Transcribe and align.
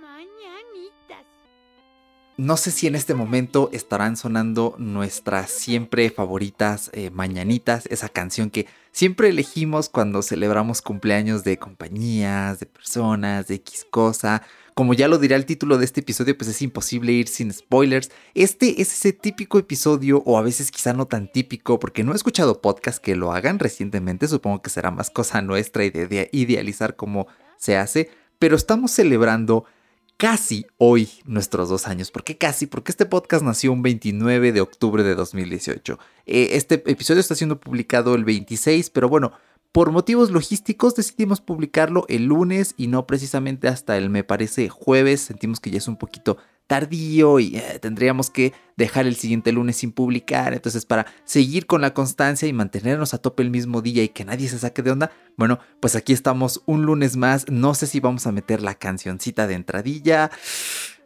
mañanitas. 0.00 1.24
No 2.36 2.56
sé 2.56 2.72
si 2.72 2.88
en 2.88 2.96
este 2.96 3.14
momento 3.14 3.70
estarán 3.72 4.16
sonando 4.16 4.74
nuestras 4.78 5.50
siempre 5.50 6.10
favoritas 6.10 6.90
eh, 6.92 7.10
mañanitas, 7.10 7.86
esa 7.86 8.08
canción 8.08 8.50
que 8.50 8.66
siempre 8.90 9.28
elegimos 9.28 9.88
cuando 9.88 10.20
celebramos 10.20 10.82
cumpleaños 10.82 11.44
de 11.44 11.58
compañías, 11.58 12.58
de 12.58 12.66
personas, 12.66 13.46
de 13.46 13.54
X 13.56 13.86
cosa. 13.88 14.42
Como 14.74 14.94
ya 14.94 15.06
lo 15.06 15.18
dirá 15.18 15.36
el 15.36 15.46
título 15.46 15.78
de 15.78 15.84
este 15.84 16.00
episodio, 16.00 16.36
pues 16.36 16.50
es 16.50 16.60
imposible 16.60 17.12
ir 17.12 17.28
sin 17.28 17.52
spoilers. 17.52 18.10
Este 18.34 18.82
es 18.82 18.92
ese 18.92 19.12
típico 19.12 19.60
episodio, 19.60 20.20
o 20.26 20.36
a 20.36 20.42
veces 20.42 20.72
quizá 20.72 20.92
no 20.92 21.06
tan 21.06 21.30
típico, 21.30 21.78
porque 21.78 22.02
no 22.02 22.12
he 22.12 22.16
escuchado 22.16 22.60
podcast 22.60 22.98
que 22.98 23.14
lo 23.14 23.32
hagan 23.32 23.60
recientemente, 23.60 24.26
supongo 24.26 24.60
que 24.60 24.70
será 24.70 24.90
más 24.90 25.10
cosa 25.10 25.40
nuestra 25.40 25.84
y 25.84 25.90
de 25.90 26.28
idealizar 26.32 26.96
cómo 26.96 27.28
se 27.56 27.76
hace, 27.76 28.10
pero 28.40 28.56
estamos 28.56 28.90
celebrando 28.90 29.64
casi 30.16 30.66
hoy 30.78 31.08
nuestros 31.24 31.68
dos 31.68 31.86
años. 31.86 32.10
¿Por 32.10 32.24
qué 32.24 32.36
casi? 32.36 32.66
Porque 32.66 32.92
este 32.92 33.06
podcast 33.06 33.44
nació 33.44 33.72
un 33.72 33.82
29 33.82 34.52
de 34.52 34.60
octubre 34.60 35.02
de 35.02 35.14
2018. 35.14 35.98
Eh, 36.26 36.48
este 36.52 36.74
episodio 36.86 37.20
está 37.20 37.34
siendo 37.34 37.60
publicado 37.60 38.14
el 38.14 38.24
26, 38.24 38.90
pero 38.90 39.08
bueno, 39.08 39.32
por 39.72 39.90
motivos 39.90 40.30
logísticos 40.30 40.94
decidimos 40.94 41.40
publicarlo 41.40 42.04
el 42.08 42.26
lunes 42.26 42.74
y 42.76 42.86
no 42.86 43.06
precisamente 43.06 43.66
hasta 43.66 43.96
el, 43.96 44.08
me 44.08 44.22
parece, 44.22 44.68
jueves. 44.68 45.20
Sentimos 45.20 45.58
que 45.58 45.70
ya 45.70 45.78
es 45.78 45.88
un 45.88 45.96
poquito 45.96 46.36
tardío 46.66 47.40
y 47.40 47.56
eh, 47.56 47.78
tendríamos 47.80 48.30
que 48.30 48.52
dejar 48.76 49.06
el 49.06 49.16
siguiente 49.16 49.52
lunes 49.52 49.76
sin 49.76 49.92
publicar. 49.92 50.54
Entonces, 50.54 50.86
para 50.86 51.06
seguir 51.24 51.66
con 51.66 51.80
la 51.80 51.94
constancia 51.94 52.48
y 52.48 52.52
mantenernos 52.52 53.14
a 53.14 53.18
tope 53.18 53.42
el 53.42 53.50
mismo 53.50 53.82
día 53.82 54.02
y 54.02 54.08
que 54.08 54.24
nadie 54.24 54.48
se 54.48 54.58
saque 54.58 54.82
de 54.82 54.90
onda, 54.90 55.10
bueno, 55.36 55.58
pues 55.80 55.96
aquí 55.96 56.12
estamos 56.12 56.62
un 56.66 56.84
lunes 56.86 57.16
más. 57.16 57.46
No 57.50 57.74
sé 57.74 57.86
si 57.86 58.00
vamos 58.00 58.26
a 58.26 58.32
meter 58.32 58.62
la 58.62 58.74
cancioncita 58.74 59.46
de 59.46 59.54
entradilla. 59.54 60.30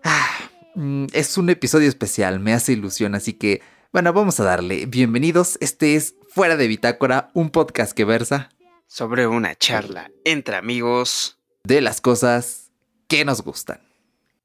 Ah, 0.05 0.28
mm, 0.75 1.06
es 1.12 1.37
un 1.37 1.50
episodio 1.50 1.89
especial, 1.89 2.41
me 2.41 2.55
hace 2.55 2.72
ilusión, 2.72 3.15
así 3.15 3.33
que, 3.33 3.61
bueno, 3.93 4.12
vamos 4.12 4.39
a 4.41 4.45
darle. 4.45 4.87
Bienvenidos, 4.87 5.59
este 5.61 5.97
es 5.97 6.15
Fuera 6.28 6.56
de 6.56 6.69
Bitácora, 6.69 7.31
un 7.34 7.50
podcast 7.50 7.93
que 7.93 8.05
versa 8.05 8.50
sobre 8.87 9.27
una 9.27 9.55
charla 9.55 10.11
entre 10.25 10.56
amigos 10.56 11.39
de 11.65 11.81
las 11.81 12.00
cosas 12.00 12.70
que 13.06 13.25
nos 13.25 13.43
gustan. 13.43 13.81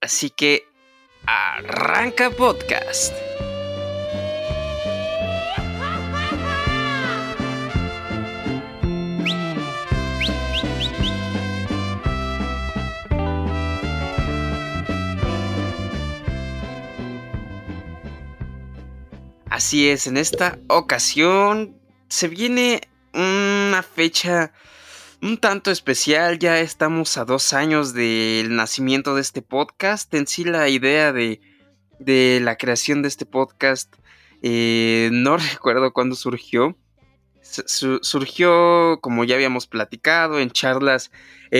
Así 0.01 0.29
que 0.29 0.63
arranca 1.25 2.29
podcast. 2.29 3.13
Así 19.49 19.87
es, 19.89 20.07
en 20.07 20.17
esta 20.17 20.57
ocasión 20.67 21.79
se 22.09 22.27
viene 22.27 22.81
una 23.13 23.83
fecha 23.83 24.51
un 25.23 25.37
tanto 25.37 25.71
especial. 25.71 26.37
Ya 26.37 26.59
estamos 26.59 27.17
a 27.17 27.23
dos 27.23 27.53
años 27.53 27.93
del 27.93 28.55
nacimiento 28.55 29.15
de 29.15 29.21
este 29.21 29.41
podcast. 29.41 30.13
En 30.13 30.27
sí 30.27 30.43
la 30.43 30.67
idea 30.67 31.13
de, 31.13 31.39
de 31.99 32.39
la 32.43 32.57
creación 32.57 33.01
de 33.01 33.07
este 33.07 33.25
podcast 33.25 33.95
eh, 34.41 35.09
no 35.13 35.37
recuerdo 35.53 35.93
cuándo 35.93 36.15
surgió. 36.15 36.77
surgió, 37.41 38.99
como 39.01 39.23
ya 39.23 39.35
habíamos 39.35 39.65
platicado, 39.65 40.39
en 40.39 40.51
charlas 40.51 41.09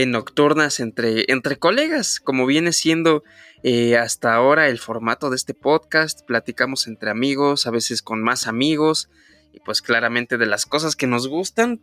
nocturnas 0.07 0.79
entre, 0.79 1.31
entre 1.31 1.57
colegas, 1.57 2.19
como 2.19 2.45
viene 2.47 2.73
siendo 2.73 3.23
eh, 3.63 3.95
hasta 3.95 4.33
ahora 4.33 4.67
el 4.67 4.79
formato 4.79 5.29
de 5.29 5.37
este 5.37 5.53
podcast. 5.53 6.25
Platicamos 6.25 6.87
entre 6.87 7.11
amigos, 7.11 7.65
a 7.65 7.71
veces 7.71 8.01
con 8.01 8.23
más 8.23 8.47
amigos, 8.47 9.09
y 9.53 9.59
pues 9.61 9.81
claramente 9.81 10.37
de 10.37 10.47
las 10.47 10.65
cosas 10.65 10.97
que 10.97 11.07
nos 11.07 11.27
gustan, 11.27 11.79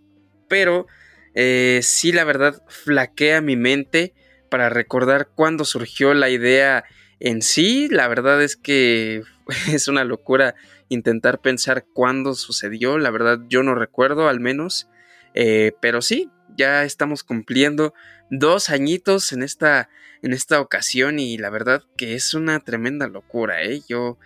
pero 0.48 0.86
eh, 1.34 1.80
sí 1.82 2.12
la 2.12 2.24
verdad 2.24 2.62
flaquea 2.68 3.40
mi 3.40 3.56
mente 3.56 4.14
para 4.50 4.68
recordar 4.68 5.28
cuándo 5.34 5.64
surgió 5.64 6.12
la 6.14 6.28
idea 6.28 6.84
en 7.20 7.42
sí. 7.42 7.88
La 7.88 8.08
verdad 8.08 8.42
es 8.42 8.56
que 8.56 9.22
es 9.68 9.88
una 9.88 10.04
locura 10.04 10.54
intentar 10.88 11.40
pensar 11.40 11.86
cuándo 11.92 12.34
sucedió. 12.34 12.98
La 12.98 13.10
verdad 13.10 13.38
yo 13.48 13.62
no 13.62 13.74
recuerdo 13.74 14.28
al 14.28 14.40
menos. 14.40 14.88
Eh, 15.34 15.72
pero 15.80 16.02
sí, 16.02 16.28
ya 16.56 16.84
estamos 16.84 17.22
cumpliendo 17.22 17.94
dos 18.30 18.68
añitos 18.68 19.32
en 19.32 19.42
esta, 19.42 19.88
en 20.22 20.32
esta 20.32 20.60
ocasión 20.60 21.20
y 21.20 21.38
la 21.38 21.50
verdad 21.50 21.84
que 21.96 22.14
es 22.14 22.34
una 22.34 22.58
tremenda 22.60 23.06
locura, 23.06 23.62
¿eh? 23.62 23.80
Yo 23.88 24.18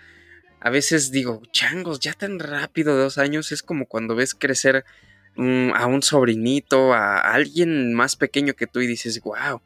a 0.61 0.71
veces 0.71 1.11
digo, 1.11 1.43
changos, 1.53 2.01
ya 2.01 2.15
tan 2.15 2.39
rápido 2.39 2.97
dos 2.97 3.19
años 3.19 3.53
es 3.53 3.63
como 3.63 3.85
cuando 3.85 4.15
ves 4.15 4.35
crecer 4.35 4.87
a 5.37 5.87
un 5.87 6.03
sobrinito, 6.03 6.93
a 6.93 7.19
alguien 7.19 7.95
más 7.95 8.17
pequeño 8.17 8.55
que 8.55 8.67
tú 8.67 8.81
y 8.81 8.87
dices, 8.87 9.21
wow, 9.23 9.61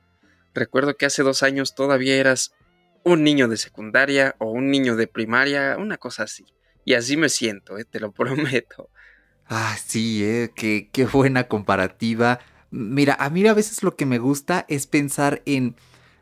recuerdo 0.55 0.97
que 0.97 1.07
hace 1.07 1.23
dos 1.23 1.43
años 1.43 1.75
todavía 1.75 2.17
eras 2.17 2.53
un 3.05 3.25
niño 3.25 3.49
de 3.49 3.57
secundaria 3.57 4.35
o 4.39 4.51
un 4.51 4.71
niño 4.71 4.97
de 4.97 5.07
primaria, 5.07 5.77
una 5.79 5.99
cosa 5.99 6.25
así. 6.25 6.47
Y 6.85 6.95
así 6.95 7.17
me 7.17 7.29
siento, 7.29 7.79
eh, 7.79 7.85
te 7.85 8.01
lo 8.01 8.13
prometo. 8.13 8.91
Ah, 9.47 9.77
sí, 9.83 10.25
eh, 10.25 10.51
qué, 10.55 10.91
qué 10.93 11.07
buena 11.07 11.49
comparativa. 11.49 12.41
Mira, 12.71 13.17
a 13.19 13.31
mí 13.31 13.47
a 13.47 13.55
veces 13.55 13.83
lo 13.83 13.97
que 13.97 14.07
me 14.07 14.19
gusta 14.19 14.67
es 14.69 14.87
pensar 14.87 15.43
en 15.47 15.77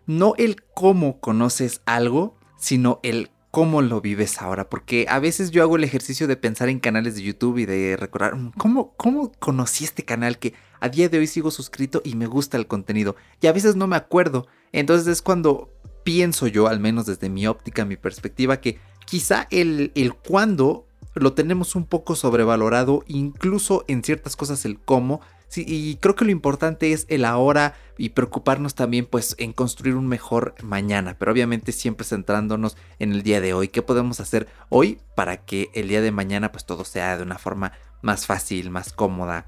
no 0.07 0.35
el 0.39 0.63
cómo 0.63 1.21
conoces 1.21 1.83
algo, 1.87 2.39
sino 2.57 3.01
el 3.03 3.31
cómo 3.57 3.81
lo 3.81 4.03
vives 4.03 4.43
ahora, 4.43 4.69
porque 4.69 5.07
a 5.09 5.19
veces 5.19 5.51
yo 5.51 5.63
hago 5.63 5.77
el 5.77 5.85
ejercicio 5.85 6.27
de 6.27 6.37
pensar 6.37 6.69
en 6.69 6.79
canales 6.79 7.15
de 7.15 7.23
YouTube 7.23 7.57
y 7.57 7.65
de 7.65 7.97
recordar 7.97 8.37
mm, 8.37 8.53
cómo, 8.59 8.93
cómo 8.99 9.33
conocí 9.39 9.85
este 9.85 10.05
canal 10.05 10.39
que 10.39 10.53
a 10.79 10.91
día 10.91 11.09
de 11.09 11.17
hoy 11.17 11.27
sigo 11.27 11.51
suscrito 11.51 12.03
y 12.05 12.17
me 12.17 12.27
gusta 12.27 12.59
el 12.59 12.67
contenido, 12.67 13.17
y 13.41 13.47
a 13.47 13.53
veces 13.53 13.75
no 13.75 13.87
me 13.87 13.97
acuerdo, 13.97 14.47
entonces 14.73 15.07
es 15.07 15.23
cuando 15.23 15.71
pienso 16.05 16.49
yo, 16.49 16.67
al 16.67 16.81
menos 16.81 17.07
desde 17.07 17.31
mi 17.31 17.47
óptica, 17.47 17.87
mi 17.87 17.97
perspectiva, 17.97 18.61
que 18.61 18.79
quizá 19.07 19.49
el, 19.51 19.91
el 19.95 20.13
cuándo 20.13 20.87
lo 21.15 21.33
tenemos 21.33 21.77
un 21.77 21.87
poco 21.87 22.15
sobrevalorado, 22.15 23.05
incluso 23.07 23.87
en 23.89 24.05
ciertas 24.05 24.37
cosas 24.37 24.67
el 24.67 24.79
cómo, 24.79 25.23
Sí, 25.49 25.65
y 25.67 25.97
creo 25.97 26.17
que 26.17 26.25
lo 26.25 26.33
importante 26.33 26.93
es 26.93 27.07
el 27.09 27.25
ahora 27.25 27.75
y 27.97 28.11
preocuparnos 28.11 28.75
también 28.75 29.07
pues 29.07 29.37
en 29.39 29.53
construir 29.53 29.95
un 29.95 30.09
mejor 30.09 30.55
mañana, 30.63 31.17
pero 31.19 31.33
obviamente 31.33 31.73
siempre 31.73 32.05
centrándonos 32.05 32.77
en 32.99 33.13
el 33.13 33.23
día 33.23 33.41
de 33.41 33.55
hoy, 33.55 33.69
qué 33.69 33.81
podemos 33.81 34.21
hacer 34.21 34.49
hoy 34.69 34.99
para 35.15 35.45
que 35.45 35.71
el 35.73 35.89
día 35.89 36.01
de 36.01 36.11
mañana 36.11 36.51
pues 36.51 36.67
todo 36.67 36.85
sea 36.85 37.17
de 37.17 37.23
una 37.23 37.39
forma 37.39 37.73
más 38.03 38.27
fácil, 38.27 38.71
más 38.71 38.93
cómoda. 38.93 39.47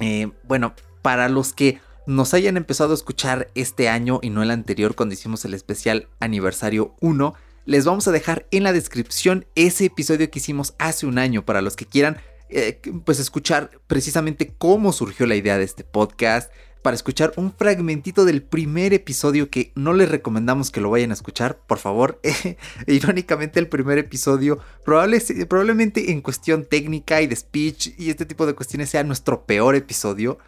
Eh, 0.00 0.32
bueno, 0.44 0.74
para 1.02 1.28
los 1.28 1.52
que 1.52 1.80
nos 2.06 2.34
hayan 2.34 2.56
empezado 2.56 2.90
a 2.90 2.94
escuchar 2.94 3.48
este 3.54 3.88
año 3.88 4.18
y 4.22 4.30
no 4.30 4.42
el 4.42 4.50
anterior 4.50 4.96
cuando 4.96 5.14
hicimos 5.14 5.44
el 5.44 5.54
especial 5.54 6.08
aniversario 6.18 6.94
1, 7.00 7.34
les 7.66 7.84
vamos 7.84 8.08
a 8.08 8.12
dejar 8.12 8.46
en 8.50 8.64
la 8.64 8.72
descripción 8.72 9.46
ese 9.54 9.84
episodio 9.84 10.30
que 10.30 10.38
hicimos 10.38 10.74
hace 10.78 11.06
un 11.06 11.18
año 11.18 11.44
para 11.44 11.62
los 11.62 11.76
que 11.76 11.86
quieran 11.86 12.18
eh, 12.50 12.80
pues 13.04 13.18
escuchar 13.18 13.70
precisamente 13.86 14.54
cómo 14.58 14.92
surgió 14.92 15.26
la 15.26 15.36
idea 15.36 15.58
de 15.58 15.64
este 15.64 15.84
podcast, 15.84 16.50
para 16.82 16.94
escuchar 16.94 17.32
un 17.36 17.52
fragmentito 17.52 18.24
del 18.24 18.42
primer 18.42 18.94
episodio 18.94 19.50
que 19.50 19.72
no 19.74 19.92
les 19.92 20.08
recomendamos 20.08 20.70
que 20.70 20.80
lo 20.80 20.90
vayan 20.90 21.10
a 21.10 21.14
escuchar, 21.14 21.58
por 21.66 21.78
favor. 21.78 22.20
Irónicamente 22.86 23.60
el 23.60 23.68
primer 23.68 23.98
episodio 23.98 24.58
probablemente 24.84 26.10
en 26.10 26.20
cuestión 26.22 26.64
técnica 26.64 27.20
y 27.20 27.26
de 27.26 27.36
speech 27.36 27.90
y 27.98 28.10
este 28.10 28.26
tipo 28.26 28.46
de 28.46 28.54
cuestiones 28.54 28.90
sea 28.90 29.04
nuestro 29.04 29.44
peor 29.44 29.74
episodio. 29.74 30.38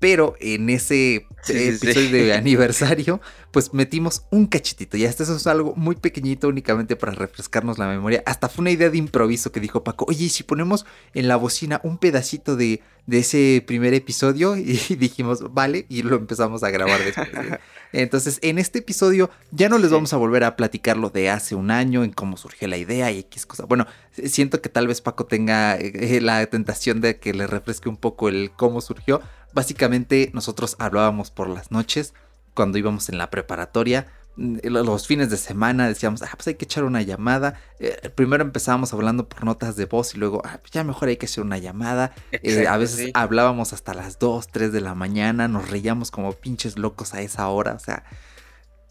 Pero 0.00 0.36
en 0.40 0.70
ese 0.70 1.26
episodio 1.48 2.10
de 2.12 2.32
aniversario, 2.34 3.20
pues 3.52 3.72
metimos 3.72 4.24
un 4.30 4.46
cachitito. 4.46 4.96
Y 4.96 5.06
hasta 5.06 5.22
eso 5.22 5.36
es 5.36 5.46
algo 5.46 5.74
muy 5.76 5.96
pequeñito, 5.96 6.48
únicamente 6.48 6.96
para 6.96 7.12
refrescarnos 7.12 7.78
la 7.78 7.88
memoria. 7.88 8.22
Hasta 8.26 8.48
fue 8.48 8.62
una 8.62 8.70
idea 8.70 8.90
de 8.90 8.98
improviso 8.98 9.52
que 9.52 9.60
dijo 9.60 9.84
Paco: 9.84 10.06
Oye, 10.08 10.26
¿y 10.26 10.28
si 10.28 10.42
ponemos 10.42 10.86
en 11.14 11.28
la 11.28 11.36
bocina 11.36 11.80
un 11.84 11.98
pedacito 11.98 12.56
de, 12.56 12.82
de 13.06 13.18
ese 13.18 13.64
primer 13.66 13.94
episodio? 13.94 14.56
Y 14.68 14.96
dijimos, 14.96 15.52
vale, 15.54 15.86
y 15.88 16.02
lo 16.02 16.16
empezamos 16.16 16.62
a 16.62 16.70
grabar 16.70 17.02
después. 17.02 17.28
Entonces, 17.92 18.38
en 18.42 18.58
este 18.58 18.80
episodio 18.80 19.30
ya 19.50 19.68
no 19.68 19.78
les 19.78 19.90
vamos 19.90 20.12
a 20.12 20.18
volver 20.18 20.44
a 20.44 20.56
platicar 20.56 20.96
lo 20.96 21.10
de 21.10 21.30
hace 21.30 21.54
un 21.54 21.70
año, 21.70 22.04
en 22.04 22.12
cómo 22.12 22.36
surgió 22.36 22.68
la 22.68 22.76
idea 22.76 23.10
y 23.10 23.20
X 23.20 23.46
cosa. 23.46 23.64
Bueno, 23.64 23.86
siento 24.12 24.60
que 24.60 24.68
tal 24.68 24.86
vez 24.86 25.00
Paco 25.00 25.26
tenga 25.26 25.76
eh, 25.76 26.20
la 26.20 26.44
tentación 26.46 27.00
de 27.00 27.18
que 27.18 27.32
le 27.32 27.46
refresque 27.46 27.88
un 27.88 27.96
poco 27.96 28.28
el 28.28 28.50
cómo 28.56 28.80
surgió 28.80 29.22
Básicamente 29.52 30.30
nosotros 30.34 30.76
hablábamos 30.78 31.30
por 31.30 31.48
las 31.48 31.70
noches 31.70 32.14
cuando 32.58 32.76
íbamos 32.76 33.08
en 33.08 33.18
la 33.18 33.30
preparatoria. 33.30 34.08
Mm, 34.34 34.56
los 34.64 35.06
fines 35.06 35.30
de 35.30 35.36
semana 35.36 35.86
decíamos, 35.86 36.22
ah, 36.22 36.30
pues 36.34 36.48
hay 36.48 36.56
que 36.56 36.64
echar 36.64 36.82
una 36.82 37.02
llamada. 37.02 37.54
Eh, 37.78 38.10
primero 38.16 38.42
empezábamos 38.42 38.92
hablando 38.92 39.28
por 39.28 39.44
notas 39.44 39.76
de 39.76 39.84
voz 39.84 40.16
y 40.16 40.18
luego, 40.18 40.42
ah, 40.44 40.58
pues 40.60 40.72
ya 40.72 40.82
mejor 40.82 41.08
hay 41.08 41.18
que 41.18 41.26
hacer 41.26 41.44
una 41.44 41.58
llamada. 41.58 42.10
Eh, 42.32 42.66
a 42.66 42.76
veces 42.76 43.12
hablábamos 43.14 43.72
hasta 43.72 43.94
las 43.94 44.18
2, 44.18 44.48
3 44.48 44.72
de 44.72 44.80
la 44.80 44.96
mañana, 44.96 45.46
nos 45.46 45.70
reíamos 45.70 46.10
como 46.10 46.32
pinches 46.32 46.76
locos 46.76 47.14
a 47.14 47.20
esa 47.20 47.46
hora. 47.46 47.74
O 47.74 47.78
sea, 47.78 48.02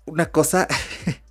una 0.05 0.27
cosa 0.27 0.69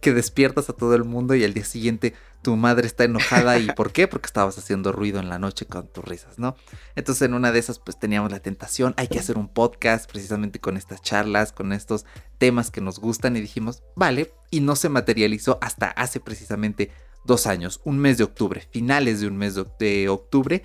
que 0.00 0.12
despiertas 0.12 0.70
a 0.70 0.72
todo 0.72 0.94
el 0.94 1.04
mundo 1.04 1.34
y 1.34 1.44
al 1.44 1.54
día 1.54 1.64
siguiente 1.64 2.14
tu 2.42 2.56
madre 2.56 2.86
está 2.86 3.04
enojada. 3.04 3.58
¿Y 3.58 3.66
por 3.76 3.92
qué? 3.92 4.06
Porque 4.06 4.26
estabas 4.26 4.58
haciendo 4.58 4.92
ruido 4.92 5.20
en 5.20 5.28
la 5.28 5.38
noche 5.38 5.66
con 5.66 5.88
tus 5.88 6.04
risas, 6.04 6.38
¿no? 6.38 6.56
Entonces 6.94 7.22
en 7.22 7.34
una 7.34 7.52
de 7.52 7.58
esas 7.58 7.78
pues 7.78 7.98
teníamos 7.98 8.30
la 8.30 8.40
tentación, 8.40 8.94
hay 8.96 9.08
que 9.08 9.18
hacer 9.18 9.38
un 9.38 9.48
podcast 9.48 10.10
precisamente 10.10 10.60
con 10.60 10.76
estas 10.76 11.02
charlas, 11.02 11.52
con 11.52 11.72
estos 11.72 12.06
temas 12.38 12.70
que 12.70 12.80
nos 12.80 12.98
gustan 12.98 13.36
y 13.36 13.40
dijimos, 13.40 13.82
vale, 13.96 14.32
y 14.50 14.60
no 14.60 14.76
se 14.76 14.88
materializó 14.88 15.58
hasta 15.60 15.88
hace 15.88 16.20
precisamente 16.20 16.90
dos 17.24 17.46
años, 17.46 17.80
un 17.84 17.98
mes 17.98 18.18
de 18.18 18.24
octubre, 18.24 18.66
finales 18.70 19.20
de 19.20 19.26
un 19.26 19.36
mes 19.36 19.54
de 19.78 20.08
octubre. 20.08 20.62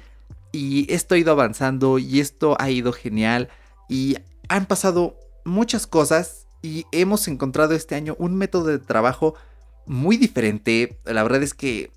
Y 0.52 0.92
esto 0.94 1.16
ha 1.16 1.18
ido 1.18 1.32
avanzando 1.32 1.98
y 1.98 2.20
esto 2.20 2.56
ha 2.60 2.70
ido 2.70 2.94
genial 2.94 3.50
y 3.90 4.18
han 4.50 4.68
pasado 4.68 5.18
muchas 5.46 5.88
cosas 5.88 6.43
y 6.64 6.88
hemos 6.92 7.28
encontrado 7.28 7.76
este 7.76 7.94
año 7.94 8.16
un 8.18 8.36
método 8.36 8.70
de 8.70 8.80
trabajo 8.80 9.36
muy 9.86 10.18
diferente. 10.18 10.98
La 11.06 11.22
verdad 11.22 11.44
es 11.44 11.54
que 11.54 11.92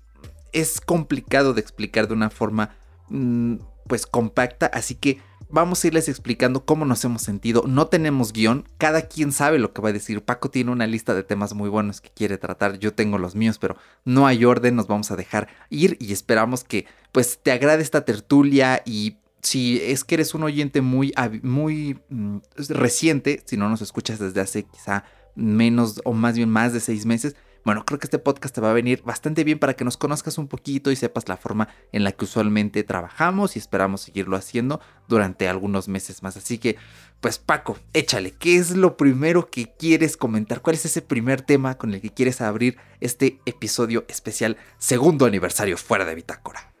es 0.51 0.81
complicado 0.81 1.53
de 1.53 1.61
explicar 1.61 2.07
de 2.07 2.13
una 2.13 2.29
forma 2.29 2.75
mm, 3.09 3.55
pues 3.87 4.05
compacta, 4.05 4.67
así 4.67 4.95
que 4.95 5.19
vamos 5.49 5.81
a 5.81 5.87
irles 5.87 6.09
explicando 6.09 6.65
cómo 6.65 6.83
nos 6.83 7.03
hemos 7.05 7.21
sentido. 7.21 7.63
No 7.65 7.87
tenemos 7.87 8.33
guion, 8.33 8.67
cada 8.77 9.03
quien 9.03 9.31
sabe 9.31 9.57
lo 9.57 9.71
que 9.71 9.81
va 9.81 9.89
a 9.89 9.93
decir. 9.93 10.21
Paco 10.21 10.49
tiene 10.49 10.71
una 10.71 10.85
lista 10.85 11.13
de 11.13 11.23
temas 11.23 11.53
muy 11.53 11.69
buenos 11.69 12.01
que 12.01 12.09
quiere 12.09 12.37
tratar, 12.37 12.77
yo 12.77 12.93
tengo 12.93 13.17
los 13.17 13.35
míos, 13.35 13.59
pero 13.59 13.77
no 14.03 14.27
hay 14.27 14.43
orden, 14.43 14.75
nos 14.75 14.87
vamos 14.87 15.11
a 15.11 15.15
dejar 15.15 15.47
ir 15.69 15.95
y 16.01 16.11
esperamos 16.11 16.65
que 16.65 16.85
pues 17.13 17.39
te 17.41 17.53
agrade 17.53 17.81
esta 17.83 18.03
tertulia 18.03 18.81
y 18.85 19.15
si 19.41 19.79
es 19.81 20.03
que 20.03 20.15
eres 20.15 20.33
un 20.33 20.43
oyente 20.43 20.81
muy, 20.81 21.13
muy 21.43 21.99
mm, 22.09 22.37
reciente, 22.69 23.41
si 23.45 23.57
no 23.57 23.69
nos 23.69 23.81
escuchas 23.81 24.19
desde 24.19 24.41
hace 24.41 24.63
quizá 24.63 25.05
menos 25.35 26.01
o 26.03 26.13
más 26.13 26.35
bien 26.35 26.49
más 26.49 26.73
de 26.73 26.79
seis 26.79 27.05
meses, 27.05 27.35
bueno, 27.67 27.83
creo 27.83 27.99
que 27.99 28.05
este 28.05 28.17
podcast 28.17 28.55
te 28.55 28.61
va 28.61 28.69
a 28.69 28.73
venir 28.73 29.01
bastante 29.03 29.43
bien 29.43 29.59
para 29.59 29.73
que 29.73 29.83
nos 29.83 29.97
conozcas 29.97 30.37
un 30.37 30.47
poquito 30.47 30.89
y 30.89 30.95
sepas 30.95 31.27
la 31.27 31.35
forma 31.35 31.67
en 31.91 32.05
la 32.05 32.13
que 32.13 32.23
usualmente 32.23 32.81
trabajamos 32.85 33.57
y 33.57 33.59
esperamos 33.59 33.99
seguirlo 33.99 34.37
haciendo 34.37 34.79
durante 35.09 35.49
algunos 35.49 35.89
meses 35.89 36.23
más. 36.23 36.37
Así 36.37 36.59
que, 36.59 36.77
pues 37.19 37.39
Paco, 37.39 37.77
échale, 37.91 38.31
¿qué 38.31 38.55
es 38.55 38.77
lo 38.77 38.95
primero 38.95 39.49
que 39.49 39.75
quieres 39.77 40.15
comentar? 40.15 40.61
¿Cuál 40.61 40.77
es 40.77 40.85
ese 40.85 41.01
primer 41.01 41.41
tema 41.41 41.77
con 41.77 41.93
el 41.93 41.99
que 41.99 42.13
quieres 42.13 42.39
abrir 42.39 42.77
este 43.01 43.41
episodio 43.45 44.05
especial 44.07 44.55
segundo 44.77 45.25
aniversario 45.25 45.75
fuera 45.75 46.05
de 46.05 46.15
Bitácora? 46.15 46.73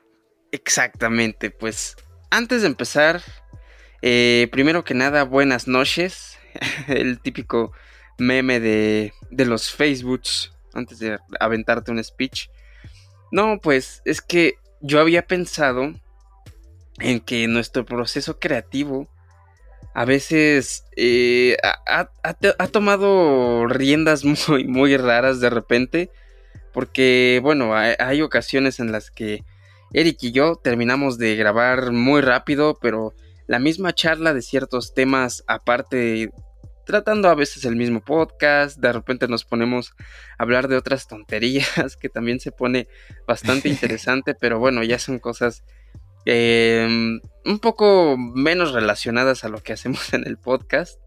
Exactamente, 0.53 1.51
pues 1.51 1.97
antes 2.29 2.61
de 2.61 2.67
empezar, 2.67 3.21
eh, 4.01 4.47
primero 4.51 4.83
que 4.83 4.93
nada, 4.93 5.23
buenas 5.23 5.67
noches. 5.67 6.37
El 6.87 7.19
típico 7.19 7.71
meme 8.17 8.59
de, 8.59 9.13
de 9.31 9.45
los 9.45 9.71
Facebooks 9.71 10.53
antes 10.73 10.99
de 10.99 11.17
aventarte 11.39 11.91
un 11.91 12.03
speech. 12.03 12.49
No, 13.31 13.59
pues 13.61 14.01
es 14.05 14.21
que 14.21 14.55
yo 14.81 14.99
había 14.99 15.27
pensado 15.27 15.93
en 16.99 17.19
que 17.19 17.47
nuestro 17.47 17.85
proceso 17.85 18.39
creativo 18.39 19.07
a 19.93 20.05
veces 20.05 20.85
eh, 20.95 21.57
ha, 21.63 22.67
tomado 22.67 23.65
riendas 23.67 24.23
muy, 24.47 24.65
muy 24.65 24.95
raras 24.95 25.39
de 25.39 25.49
repente. 25.49 26.11
Porque, 26.71 27.39
bueno, 27.41 27.73
hay 27.75 28.21
ocasiones 28.21 28.79
en 28.79 28.91
las 28.91 29.09
que 29.09 29.43
Eric 29.93 30.17
y 30.21 30.31
yo 30.31 30.55
terminamos 30.55 31.17
de 31.17 31.35
grabar 31.35 31.91
muy 31.91 32.21
rápido, 32.21 32.77
pero 32.81 33.13
la 33.47 33.59
misma 33.59 33.93
charla 33.93 34.33
de 34.33 34.41
ciertos 34.41 34.93
temas 34.93 35.43
aparte, 35.47 36.29
tratando 36.85 37.29
a 37.29 37.35
veces 37.35 37.63
el 37.65 37.75
mismo 37.75 38.01
podcast, 38.01 38.77
de 38.79 38.91
repente 38.91 39.27
nos 39.27 39.45
ponemos 39.45 39.93
a 40.37 40.43
hablar 40.43 40.67
de 40.67 40.75
otras 40.75 41.07
tonterías 41.07 41.95
que 41.99 42.09
también 42.09 42.39
se 42.39 42.51
pone 42.51 42.87
bastante 43.25 43.69
interesante, 43.69 44.35
pero 44.35 44.59
bueno, 44.59 44.83
ya 44.83 44.99
son 44.99 45.19
cosas 45.19 45.63
em, 46.25 47.21
un 47.45 47.59
poco 47.59 48.17
menos 48.17 48.73
relacionadas 48.73 49.45
a 49.45 49.49
lo 49.49 49.63
que 49.63 49.73
hacemos 49.73 50.13
en 50.13 50.27
el 50.27 50.37
podcast. 50.37 50.99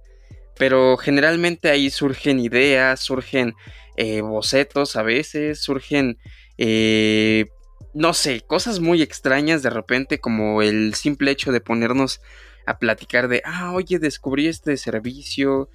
Pero 0.56 0.98
generalmente 0.98 1.70
ahí 1.70 1.88
surgen 1.88 2.38
ideas, 2.38 3.00
surgen 3.00 3.54
eh, 3.96 4.20
bocetos 4.20 4.94
a 4.96 5.02
veces, 5.02 5.62
surgen 5.62 6.18
eh, 6.58 7.46
no 7.94 8.14
sé, 8.14 8.42
cosas 8.42 8.80
muy 8.80 9.02
extrañas 9.02 9.62
de 9.62 9.70
repente, 9.70 10.20
como 10.20 10.62
el 10.62 10.94
simple 10.94 11.30
hecho 11.30 11.52
de 11.52 11.60
ponernos 11.60 12.20
a 12.66 12.78
platicar 12.78 13.28
de, 13.28 13.42
ah, 13.44 13.72
oye, 13.72 13.98
descubrí 13.98 14.46
este 14.46 14.76
servicio, 14.76 15.68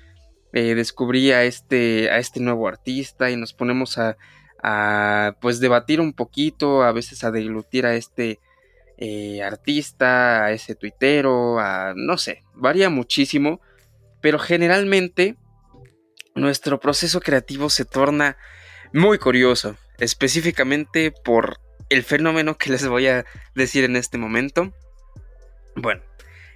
eh, 0.53 0.75
descubrí 0.75 1.31
a 1.31 1.43
este, 1.43 2.09
a 2.09 2.19
este 2.19 2.39
nuevo 2.39 2.67
artista 2.67 3.29
y 3.29 3.35
nos 3.35 3.53
ponemos 3.53 3.97
a, 3.97 4.17
a, 4.63 5.35
pues, 5.41 5.59
debatir 5.59 5.99
un 5.99 6.13
poquito, 6.13 6.83
a 6.83 6.91
veces 6.91 7.23
a 7.23 7.31
deglutir 7.31 7.85
a 7.85 7.95
este 7.95 8.39
eh, 8.97 9.43
artista, 9.43 10.45
a 10.45 10.51
ese 10.51 10.75
tuitero, 10.75 11.59
a, 11.59 11.93
no 11.95 12.17
sé, 12.17 12.43
varía 12.53 12.89
muchísimo, 12.89 13.59
pero 14.21 14.39
generalmente 14.39 15.35
nuestro 16.33 16.79
proceso 16.79 17.19
creativo 17.19 17.69
se 17.69 17.83
torna 17.83 18.37
muy 18.93 19.17
curioso, 19.19 19.75
específicamente 19.97 21.11
por 21.11 21.59
el 21.89 22.03
fenómeno 22.03 22.57
que 22.57 22.71
les 22.71 22.87
voy 22.87 23.07
a 23.07 23.25
decir 23.53 23.83
en 23.83 23.95
este 23.95 24.17
momento. 24.17 24.73
Bueno, 25.75 26.01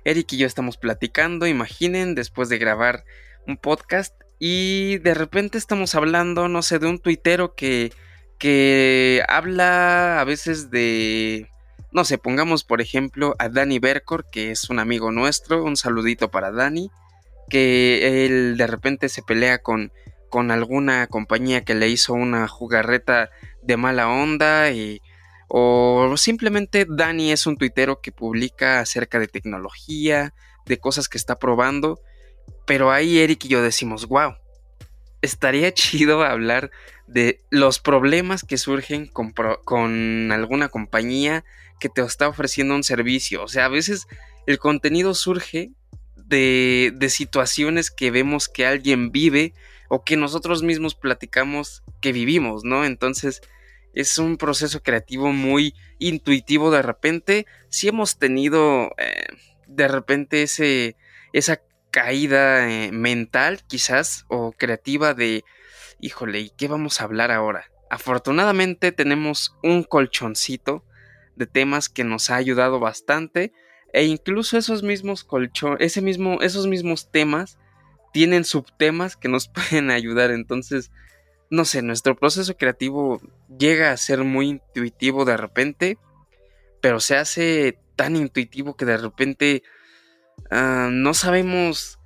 Eric 0.05 0.33
y 0.33 0.37
yo 0.37 0.47
estamos 0.47 0.77
platicando, 0.77 1.47
imaginen, 1.47 2.15
después 2.15 2.49
de 2.49 2.57
grabar 2.57 3.03
un 3.47 3.57
podcast 3.57 4.15
y 4.39 4.97
de 4.99 5.13
repente 5.13 5.57
estamos 5.57 5.95
hablando, 5.95 6.47
no 6.47 6.61
sé, 6.61 6.79
de 6.79 6.87
un 6.87 6.99
tuitero 6.99 7.55
que, 7.55 7.91
que 8.37 9.23
habla 9.27 10.21
a 10.21 10.23
veces 10.23 10.71
de, 10.71 11.49
no 11.91 12.05
sé, 12.05 12.17
pongamos 12.17 12.63
por 12.63 12.81
ejemplo 12.81 13.35
a 13.39 13.49
Dani 13.49 13.79
Bercor, 13.79 14.29
que 14.31 14.51
es 14.51 14.69
un 14.69 14.79
amigo 14.79 15.11
nuestro, 15.11 15.63
un 15.63 15.75
saludito 15.75 16.31
para 16.31 16.51
Dani, 16.51 16.89
que 17.49 18.25
él 18.25 18.55
de 18.57 18.67
repente 18.67 19.09
se 19.09 19.23
pelea 19.23 19.61
con, 19.61 19.91
con 20.29 20.51
alguna 20.51 21.07
compañía 21.07 21.65
que 21.65 21.75
le 21.75 21.89
hizo 21.89 22.13
una 22.13 22.47
jugarreta 22.47 23.29
de 23.61 23.75
mala 23.75 24.07
onda 24.07 24.71
y 24.71 25.01
o 25.49 26.15
simplemente 26.15 26.85
Dani 26.87 27.31
es 27.31 27.47
un 27.47 27.57
tuitero 27.57 28.01
que 28.01 28.11
publica 28.11 28.79
acerca 28.79 29.19
de 29.19 29.27
tecnología, 29.27 30.33
de 30.67 30.77
cosas 30.77 31.09
que 31.09 31.17
está 31.17 31.39
probando. 31.39 31.99
Pero 32.65 32.91
ahí 32.91 33.17
Eric 33.17 33.45
y 33.45 33.47
yo 33.49 33.61
decimos, 33.63 34.07
wow, 34.07 34.35
estaría 35.21 35.73
chido 35.73 36.23
hablar 36.23 36.69
de 37.07 37.41
los 37.49 37.79
problemas 37.79 38.43
que 38.43 38.57
surgen 38.57 39.07
con, 39.07 39.33
con, 39.65 40.31
alguna 40.31 40.69
compañía 40.69 41.43
que 41.79 41.89
te 41.89 42.01
está 42.01 42.27
ofreciendo 42.27 42.75
un 42.75 42.83
servicio. 42.83 43.43
O 43.43 43.47
sea, 43.47 43.65
a 43.65 43.69
veces 43.69 44.07
el 44.45 44.59
contenido 44.59 45.15
surge 45.15 45.71
de, 46.15 46.93
de 46.95 47.09
situaciones 47.09 47.89
que 47.89 48.11
vemos 48.11 48.47
que 48.47 48.67
alguien 48.67 49.11
vive 49.11 49.53
o 49.87 50.03
que 50.03 50.15
nosotros 50.15 50.61
mismos 50.61 50.93
platicamos 50.93 51.81
que 52.01 52.11
vivimos, 52.11 52.63
¿no? 52.63 52.85
Entonces 52.85 53.41
es 53.93 54.17
un 54.17 54.37
proceso 54.37 54.81
creativo 54.81 55.31
muy 55.31 55.75
intuitivo 55.97 56.71
de 56.71 56.81
repente. 56.81 57.45
Si 57.69 57.87
hemos 57.87 58.17
tenido 58.17 58.91
eh, 58.97 59.27
de 59.67 59.87
repente 59.87 60.43
ese, 60.43 60.95
esa 61.33 61.61
caída 61.91 62.69
eh, 62.69 62.91
mental 62.91 63.61
quizás 63.67 64.25
o 64.27 64.51
creativa 64.51 65.13
de, 65.13 65.43
híjole, 65.99 66.39
¿y 66.39 66.49
qué 66.51 66.67
vamos 66.67 67.01
a 67.01 67.05
hablar 67.05 67.31
ahora? 67.31 67.71
Afortunadamente 67.89 68.91
tenemos 68.91 69.57
un 69.63 69.83
colchoncito 69.83 70.85
de 71.35 71.47
temas 71.47 71.89
que 71.89 72.03
nos 72.03 72.29
ha 72.29 72.35
ayudado 72.35 72.79
bastante 72.79 73.51
e 73.93 74.03
incluso 74.03 74.57
esos 74.57 74.83
mismos 74.83 75.23
colchones, 75.23 75.79
ese 75.79 76.01
mismo, 76.01 76.41
esos 76.41 76.67
mismos 76.67 77.09
temas 77.09 77.57
tienen 78.13 78.43
subtemas 78.43 79.15
que 79.15 79.29
nos 79.29 79.47
pueden 79.71 79.89
ayudar. 79.89 80.31
Entonces, 80.31 80.91
no 81.49 81.65
sé, 81.65 81.81
nuestro 81.81 82.15
proceso 82.15 82.55
creativo 82.55 83.21
llega 83.57 83.91
a 83.91 83.97
ser 83.97 84.23
muy 84.23 84.49
intuitivo 84.49 85.25
de 85.25 85.37
repente, 85.37 85.97
pero 86.81 86.99
se 86.99 87.17
hace 87.17 87.79
tan 87.95 88.15
intuitivo 88.15 88.75
que 88.75 88.85
de 88.85 88.97
repente 88.97 89.63
ah, 90.51 90.89
no 90.91 91.13
sabemos 91.13 91.99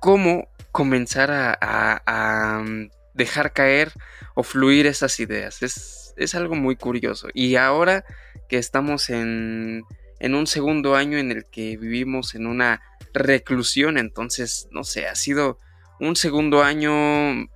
cómo 0.00 0.48
comenzar 0.72 1.30
a, 1.32 2.62
mm, 2.64 2.90
dejar 3.14 3.52
caer 3.52 3.92
o 4.34 4.42
fluir 4.42 4.86
esas 4.86 5.18
ideas. 5.20 5.62
Es, 5.62 6.14
es, 6.16 6.34
algo 6.34 6.54
muy 6.54 6.76
curioso. 6.76 7.28
Y 7.34 7.56
ahora 7.56 8.04
que 8.48 8.58
estamos 8.58 9.10
en, 9.10 9.82
en 10.20 10.34
un 10.34 10.46
segundo 10.46 10.94
año 10.94 11.18
en 11.18 11.32
el 11.32 11.44
que 11.46 11.76
vivimos 11.76 12.34
en 12.34 12.46
una 12.46 12.80
reclusión, 13.12 13.98
entonces, 13.98 14.68
no 14.70 14.84
sé, 14.84 15.08
ha 15.08 15.14
sido 15.16 15.58
un 15.98 16.16
segundo 16.16 16.62
año 16.62 17.48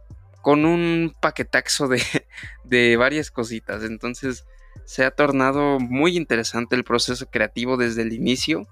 con 0.44 0.66
un 0.66 1.16
paquetaxo 1.20 1.88
de, 1.88 2.02
de 2.64 2.96
varias 2.96 3.30
cositas. 3.30 3.82
Entonces 3.82 4.44
se 4.84 5.04
ha 5.04 5.10
tornado 5.10 5.80
muy 5.80 6.16
interesante 6.16 6.76
el 6.76 6.84
proceso 6.84 7.26
creativo 7.30 7.78
desde 7.78 8.02
el 8.02 8.12
inicio. 8.12 8.68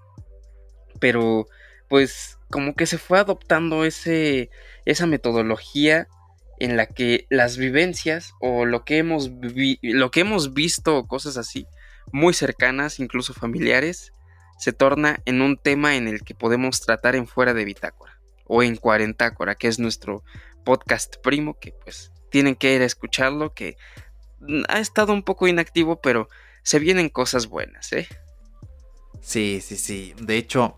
Pero 1.00 1.47
pues 1.88 2.38
como 2.50 2.75
que 2.75 2.87
se 2.87 2.99
fue 2.99 3.19
adoptando 3.19 3.85
ese, 3.85 4.50
esa 4.85 5.07
metodología 5.07 6.09
en 6.59 6.76
la 6.76 6.87
que 6.87 7.26
las 7.31 7.57
vivencias 7.57 8.35
o 8.38 8.67
lo 8.67 8.85
que 8.85 8.99
hemos, 8.99 9.31
lo 9.81 10.11
que 10.11 10.21
hemos 10.21 10.52
visto 10.52 10.97
o 10.97 11.07
cosas 11.07 11.38
así, 11.38 11.67
muy 12.12 12.35
cercanas, 12.35 13.00
incluso 13.00 13.33
familiares, 13.33 14.12
se 14.59 14.73
torna 14.73 15.21
en 15.25 15.41
un 15.41 15.57
tema 15.57 15.97
en 15.97 16.07
el 16.07 16.23
que 16.23 16.35
podemos 16.35 16.83
tratar 16.83 17.17
en 17.17 17.26
fuera 17.26 17.55
de 17.55 17.64
bitácora 17.64 18.21
o 18.47 18.62
en 18.62 18.76
cuarentácora, 18.76 19.55
que 19.55 19.69
es 19.69 19.79
nuestro 19.79 20.23
podcast 20.64 21.16
primo, 21.23 21.59
que 21.59 21.73
pues 21.73 22.12
tienen 22.31 22.57
que 22.57 22.75
ir 22.75 22.83
a 22.83 22.87
escucharlo, 22.87 23.54
que 23.54 23.76
ha 24.69 24.78
estado 24.78 25.12
un 25.12 25.23
poco 25.23 25.47
inactivo, 25.47 26.00
pero 26.00 26.28
se 26.62 26.78
vienen 26.78 27.09
cosas 27.09 27.47
buenas, 27.47 27.92
¿eh? 27.92 28.09
Sí, 29.21 29.61
sí, 29.62 29.76
sí. 29.76 30.14
De 30.21 30.37
hecho, 30.37 30.76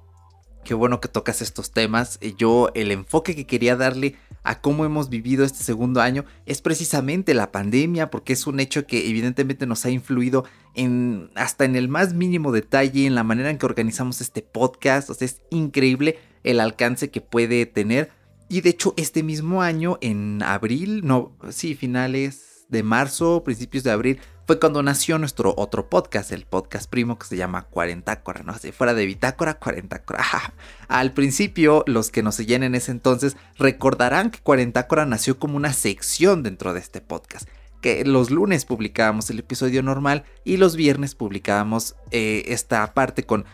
qué 0.65 0.75
bueno 0.75 1.01
que 1.01 1.09
tocas 1.09 1.43
estos 1.43 1.73
temas. 1.73 2.19
Yo 2.37 2.71
el 2.75 2.91
enfoque 2.91 3.35
que 3.35 3.47
quería 3.47 3.77
darle 3.77 4.17
a 4.43 4.61
cómo 4.61 4.85
hemos 4.85 5.09
vivido 5.09 5.45
este 5.45 5.65
segundo 5.65 6.01
año 6.01 6.25
es 6.45 6.61
precisamente 6.61 7.33
la 7.33 7.53
pandemia, 7.53 8.11
porque 8.11 8.35
es 8.35 8.47
un 8.47 8.61
hecho 8.61 8.87
que 8.87 9.09
evidentemente 9.09 9.67
nos 9.67 9.85
ha 9.87 9.91
influido 9.91 10.45
en 10.75 11.31
hasta 11.35 11.65
en 11.65 11.77
el 11.77 11.89
más 11.89 12.13
mínimo 12.13 12.53
detalle, 12.53 13.07
en 13.07 13.15
la 13.15 13.25
manera 13.25 13.51
en 13.51 13.59
que 13.59 13.67
organizamos 13.67 14.21
este 14.21 14.43
podcast. 14.43 15.09
O 15.09 15.15
sea, 15.15 15.27
es 15.27 15.41
increíble 15.51 16.19
el 16.43 16.61
alcance 16.61 17.11
que 17.11 17.21
puede 17.21 17.65
tener. 17.67 18.11
Y 18.49 18.61
de 18.61 18.71
hecho, 18.71 18.95
este 18.97 19.23
mismo 19.23 19.63
año, 19.63 19.99
en 20.01 20.43
abril, 20.43 21.01
no, 21.05 21.37
sí, 21.51 21.75
finales 21.75 22.67
de 22.69 22.83
marzo, 22.83 23.43
principios 23.45 23.85
de 23.85 23.91
abril, 23.91 24.21
fue 24.47 24.61
cuando 24.61 24.83
nació 24.83 25.19
nuestro 25.19 25.55
otro 25.57 25.89
podcast, 25.89 26.31
el 26.31 26.45
podcast 26.45 26.91
primo 26.91 27.19
que 27.19 27.27
se 27.27 27.37
llama 27.37 27.63
Cuarentácora, 27.63 28.43
¿no? 28.43 28.53
Así 28.53 28.73
fuera 28.73 28.93
de 28.93 29.07
Bitácora, 29.07 29.55
Cuarentácora. 29.55 30.25
Al 30.89 31.13
principio, 31.15 31.83
los 31.87 32.11
que 32.11 32.23
nos 32.23 32.35
seguían 32.35 32.63
en 32.63 32.75
ese 32.75 32.91
entonces 32.91 33.37
recordarán 33.57 34.31
que 34.31 34.41
Cuarentácora 34.41 35.07
nació 35.07 35.39
como 35.39 35.57
una 35.57 35.73
sección 35.73 36.43
dentro 36.43 36.75
de 36.75 36.81
este 36.81 37.01
podcast. 37.01 37.49
Que 37.81 38.05
los 38.05 38.31
lunes 38.31 38.67
publicábamos 38.67 39.31
el 39.31 39.39
episodio 39.39 39.83
normal 39.83 40.25
y 40.45 40.59
los 40.59 40.77
viernes 40.77 41.15
publicábamos 41.15 41.97
eh, 42.11 42.45
esta 42.47 42.93
parte 42.93 43.25
con 43.25 43.47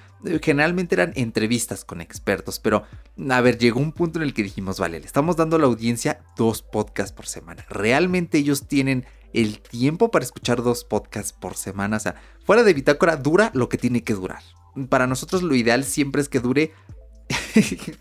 generalmente 0.43 0.95
eran 0.95 1.13
entrevistas 1.17 1.85
con 1.85 2.01
expertos, 2.01 2.59
pero 2.59 2.85
a 3.29 3.41
ver, 3.41 3.59
llegó 3.59 3.81
un 3.81 3.93
punto 3.93 4.19
en 4.19 4.25
el 4.25 4.35
que 4.35 4.43
dijimos, 4.43 4.79
vale, 4.79 5.01
le 5.01 5.07
estamos 5.07 5.37
dando 5.37 5.57
a 5.57 5.59
la 5.59 5.67
audiencia 5.67 6.21
dos 6.37 6.63
podcasts 6.63 7.13
por 7.13 7.27
semana. 7.27 7.65
Realmente 7.69 8.39
ellos 8.39 8.67
tienen 8.69 9.07
el 9.33 9.61
tiempo 9.61 10.11
para 10.11 10.25
escuchar 10.25 10.63
dos 10.63 10.85
podcasts 10.85 11.33
por 11.33 11.57
semana. 11.57 11.97
O 11.97 12.01
sea, 12.01 12.17
fuera 12.45 12.63
de 12.63 12.75
bitácora 12.75 13.17
dura 13.17 13.51
lo 13.55 13.69
que 13.69 13.79
tiene 13.79 14.03
que 14.03 14.15
durar. 14.15 14.43
Para 14.89 15.07
nosotros 15.07 15.43
lo 15.43 15.55
ideal 15.55 15.85
siempre 15.85 16.23
es 16.23 16.29
que 16.29 16.41
dure... 16.41 16.73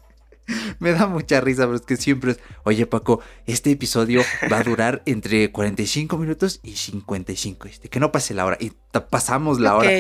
Me 0.80 0.92
da 0.94 1.06
mucha 1.06 1.42
risa, 1.42 1.66
pero 1.66 1.76
es 1.76 1.84
que 1.84 1.96
siempre 1.96 2.32
es, 2.32 2.40
oye 2.64 2.88
Paco, 2.88 3.22
este 3.46 3.70
episodio 3.70 4.24
va 4.52 4.58
a 4.58 4.64
durar 4.64 5.04
entre 5.06 5.52
45 5.52 6.18
minutos 6.18 6.60
y 6.64 6.76
55, 6.76 7.68
este, 7.68 7.90
que 7.90 8.00
no 8.00 8.12
pase 8.12 8.34
la 8.34 8.46
hora. 8.48 8.58
Y 8.60 8.72
pasamos 9.12 9.60
la 9.60 9.76
hora. 9.76 9.92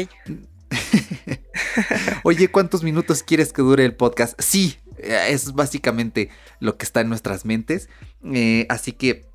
oye, 2.23 2.49
¿cuántos 2.49 2.83
minutos 2.83 3.23
quieres 3.23 3.53
que 3.53 3.61
dure 3.61 3.85
el 3.85 3.95
podcast? 3.95 4.39
Sí, 4.41 4.77
eh, 4.97 5.27
es 5.29 5.53
básicamente 5.53 6.29
lo 6.59 6.77
que 6.77 6.85
está 6.85 7.01
en 7.01 7.09
nuestras 7.09 7.45
mentes. 7.45 7.89
Eh, 8.23 8.65
así 8.69 8.93
que 8.93 9.29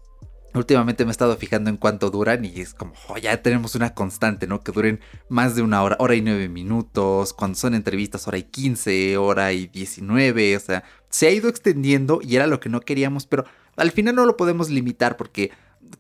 Últimamente 0.54 1.04
me 1.04 1.10
he 1.10 1.12
estado 1.12 1.36
fijando 1.36 1.68
en 1.68 1.76
cuánto 1.76 2.10
duran 2.10 2.44
y 2.44 2.60
es 2.60 2.74
como, 2.74 2.94
oh, 3.08 3.18
ya 3.18 3.42
tenemos 3.42 3.74
una 3.74 3.92
constante, 3.92 4.46
¿no? 4.46 4.60
Que 4.60 4.70
duren 4.70 5.00
más 5.28 5.56
de 5.56 5.62
una 5.62 5.82
hora, 5.82 5.96
hora 5.98 6.14
y 6.14 6.22
nueve 6.22 6.48
minutos, 6.48 7.32
cuando 7.32 7.58
son 7.58 7.74
entrevistas, 7.74 8.28
hora 8.28 8.38
y 8.38 8.44
quince, 8.44 9.16
hora 9.16 9.52
y 9.52 9.66
diecinueve, 9.66 10.56
o 10.56 10.60
sea, 10.60 10.84
se 11.08 11.26
ha 11.26 11.32
ido 11.32 11.48
extendiendo 11.48 12.20
y 12.22 12.36
era 12.36 12.46
lo 12.46 12.60
que 12.60 12.68
no 12.68 12.80
queríamos, 12.82 13.26
pero 13.26 13.44
al 13.74 13.90
final 13.90 14.14
no 14.14 14.26
lo 14.26 14.36
podemos 14.36 14.70
limitar 14.70 15.16
porque 15.16 15.50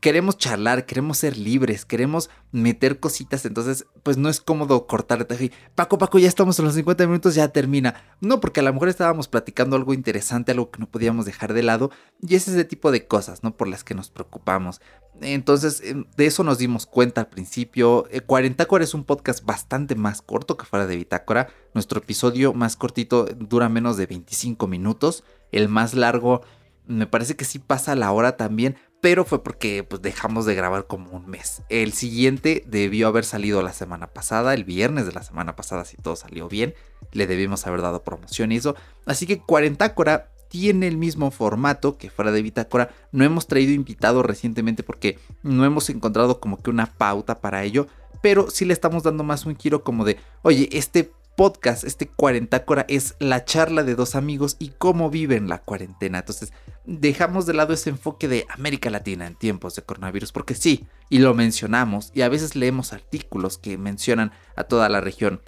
queremos 0.00 0.38
charlar, 0.38 0.86
queremos 0.86 1.18
ser 1.18 1.36
libres, 1.36 1.84
queremos 1.84 2.30
meter 2.52 3.00
cositas, 3.00 3.44
entonces 3.44 3.86
pues 4.02 4.16
no 4.16 4.28
es 4.28 4.40
cómodo 4.40 4.86
cortar 4.86 5.26
Paco, 5.74 5.98
Paco, 5.98 6.18
ya 6.18 6.28
estamos 6.28 6.58
en 6.58 6.64
los 6.64 6.74
50 6.74 7.06
minutos, 7.06 7.34
ya 7.34 7.48
termina. 7.48 7.94
No, 8.20 8.40
porque 8.40 8.60
a 8.60 8.62
lo 8.62 8.72
mejor 8.72 8.88
estábamos 8.88 9.28
platicando 9.28 9.76
algo 9.76 9.94
interesante, 9.94 10.52
algo 10.52 10.70
que 10.70 10.78
no 10.78 10.86
podíamos 10.86 11.26
dejar 11.26 11.52
de 11.52 11.62
lado, 11.62 11.90
y 12.20 12.34
es 12.34 12.48
ese 12.48 12.64
tipo 12.64 12.90
de 12.90 13.06
cosas, 13.06 13.42
¿no? 13.42 13.56
Por 13.56 13.68
las 13.68 13.84
que 13.84 13.94
nos 13.94 14.10
preocupamos. 14.10 14.80
Entonces, 15.20 15.80
em, 15.84 16.04
de 16.16 16.26
eso 16.26 16.42
nos 16.42 16.58
dimos 16.58 16.86
cuenta 16.86 17.22
al 17.22 17.28
principio. 17.28 18.06
Eh, 18.10 18.20
Cuarentácora 18.20 18.84
es 18.84 18.94
un 18.94 19.04
podcast 19.04 19.44
bastante 19.44 19.94
más 19.94 20.22
corto 20.22 20.56
que 20.56 20.66
fuera 20.66 20.86
de 20.86 20.96
Bitácora. 20.96 21.48
Nuestro 21.72 22.00
episodio 22.00 22.52
más 22.52 22.76
cortito 22.76 23.26
dura 23.26 23.68
menos 23.68 23.96
de 23.96 24.06
25 24.06 24.66
minutos. 24.66 25.22
El 25.52 25.68
más 25.68 25.94
largo 25.94 26.42
me 26.86 27.06
parece 27.06 27.36
que 27.36 27.44
sí 27.44 27.58
pasa 27.58 27.94
la 27.94 28.12
hora 28.12 28.36
también, 28.36 28.76
pero 29.04 29.26
fue 29.26 29.44
porque 29.44 29.84
pues, 29.84 30.00
dejamos 30.00 30.46
de 30.46 30.54
grabar 30.54 30.86
como 30.86 31.10
un 31.10 31.26
mes. 31.26 31.60
El 31.68 31.92
siguiente 31.92 32.64
debió 32.66 33.06
haber 33.06 33.26
salido 33.26 33.60
la 33.60 33.74
semana 33.74 34.06
pasada, 34.06 34.54
el 34.54 34.64
viernes 34.64 35.04
de 35.04 35.12
la 35.12 35.22
semana 35.22 35.56
pasada, 35.56 35.84
si 35.84 35.98
todo 35.98 36.16
salió 36.16 36.48
bien. 36.48 36.72
Le 37.12 37.26
debimos 37.26 37.66
haber 37.66 37.82
dado 37.82 38.02
promoción 38.02 38.50
y 38.50 38.56
eso. 38.56 38.76
Así 39.04 39.26
que 39.26 39.40
Cuarentácora 39.40 40.30
tiene 40.48 40.88
el 40.88 40.96
mismo 40.96 41.30
formato 41.30 41.98
que 41.98 42.08
fuera 42.08 42.32
de 42.32 42.40
Bitácora. 42.40 42.94
No 43.12 43.24
hemos 43.24 43.46
traído 43.46 43.74
invitados 43.74 44.24
recientemente 44.24 44.82
porque 44.82 45.18
no 45.42 45.66
hemos 45.66 45.90
encontrado 45.90 46.40
como 46.40 46.62
que 46.62 46.70
una 46.70 46.86
pauta 46.86 47.42
para 47.42 47.62
ello. 47.62 47.88
Pero 48.22 48.48
sí 48.48 48.64
le 48.64 48.72
estamos 48.72 49.02
dando 49.02 49.22
más 49.22 49.44
un 49.44 49.54
giro 49.54 49.84
como 49.84 50.06
de, 50.06 50.16
oye, 50.40 50.70
este 50.72 51.12
podcast, 51.36 51.84
este 51.84 52.08
cuarentácora, 52.08 52.84
es 52.88 53.14
la 53.18 53.44
charla 53.44 53.82
de 53.82 53.94
dos 53.94 54.14
amigos 54.14 54.56
y 54.58 54.70
cómo 54.70 55.10
viven 55.10 55.48
la 55.48 55.58
cuarentena. 55.58 56.18
Entonces, 56.18 56.52
dejamos 56.84 57.46
de 57.46 57.54
lado 57.54 57.72
ese 57.74 57.90
enfoque 57.90 58.28
de 58.28 58.46
América 58.50 58.90
Latina 58.90 59.26
en 59.26 59.34
tiempos 59.34 59.74
de 59.76 59.82
coronavirus, 59.82 60.32
porque 60.32 60.54
sí, 60.54 60.86
y 61.10 61.18
lo 61.18 61.34
mencionamos, 61.34 62.10
y 62.14 62.22
a 62.22 62.28
veces 62.28 62.56
leemos 62.56 62.92
artículos 62.92 63.58
que 63.58 63.78
mencionan 63.78 64.32
a 64.56 64.64
toda 64.64 64.88
la 64.88 65.00
región. 65.00 65.40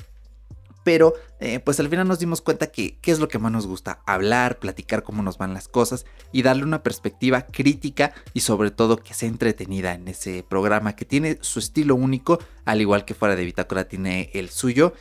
Pero, 0.86 1.14
eh, 1.40 1.58
pues 1.58 1.80
al 1.80 1.88
final 1.88 2.06
nos 2.06 2.20
dimos 2.20 2.40
cuenta 2.40 2.68
que 2.68 2.96
qué 3.00 3.10
es 3.10 3.18
lo 3.18 3.26
que 3.26 3.40
más 3.40 3.50
nos 3.50 3.66
gusta, 3.66 4.02
hablar, 4.06 4.60
platicar 4.60 5.02
cómo 5.02 5.20
nos 5.20 5.36
van 5.36 5.52
las 5.52 5.66
cosas 5.66 6.06
y 6.30 6.42
darle 6.42 6.62
una 6.62 6.84
perspectiva 6.84 7.42
crítica 7.42 8.14
y 8.34 8.42
sobre 8.42 8.70
todo 8.70 8.96
que 8.96 9.12
sea 9.12 9.28
entretenida 9.28 9.94
en 9.94 10.06
ese 10.06 10.44
programa 10.48 10.94
que 10.94 11.04
tiene 11.04 11.38
su 11.40 11.58
estilo 11.58 11.96
único, 11.96 12.38
al 12.64 12.80
igual 12.80 13.04
que 13.04 13.14
fuera 13.14 13.34
de 13.34 13.44
Bitácora 13.44 13.88
tiene 13.88 14.30
el 14.32 14.48
suyo. 14.48 14.92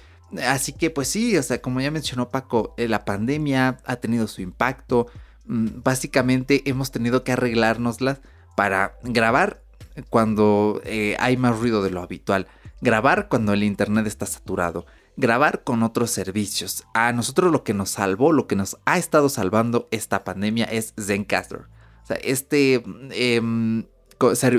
Así 0.43 0.73
que 0.73 0.89
pues 0.89 1.07
sí, 1.07 1.37
o 1.37 1.43
sea, 1.43 1.61
como 1.61 1.81
ya 1.81 1.91
mencionó 1.91 2.29
Paco, 2.29 2.73
eh, 2.77 2.87
la 2.87 3.05
pandemia 3.05 3.77
ha 3.85 3.95
tenido 3.97 4.27
su 4.27 4.41
impacto. 4.41 5.07
Mm, 5.45 5.81
básicamente 5.83 6.63
hemos 6.69 6.91
tenido 6.91 7.23
que 7.23 7.33
arreglárnoslas 7.33 8.21
para 8.55 8.97
grabar 9.03 9.61
cuando 10.09 10.81
eh, 10.85 11.15
hay 11.19 11.37
más 11.37 11.57
ruido 11.59 11.81
de 11.81 11.91
lo 11.91 12.01
habitual, 12.01 12.47
grabar 12.81 13.27
cuando 13.29 13.53
el 13.53 13.63
internet 13.63 14.07
está 14.07 14.25
saturado, 14.25 14.85
grabar 15.17 15.63
con 15.63 15.83
otros 15.83 16.11
servicios. 16.11 16.85
A 16.93 17.11
nosotros 17.13 17.51
lo 17.51 17.63
que 17.63 17.73
nos 17.73 17.91
salvó, 17.91 18.31
lo 18.31 18.47
que 18.47 18.55
nos 18.55 18.77
ha 18.85 18.97
estado 18.97 19.29
salvando 19.29 19.87
esta 19.91 20.23
pandemia 20.23 20.65
es 20.65 20.93
Zencaster. 20.99 21.67
O 22.03 22.07
sea, 22.07 22.17
este 22.17 22.83
em, 23.11 23.85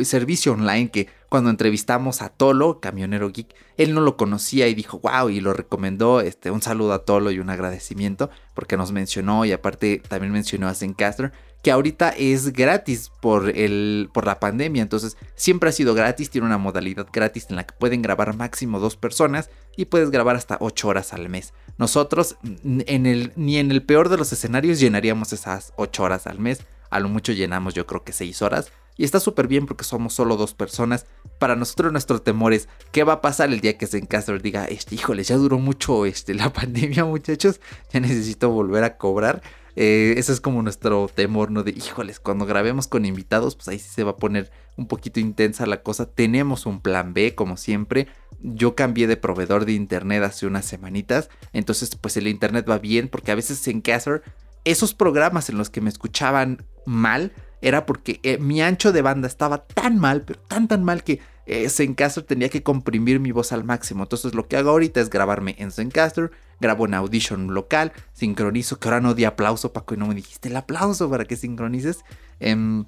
servicio 0.04 0.52
online 0.52 0.90
que 0.90 1.08
cuando 1.28 1.50
entrevistamos 1.50 2.22
a 2.22 2.28
Tolo, 2.28 2.80
camionero 2.80 3.30
geek, 3.30 3.54
él 3.76 3.94
no 3.94 4.00
lo 4.00 4.16
conocía 4.16 4.68
y 4.68 4.74
dijo, 4.74 5.00
wow, 5.00 5.28
y 5.28 5.40
lo 5.40 5.52
recomendó. 5.52 6.20
Este, 6.20 6.50
un 6.50 6.62
saludo 6.62 6.92
a 6.92 7.04
Tolo 7.04 7.30
y 7.30 7.40
un 7.40 7.50
agradecimiento 7.50 8.30
porque 8.54 8.76
nos 8.76 8.92
mencionó 8.92 9.44
y 9.44 9.52
aparte 9.52 10.02
también 10.08 10.32
mencionó 10.32 10.68
a 10.68 10.74
Zencaster, 10.74 11.32
que 11.62 11.72
ahorita 11.72 12.10
es 12.10 12.52
gratis 12.52 13.10
por, 13.20 13.50
el, 13.50 14.08
por 14.14 14.24
la 14.24 14.38
pandemia. 14.38 14.82
Entonces, 14.82 15.16
siempre 15.34 15.70
ha 15.70 15.72
sido 15.72 15.94
gratis, 15.94 16.30
tiene 16.30 16.46
una 16.46 16.58
modalidad 16.58 17.08
gratis 17.12 17.46
en 17.50 17.56
la 17.56 17.66
que 17.66 17.74
pueden 17.74 18.02
grabar 18.02 18.36
máximo 18.36 18.78
dos 18.78 18.96
personas 18.96 19.50
y 19.76 19.86
puedes 19.86 20.10
grabar 20.10 20.36
hasta 20.36 20.58
ocho 20.60 20.88
horas 20.88 21.12
al 21.12 21.28
mes. 21.28 21.54
Nosotros, 21.76 22.36
en 22.64 23.06
el, 23.06 23.32
ni 23.36 23.58
en 23.58 23.70
el 23.72 23.82
peor 23.82 24.08
de 24.08 24.16
los 24.16 24.32
escenarios, 24.32 24.78
llenaríamos 24.78 25.32
esas 25.32 25.72
ocho 25.76 26.04
horas 26.04 26.26
al 26.26 26.38
mes. 26.38 26.60
A 26.88 27.00
lo 27.00 27.08
mucho 27.08 27.32
llenamos, 27.32 27.74
yo 27.74 27.84
creo 27.84 28.04
que 28.04 28.12
seis 28.12 28.42
horas 28.42 28.70
y 28.96 29.04
está 29.04 29.20
súper 29.20 29.46
bien 29.46 29.66
porque 29.66 29.84
somos 29.84 30.14
solo 30.14 30.36
dos 30.36 30.54
personas. 30.54 31.06
Para 31.38 31.56
nosotros 31.56 31.92
nuestro 31.92 32.20
temor 32.20 32.52
es 32.52 32.68
qué 32.92 33.04
va 33.04 33.14
a 33.14 33.20
pasar 33.20 33.52
el 33.52 33.60
día 33.60 33.76
que 33.76 33.86
Zencaster 33.86 34.40
diga, 34.40 34.64
este, 34.64 34.94
híjole, 34.94 35.22
ya 35.22 35.36
duró 35.36 35.58
mucho 35.58 36.06
este, 36.06 36.34
la 36.34 36.52
pandemia 36.52 37.04
muchachos, 37.04 37.60
ya 37.92 38.00
necesito 38.00 38.50
volver 38.50 38.84
a 38.84 38.96
cobrar. 38.96 39.42
Eh, 39.78 40.14
eso 40.16 40.32
es 40.32 40.40
como 40.40 40.62
nuestro 40.62 41.10
temor, 41.14 41.50
¿no? 41.50 41.62
De, 41.62 41.70
híjoles, 41.70 42.18
cuando 42.18 42.46
grabemos 42.46 42.88
con 42.88 43.04
invitados, 43.04 43.56
pues 43.56 43.68
ahí 43.68 43.78
sí 43.78 43.90
se 43.90 44.04
va 44.04 44.12
a 44.12 44.16
poner 44.16 44.50
un 44.76 44.88
poquito 44.88 45.20
intensa 45.20 45.66
la 45.66 45.82
cosa. 45.82 46.06
Tenemos 46.06 46.64
un 46.64 46.80
plan 46.80 47.12
B, 47.12 47.34
como 47.34 47.58
siempre. 47.58 48.08
Yo 48.40 48.74
cambié 48.74 49.06
de 49.06 49.18
proveedor 49.18 49.66
de 49.66 49.72
internet 49.72 50.22
hace 50.22 50.46
unas 50.46 50.64
semanitas. 50.64 51.28
Entonces, 51.52 51.94
pues 51.94 52.16
el 52.16 52.26
internet 52.26 52.66
va 52.68 52.78
bien 52.78 53.08
porque 53.08 53.32
a 53.32 53.34
veces 53.34 53.60
Zencaster, 53.60 54.22
esos 54.64 54.94
programas 54.94 55.50
en 55.50 55.58
los 55.58 55.68
que 55.68 55.82
me 55.82 55.90
escuchaban 55.90 56.64
mal, 56.86 57.32
era 57.66 57.84
porque 57.84 58.20
eh, 58.22 58.38
mi 58.38 58.62
ancho 58.62 58.92
de 58.92 59.02
banda 59.02 59.26
estaba 59.26 59.66
tan 59.66 59.98
mal, 59.98 60.22
pero 60.22 60.38
tan 60.38 60.68
tan 60.68 60.84
mal 60.84 61.02
que 61.02 61.20
eh, 61.46 61.68
Zencaster 61.68 62.22
tenía 62.22 62.48
que 62.48 62.62
comprimir 62.62 63.18
mi 63.18 63.32
voz 63.32 63.50
al 63.50 63.64
máximo. 63.64 64.04
Entonces 64.04 64.34
lo 64.34 64.46
que 64.46 64.56
hago 64.56 64.70
ahorita 64.70 65.00
es 65.00 65.10
grabarme 65.10 65.56
en 65.58 65.72
Zencaster, 65.72 66.30
grabo 66.60 66.86
en 66.86 66.94
Audition 66.94 67.52
local, 67.54 67.92
sincronizo, 68.12 68.78
que 68.78 68.86
ahora 68.86 69.00
no 69.00 69.14
di 69.14 69.24
aplauso, 69.24 69.72
Paco, 69.72 69.94
y 69.94 69.96
no 69.96 70.06
me 70.06 70.14
dijiste 70.14 70.48
el 70.48 70.56
aplauso 70.56 71.10
para 71.10 71.24
que 71.24 71.34
sincronices. 71.34 72.04
Em, 72.38 72.84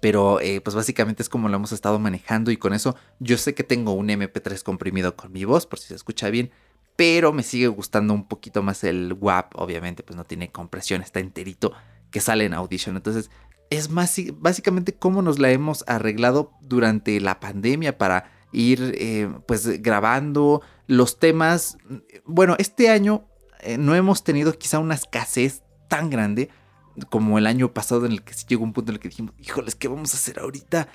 Pero 0.00 0.40
eh, 0.40 0.60
pues 0.60 0.76
básicamente 0.76 1.22
es 1.22 1.30
como 1.30 1.48
lo 1.48 1.56
hemos 1.56 1.72
estado 1.72 1.98
manejando 1.98 2.50
y 2.50 2.58
con 2.58 2.74
eso 2.74 2.96
yo 3.18 3.38
sé 3.38 3.54
que 3.54 3.64
tengo 3.64 3.92
un 3.92 4.08
MP3 4.10 4.62
comprimido 4.62 5.16
con 5.16 5.32
mi 5.32 5.44
voz, 5.46 5.66
por 5.66 5.78
si 5.78 5.88
se 5.88 5.94
escucha 5.94 6.28
bien, 6.28 6.50
pero 6.96 7.32
me 7.32 7.42
sigue 7.42 7.68
gustando 7.68 8.12
un 8.12 8.28
poquito 8.28 8.62
más 8.62 8.84
el 8.84 9.16
WAP, 9.18 9.54
obviamente 9.56 10.02
pues 10.02 10.16
no 10.16 10.24
tiene 10.24 10.50
compresión, 10.50 11.00
está 11.00 11.20
enterito 11.20 11.72
que 12.10 12.20
sale 12.20 12.44
en 12.44 12.52
Audition. 12.54 12.96
Entonces 12.96 13.30
es 13.72 13.90
más 13.90 14.14
básicamente 14.34 14.94
cómo 14.94 15.22
nos 15.22 15.38
la 15.38 15.50
hemos 15.50 15.84
arreglado 15.86 16.52
durante 16.60 17.20
la 17.20 17.40
pandemia 17.40 17.98
para 17.98 18.30
ir 18.52 18.94
eh, 18.98 19.30
pues 19.46 19.82
grabando 19.82 20.62
los 20.86 21.18
temas. 21.18 21.78
Bueno, 22.24 22.54
este 22.58 22.90
año 22.90 23.26
eh, 23.60 23.78
no 23.78 23.94
hemos 23.94 24.24
tenido 24.24 24.52
quizá 24.52 24.78
una 24.78 24.94
escasez 24.94 25.62
tan 25.88 26.10
grande 26.10 26.50
como 27.08 27.38
el 27.38 27.46
año 27.46 27.72
pasado 27.72 28.04
en 28.04 28.12
el 28.12 28.22
que 28.22 28.34
llegó 28.46 28.64
un 28.64 28.72
punto 28.72 28.92
en 28.92 28.96
el 28.96 29.00
que 29.00 29.08
dijimos, 29.08 29.34
híjoles, 29.38 29.74
¿qué 29.74 29.88
vamos 29.88 30.12
a 30.12 30.16
hacer 30.16 30.38
ahorita? 30.38 30.88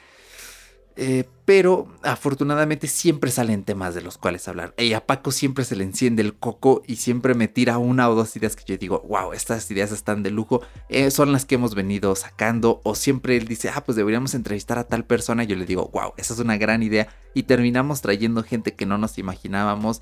Eh, 1.00 1.25
pero 1.46 1.88
afortunadamente 2.01 2.88
siempre 2.88 3.30
salen 3.30 3.63
temas 3.63 3.94
de 3.94 4.01
los 4.01 4.18
cuales 4.18 4.48
hablar. 4.48 4.74
Y 4.77 4.94
a 4.94 5.06
Paco 5.06 5.32
siempre 5.32 5.63
se 5.63 5.75
le 5.75 5.84
enciende 5.84 6.24
el 6.24 6.34
coco 6.34 6.82
y 6.88 6.96
siempre 6.96 7.36
me 7.36 7.48
tira 7.48 7.77
una 7.77 8.10
o 8.10 8.16
dos 8.16 8.36
ideas 8.36 8.56
que 8.56 8.63
yo 8.66 8.77
digo, 8.77 9.06
wow, 9.08 9.32
estas 9.32 9.70
ideas 9.70 9.92
están 9.92 10.24
de 10.24 10.32
lujo. 10.32 10.62
Eh, 10.89 11.12
son 11.12 11.32
las 11.32 11.46
que 11.46 11.56
hemos 11.56 11.75
venido 11.75 12.16
sacando. 12.16 12.82
O 12.84 12.96
siempre 12.96 13.38
él 13.38 13.48
dice, 13.48 13.70
ah, 13.74 13.84
pues 13.86 13.96
deberíamos 13.96 14.34
entrevistar 14.34 14.80
a 14.80 14.86
tal 14.86 15.06
persona. 15.06 15.44
Y 15.44 15.48
yo 15.48 15.56
le 15.56 15.66
digo, 15.66 15.89
wow, 15.94 16.13
esa 16.18 16.34
es 16.34 16.39
una 16.39 16.58
gran 16.58 16.82
idea. 16.82 17.08
Y 17.36 17.44
terminamos 17.44 18.01
trayendo 18.01 18.44
gente 18.44 18.74
que 18.74 18.88
no 18.88 18.98
nos 18.98 19.20
imaginábamos. 19.20 20.01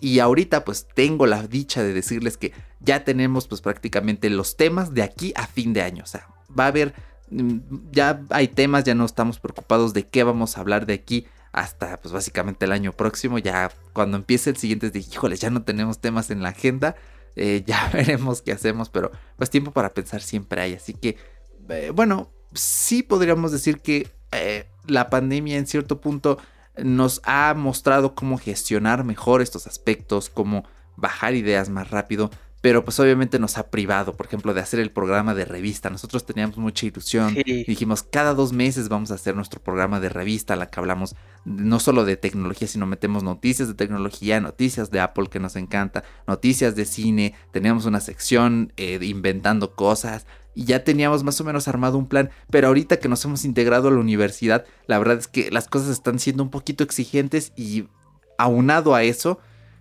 Y 0.00 0.20
ahorita 0.20 0.64
pues 0.64 0.86
tengo 0.94 1.26
la 1.26 1.46
dicha 1.46 1.82
de 1.82 1.92
decirles 1.92 2.38
que 2.38 2.52
ya 2.80 3.04
tenemos 3.04 3.48
pues 3.48 3.60
prácticamente 3.60 4.30
los 4.30 4.56
temas 4.56 4.94
de 4.94 5.02
aquí 5.02 5.32
a 5.36 5.48
fin 5.48 5.72
de 5.72 5.82
año. 5.82 6.04
O 6.04 6.06
sea, 6.06 6.28
va 6.58 6.64
a 6.64 6.68
haber 6.68 6.94
ya 7.92 8.22
hay 8.30 8.48
temas, 8.48 8.84
ya 8.84 8.94
no 8.94 9.04
estamos 9.04 9.38
preocupados 9.40 9.94
de 9.94 10.06
qué 10.06 10.24
vamos 10.24 10.56
a 10.56 10.60
hablar 10.60 10.86
de 10.86 10.94
aquí 10.94 11.26
hasta 11.52 11.96
pues 11.98 12.12
básicamente 12.12 12.64
el 12.64 12.72
año 12.72 12.92
próximo. 12.92 13.38
Ya 13.38 13.70
cuando 13.92 14.16
empiece 14.16 14.50
el 14.50 14.56
siguiente, 14.56 14.90
de 14.90 14.98
híjoles, 14.98 15.40
ya 15.40 15.50
no 15.50 15.62
tenemos 15.62 16.00
temas 16.00 16.30
en 16.30 16.42
la 16.42 16.50
agenda. 16.50 16.96
Eh, 17.36 17.62
ya 17.66 17.90
veremos 17.92 18.42
qué 18.42 18.52
hacemos, 18.52 18.88
pero 18.88 19.10
pues 19.36 19.50
tiempo 19.50 19.72
para 19.72 19.94
pensar 19.94 20.22
siempre 20.22 20.60
hay. 20.60 20.74
Así 20.74 20.94
que, 20.94 21.16
eh, 21.68 21.90
bueno, 21.94 22.30
sí 22.54 23.02
podríamos 23.02 23.52
decir 23.52 23.80
que 23.80 24.08
eh, 24.32 24.66
la 24.86 25.10
pandemia 25.10 25.56
en 25.56 25.66
cierto 25.66 26.00
punto 26.00 26.38
nos 26.76 27.20
ha 27.24 27.54
mostrado 27.54 28.14
cómo 28.14 28.38
gestionar 28.38 29.04
mejor 29.04 29.42
estos 29.42 29.66
aspectos, 29.66 30.30
cómo 30.30 30.64
bajar 30.96 31.34
ideas 31.34 31.68
más 31.68 31.90
rápido 31.90 32.30
pero 32.60 32.84
pues 32.84 32.98
obviamente 32.98 33.38
nos 33.38 33.56
ha 33.56 33.70
privado, 33.70 34.16
por 34.16 34.26
ejemplo, 34.26 34.52
de 34.52 34.60
hacer 34.60 34.80
el 34.80 34.90
programa 34.90 35.34
de 35.34 35.44
revista. 35.44 35.90
Nosotros 35.90 36.26
teníamos 36.26 36.58
mucha 36.58 36.86
ilusión. 36.86 37.34
Dijimos, 37.66 38.02
cada 38.02 38.34
dos 38.34 38.52
meses 38.52 38.88
vamos 38.88 39.10
a 39.10 39.14
hacer 39.14 39.36
nuestro 39.36 39.60
programa 39.62 40.00
de 40.00 40.08
revista, 40.08 40.56
la 40.56 40.68
que 40.68 40.80
hablamos 40.80 41.14
no 41.44 41.78
solo 41.78 42.04
de 42.04 42.16
tecnología, 42.16 42.66
sino 42.66 42.86
metemos 42.86 43.22
noticias 43.22 43.68
de 43.68 43.74
tecnología, 43.74 44.40
noticias 44.40 44.90
de 44.90 45.00
Apple 45.00 45.28
que 45.30 45.38
nos 45.38 45.54
encanta, 45.54 46.02
noticias 46.26 46.74
de 46.74 46.84
cine, 46.84 47.34
teníamos 47.52 47.86
una 47.86 48.00
sección 48.00 48.72
eh, 48.76 48.98
inventando 49.02 49.74
cosas. 49.74 50.26
Y 50.54 50.64
ya 50.64 50.82
teníamos 50.82 51.22
más 51.22 51.40
o 51.40 51.44
menos 51.44 51.68
armado 51.68 51.96
un 51.96 52.08
plan, 52.08 52.30
pero 52.50 52.66
ahorita 52.66 52.98
que 52.98 53.08
nos 53.08 53.24
hemos 53.24 53.44
integrado 53.44 53.86
a 53.86 53.90
la 53.92 54.00
universidad, 54.00 54.64
la 54.88 54.98
verdad 54.98 55.18
es 55.18 55.28
que 55.28 55.52
las 55.52 55.68
cosas 55.68 55.90
están 55.90 56.18
siendo 56.18 56.42
un 56.42 56.50
poquito 56.50 56.82
exigentes 56.82 57.52
y 57.56 57.84
aunado 58.38 58.96
a 58.96 59.04
eso, 59.04 59.38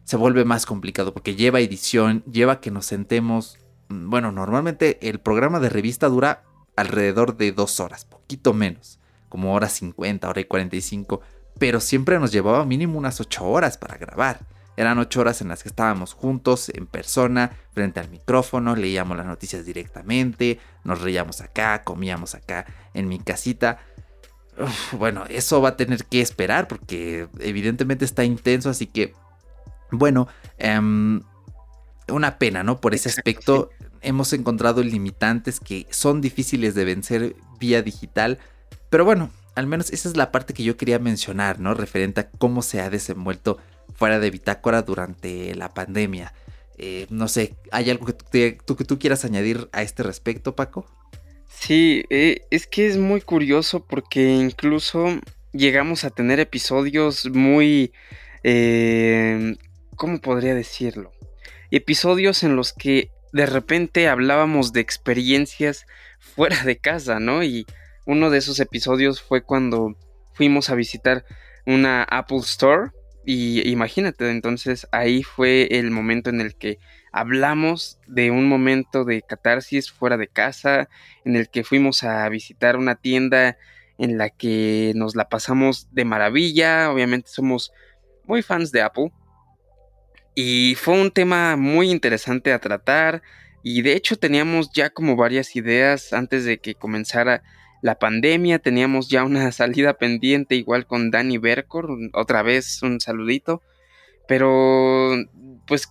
se 0.07 0.15
vuelve 0.15 0.45
más 0.45 0.65
complicado 0.65 1.13
porque 1.13 1.35
lleva 1.35 1.59
edición, 1.59 2.23
lleva 2.31 2.61
que 2.61 2.71
nos 2.71 2.85
sentemos. 2.85 3.59
Mm, 3.89 4.09
bueno, 4.09 4.31
normalmente 4.31 4.97
el 5.09 5.19
programa 5.19 5.59
de 5.59 5.67
revista 5.67 6.07
dura 6.07 6.43
alrededor 6.77 7.35
de 7.35 7.51
dos 7.51 7.81
horas, 7.81 8.05
poquito 8.05 8.53
menos, 8.53 8.99
como 9.27 9.53
hora 9.53 9.67
50, 9.67 10.29
hora 10.29 10.39
y 10.39 10.45
45, 10.45 11.19
pero 11.59 11.81
siempre 11.81 12.19
nos 12.19 12.31
llevaba 12.31 12.63
mínimo 12.63 12.97
unas 12.97 13.19
ocho 13.19 13.43
horas 13.47 13.77
para 13.77 13.97
grabar. 13.97 14.39
Eran 14.77 14.97
ocho 14.97 15.19
horas 15.19 15.41
en 15.41 15.49
las 15.49 15.61
que 15.61 15.67
estábamos 15.67 16.13
juntos, 16.13 16.69
en 16.69 16.87
persona, 16.87 17.51
frente 17.73 17.99
al 17.99 18.09
micrófono, 18.09 18.77
leíamos 18.77 19.17
las 19.17 19.25
noticias 19.25 19.65
directamente, 19.65 20.57
nos 20.85 21.01
reíamos 21.01 21.41
acá, 21.41 21.83
comíamos 21.83 22.33
acá 22.33 22.65
en 22.93 23.09
mi 23.09 23.19
casita. 23.19 23.79
bueno, 24.93 25.25
eso 25.27 25.61
va 25.61 25.69
a 25.69 25.77
tener 25.77 26.05
que 26.05 26.21
esperar 26.21 26.69
porque 26.69 27.27
evidentemente 27.39 28.05
está 28.05 28.23
intenso, 28.23 28.69
así 28.69 28.87
que 28.87 29.13
bueno, 29.91 30.27
em, 30.57 31.21
una 32.07 32.37
pena, 32.37 32.63
¿no? 32.63 32.79
Por 32.79 32.93
ese 32.93 33.09
aspecto 33.09 33.69
hemos 34.01 34.33
encontrado 34.33 34.83
limitantes 34.83 35.59
que 35.59 35.87
son 35.89 36.21
difíciles 36.21 36.75
de 36.75 36.85
vencer 36.85 37.35
vía 37.59 37.81
digital, 37.81 38.39
pero 38.89 39.05
bueno, 39.05 39.31
al 39.55 39.67
menos 39.67 39.91
esa 39.91 40.07
es 40.07 40.15
la 40.15 40.31
parte 40.31 40.53
que 40.53 40.63
yo 40.63 40.77
quería 40.77 40.99
mencionar, 40.99 41.59
¿no? 41.59 41.73
Referente 41.73 42.21
a 42.21 42.29
cómo 42.29 42.61
se 42.61 42.79
ha 42.79 42.89
desenvuelto 42.89 43.57
fuera 43.95 44.19
de 44.19 44.29
Bitácora 44.29 44.83
durante 44.83 45.55
la 45.55 45.73
pandemia. 45.73 46.33
Eh, 46.77 47.07
no 47.09 47.27
sé, 47.27 47.55
¿hay 47.71 47.89
algo 47.89 48.05
que 48.05 48.53
tú, 48.63 48.75
que 48.75 48.85
tú 48.85 48.99
quieras 48.99 49.25
añadir 49.25 49.67
a 49.71 49.81
este 49.81 50.03
respecto, 50.03 50.55
Paco? 50.55 50.85
Sí, 51.49 52.03
eh, 52.11 52.41
es 52.51 52.67
que 52.67 52.87
es 52.87 52.97
muy 52.97 53.19
curioso 53.21 53.83
porque 53.83 54.35
incluso 54.35 55.07
llegamos 55.53 56.03
a 56.03 56.11
tener 56.11 56.39
episodios 56.39 57.27
muy 57.31 57.91
eh, 58.43 59.55
¿cómo 59.97 60.21
podría 60.21 60.55
decirlo? 60.55 61.11
Episodios 61.71 62.43
en 62.43 62.55
los 62.55 62.71
que 62.71 63.09
de 63.33 63.45
repente 63.45 64.07
hablábamos 64.07 64.71
de 64.71 64.79
experiencias 64.79 65.85
fuera 66.19 66.63
de 66.63 66.77
casa, 66.77 67.19
¿no? 67.19 67.43
Y 67.43 67.65
uno 68.05 68.29
de 68.29 68.37
esos 68.37 68.61
episodios 68.61 69.21
fue 69.21 69.41
cuando 69.41 69.97
fuimos 70.33 70.69
a 70.69 70.75
visitar 70.75 71.25
una 71.65 72.03
Apple 72.03 72.37
Store 72.37 72.91
y 73.25 73.67
imagínate, 73.69 74.29
entonces 74.29 74.87
ahí 74.93 75.23
fue 75.23 75.67
el 75.71 75.91
momento 75.91 76.29
en 76.29 76.39
el 76.39 76.55
que 76.55 76.77
hablamos 77.11 77.99
de 78.07 78.31
un 78.31 78.47
momento 78.47 79.03
de 79.03 79.21
catarsis 79.21 79.91
fuera 79.91 80.15
de 80.15 80.29
casa, 80.29 80.87
en 81.25 81.35
el 81.35 81.49
que 81.49 81.65
fuimos 81.65 82.03
a 82.03 82.29
visitar 82.29 82.77
una 82.77 82.95
tienda 82.95 83.57
en 83.97 84.17
la 84.17 84.29
que 84.29 84.93
nos 84.95 85.15
la 85.15 85.27
pasamos 85.27 85.87
de 85.91 86.05
maravilla, 86.05 86.89
obviamente 86.89 87.29
somos 87.29 87.73
muy 88.23 88.43
fans 88.43 88.71
de 88.71 88.81
Apple, 88.81 89.11
y 90.39 90.75
fue 90.75 90.93
un 91.01 91.09
tema 91.09 91.55
muy 91.55 91.89
interesante 91.89 92.53
a 92.53 92.59
tratar 92.59 93.23
y 93.63 93.81
de 93.81 93.93
hecho 93.93 94.17
teníamos 94.17 94.71
ya 94.71 94.91
como 94.91 95.15
varias 95.15 95.55
ideas 95.55 96.13
antes 96.13 96.45
de 96.45 96.59
que 96.59 96.75
comenzara 96.75 97.41
la 97.81 97.97
pandemia, 97.97 98.59
teníamos 98.59 99.09
ya 99.09 99.23
una 99.23 99.51
salida 99.51 99.95
pendiente 99.95 100.53
igual 100.53 100.85
con 100.85 101.09
Danny 101.09 101.39
Bercor, 101.39 101.89
otra 102.13 102.43
vez 102.43 102.83
un 102.83 103.01
saludito, 103.01 103.63
pero 104.27 105.09
pues 105.65 105.89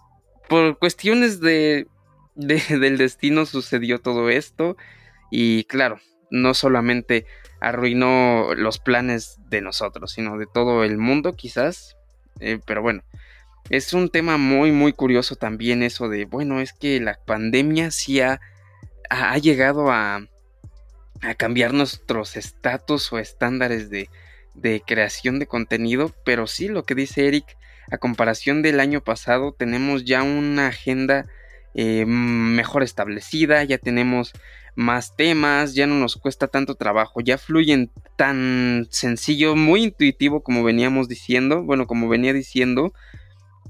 por 0.48 0.78
cuestiones 0.78 1.40
de, 1.40 1.88
del 2.36 2.98
destino 2.98 3.46
sucedió 3.46 3.98
todo 3.98 4.30
esto 4.30 4.76
y 5.28 5.64
claro, 5.64 5.98
no 6.30 6.54
solamente 6.54 7.26
arruinó 7.60 8.54
los 8.54 8.78
planes 8.78 9.40
de 9.50 9.60
nosotros, 9.60 10.12
sino 10.12 10.38
de 10.38 10.46
todo 10.46 10.84
el 10.84 10.98
mundo 10.98 11.34
quizás, 11.34 11.96
eh, 12.38 12.60
pero 12.64 12.80
bueno, 12.80 13.02
es 13.70 13.92
un 13.92 14.08
tema 14.08 14.36
muy, 14.36 14.72
muy 14.72 14.92
curioso 14.92 15.36
también 15.36 15.82
eso 15.82 16.08
de, 16.08 16.24
bueno, 16.24 16.60
es 16.60 16.72
que 16.72 17.00
la 17.00 17.18
pandemia 17.24 17.90
sí 17.90 18.20
ha, 18.20 18.40
ha 19.10 19.38
llegado 19.38 19.90
a, 19.90 20.26
a 21.22 21.34
cambiar 21.34 21.72
nuestros 21.74 22.36
estatus 22.36 23.12
o 23.12 23.18
estándares 23.18 23.90
de, 23.90 24.08
de 24.54 24.82
creación 24.86 25.38
de 25.38 25.46
contenido, 25.46 26.12
pero 26.24 26.46
sí 26.46 26.68
lo 26.68 26.84
que 26.84 26.94
dice 26.94 27.26
Eric, 27.28 27.56
a 27.90 27.98
comparación 27.98 28.62
del 28.62 28.80
año 28.80 29.00
pasado, 29.00 29.52
tenemos 29.52 30.04
ya 30.04 30.22
una 30.22 30.68
agenda 30.68 31.26
eh, 31.74 32.04
mejor 32.06 32.82
establecida, 32.82 33.62
ya 33.64 33.78
tenemos 33.78 34.32
más 34.74 35.16
temas, 35.16 35.74
ya 35.74 35.86
no 35.86 35.94
nos 35.94 36.16
cuesta 36.16 36.48
tanto 36.48 36.74
trabajo, 36.74 37.20
ya 37.20 37.38
fluyen 37.38 37.90
tan 38.16 38.86
sencillo, 38.90 39.56
muy 39.56 39.84
intuitivo 39.84 40.42
como 40.42 40.64
veníamos 40.64 41.08
diciendo, 41.08 41.62
bueno, 41.62 41.86
como 41.86 42.08
venía 42.08 42.32
diciendo, 42.32 42.92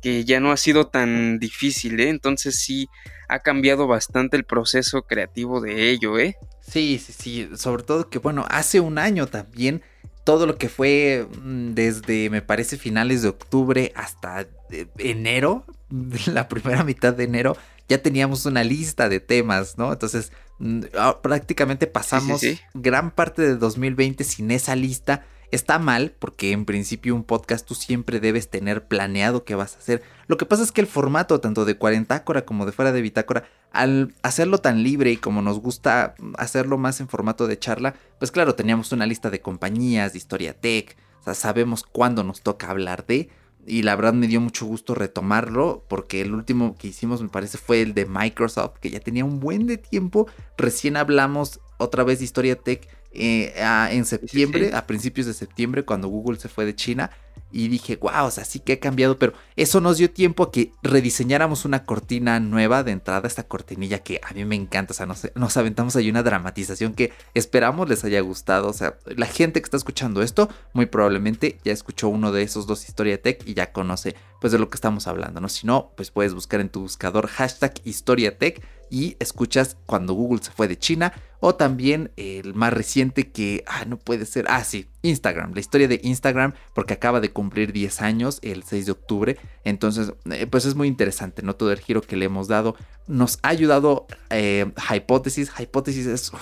que 0.01 0.25
ya 0.25 0.41
no 0.41 0.53
ha 0.53 0.57
sido 0.57 0.89
tan 0.89 1.39
difícil, 1.39 1.99
¿eh? 2.01 2.09
Entonces 2.09 2.57
sí 2.57 2.89
ha 3.29 3.41
cambiado 3.41 3.87
bastante 3.87 4.37
el 4.37 4.45
proceso 4.45 5.03
creativo 5.03 5.61
de 5.61 5.91
ello, 5.91 6.19
¿eh? 6.19 6.37
Sí, 6.61 7.01
sí, 7.05 7.13
sí, 7.13 7.49
sobre 7.57 7.83
todo 7.83 8.09
que 8.09 8.19
bueno, 8.19 8.45
hace 8.49 8.81
un 8.81 8.99
año 8.99 9.27
también 9.27 9.83
todo 10.25 10.47
lo 10.47 10.59
que 10.59 10.69
fue 10.69 11.27
mm, 11.41 11.75
desde 11.75 12.31
me 12.31 12.43
parece 12.43 12.77
finales 12.77 13.23
de 13.23 13.29
octubre 13.29 13.93
hasta 13.95 14.47
eh, 14.71 14.87
enero, 14.99 15.65
la 16.27 16.49
primera 16.49 16.83
mitad 16.83 17.15
de 17.15 17.25
enero, 17.25 17.57
ya 17.89 18.03
teníamos 18.03 18.45
una 18.47 18.65
lista 18.65 19.09
de 19.09 19.21
temas, 19.21 19.79
¿no? 19.79 19.93
Entonces 19.93 20.33
mm, 20.59 20.81
ah, 20.99 21.21
prácticamente 21.23 21.87
pasamos 21.87 22.43
gran 22.75 23.13
parte 23.13 23.43
de 23.43 23.57
2020 23.57 24.25
sin 24.25 24.51
esa 24.51 24.75
lista 24.75 25.25
Está 25.51 25.79
mal 25.79 26.15
porque 26.19 26.53
en 26.53 26.65
principio 26.65 27.15
un 27.15 27.25
podcast 27.25 27.67
tú 27.67 27.75
siempre 27.75 28.21
debes 28.21 28.51
tener 28.51 28.87
planeado 28.87 29.45
qué 29.45 29.55
vas 29.55 29.77
a 29.77 29.79
hacer. 29.79 30.03
Lo 30.27 30.37
que 30.37 30.47
pasa 30.47 30.63
es 30.63 30.73
que 30.73 30.81
el 30.81 30.87
formato 30.87 31.41
tanto 31.41 31.65
de 31.65 31.77
Cuarentácora 31.77 32.45
como 32.45 32.67
de 32.67 32.73
fuera 32.73 32.93
de 32.93 33.03
Bitácora, 33.03 33.45
al 33.73 34.15
hacerlo 34.23 34.59
tan 34.59 34.83
libre 34.83 35.13
y 35.13 35.17
como 35.17 35.43
nos 35.43 35.61
gusta 35.61 36.15
hacerlo 36.39 36.79
más 36.79 37.01
en 37.01 37.09
formato 37.09 37.47
de 37.47 37.59
charla, 37.59 37.95
pues 38.19 38.31
claro, 38.31 38.55
teníamos 38.55 38.93
una 38.93 39.07
lista 39.07 39.31
de 39.31 39.41
compañías, 39.41 40.13
de 40.13 40.19
historia 40.19 40.55
tech, 40.55 40.97
o 41.21 41.25
sea, 41.25 41.35
sabemos 41.35 41.83
cuándo 41.85 42.25
nos 42.25 42.43
toca 42.43 42.71
hablar 42.71 43.07
de 43.07 43.29
y 43.67 43.83
la 43.83 43.97
verdad 43.97 44.15
me 44.15 44.29
dio 44.29 44.41
mucho 44.41 44.65
gusto 44.65 44.95
retomarlo 44.95 45.85
porque 45.89 46.21
el 46.21 46.33
último 46.33 46.77
que 46.77 46.89
hicimos 46.89 47.21
me 47.21 47.29
parece 47.29 47.59
fue 47.59 47.83
el 47.83 47.95
de 47.95 48.07
Microsoft 48.07 48.79
que 48.81 48.91
ya 48.91 49.01
tenía 49.01 49.25
un 49.25 49.41
buen 49.41 49.67
de 49.67 49.77
tiempo. 49.77 50.29
Recién 50.57 50.97
hablamos 50.97 51.61
otra 51.79 52.05
vez 52.05 52.21
de 52.21 52.27
Historia 52.27 52.57
Tech 52.57 52.89
eh, 53.17 53.55
en 53.91 54.05
septiembre, 54.05 54.71
a 54.75 54.87
principios 54.87 55.27
de 55.27 55.35
septiembre 55.35 55.85
cuando 55.85 56.09
Google 56.09 56.39
se 56.39 56.49
fue 56.49 56.65
de 56.65 56.75
China 56.75 57.11
y 57.53 57.69
dije, 57.69 57.97
wow, 57.97 58.27
o 58.27 58.31
sea, 58.31 58.45
sí 58.45 58.61
que 58.61 58.75
ha 58.75 58.81
cambiado, 58.81 59.19
pero 59.19 59.33
eso 59.55 59.81
nos 59.81 59.99
dio 59.99 60.11
tiempo 60.11 60.43
a 60.43 60.53
que 60.53 60.73
rediseñáramos 60.83 61.65
una 61.65 61.85
cortina 61.85 62.41
nueva 62.41 62.83
de 62.83 62.93
entrada, 62.93 63.27
esta 63.27 63.45
cortinilla 63.45 64.01
que 64.01 64.21
a 64.23 64.35
mí 64.35 64.45
me 64.45 64.57
encanta, 64.57 64.93
o 64.93 64.95
sea, 64.95 65.07
nos, 65.07 65.29
nos 65.35 65.57
aventamos 65.57 65.97
ahí 65.97 66.11
una 66.11 66.23
dramatización 66.23 66.95
que 66.95 67.13
esperamos 67.35 67.89
les 67.89 68.05
haya 68.05 68.21
gustado, 68.21 68.69
o 68.69 68.73
sea, 68.73 68.99
la 69.07 69.27
gente 69.27 69.61
que 69.61 69.65
está 69.65 69.77
escuchando 69.77 70.23
esto 70.23 70.49
muy 70.73 70.87
probablemente 70.87 71.59
ya 71.65 71.73
escuchó 71.73 72.09
uno 72.09 72.33
de 72.33 72.43
esos 72.43 72.67
dos 72.67 72.89
Historia 72.89 73.21
Tech 73.23 73.43
y 73.47 73.55
ya 73.55 73.73
conoce 73.73 74.17
pues 74.41 74.53
de 74.53 74.59
lo 74.59 74.69
que 74.69 74.77
estamos 74.77 75.07
hablando, 75.07 75.41
¿no? 75.41 75.49
Si 75.49 75.67
no, 75.67 75.93
pues 75.97 76.11
puedes 76.11 76.35
buscar 76.35 76.61
en 76.61 76.69
tu 76.69 76.81
buscador 76.81 77.27
hashtag 77.27 77.75
Historia 77.85 78.37
Tech 78.39 78.63
y 78.91 79.17
escuchas 79.19 79.77
cuando 79.87 80.15
Google 80.15 80.43
se 80.43 80.51
fue 80.51 80.69
de 80.69 80.79
China 80.79 81.13
o 81.41 81.55
también 81.55 82.13
el 82.17 82.55
más 82.55 82.73
reciente 82.73 83.31
que, 83.31 83.65
ah, 83.67 83.85
no 83.87 83.99
puede 83.99 84.27
ser, 84.27 84.47
ah, 84.49 84.65
sí, 84.65 84.89
Instagram, 85.03 85.53
la 85.55 85.61
historia 85.61 85.89
de 85.89 86.01
Instagram 86.03 86.55
porque 86.75 86.95
acaba 86.95 87.21
de 87.21 87.33
cumplir 87.33 87.73
10 87.73 88.03
años 88.03 88.39
el 88.43 88.63
6 88.63 88.87
de 88.87 88.93
octubre, 88.93 89.39
entonces 89.65 90.13
eh, 90.31 90.47
pues 90.47 90.65
es 90.65 90.75
muy 90.75 90.89
interesante, 90.89 91.43
¿no? 91.43 91.57
Todo 91.57 91.73
el 91.73 91.81
giro 91.81 92.01
que 92.01 92.17
le 92.17 92.27
hemos 92.27 92.49
dado. 92.49 92.77
Nos 93.07 93.39
ha 93.43 93.49
ayudado 93.49 94.07
eh, 94.31 94.73
Hipótesis, 94.95 95.53
Hipótesis 95.59 96.07
es 96.07 96.33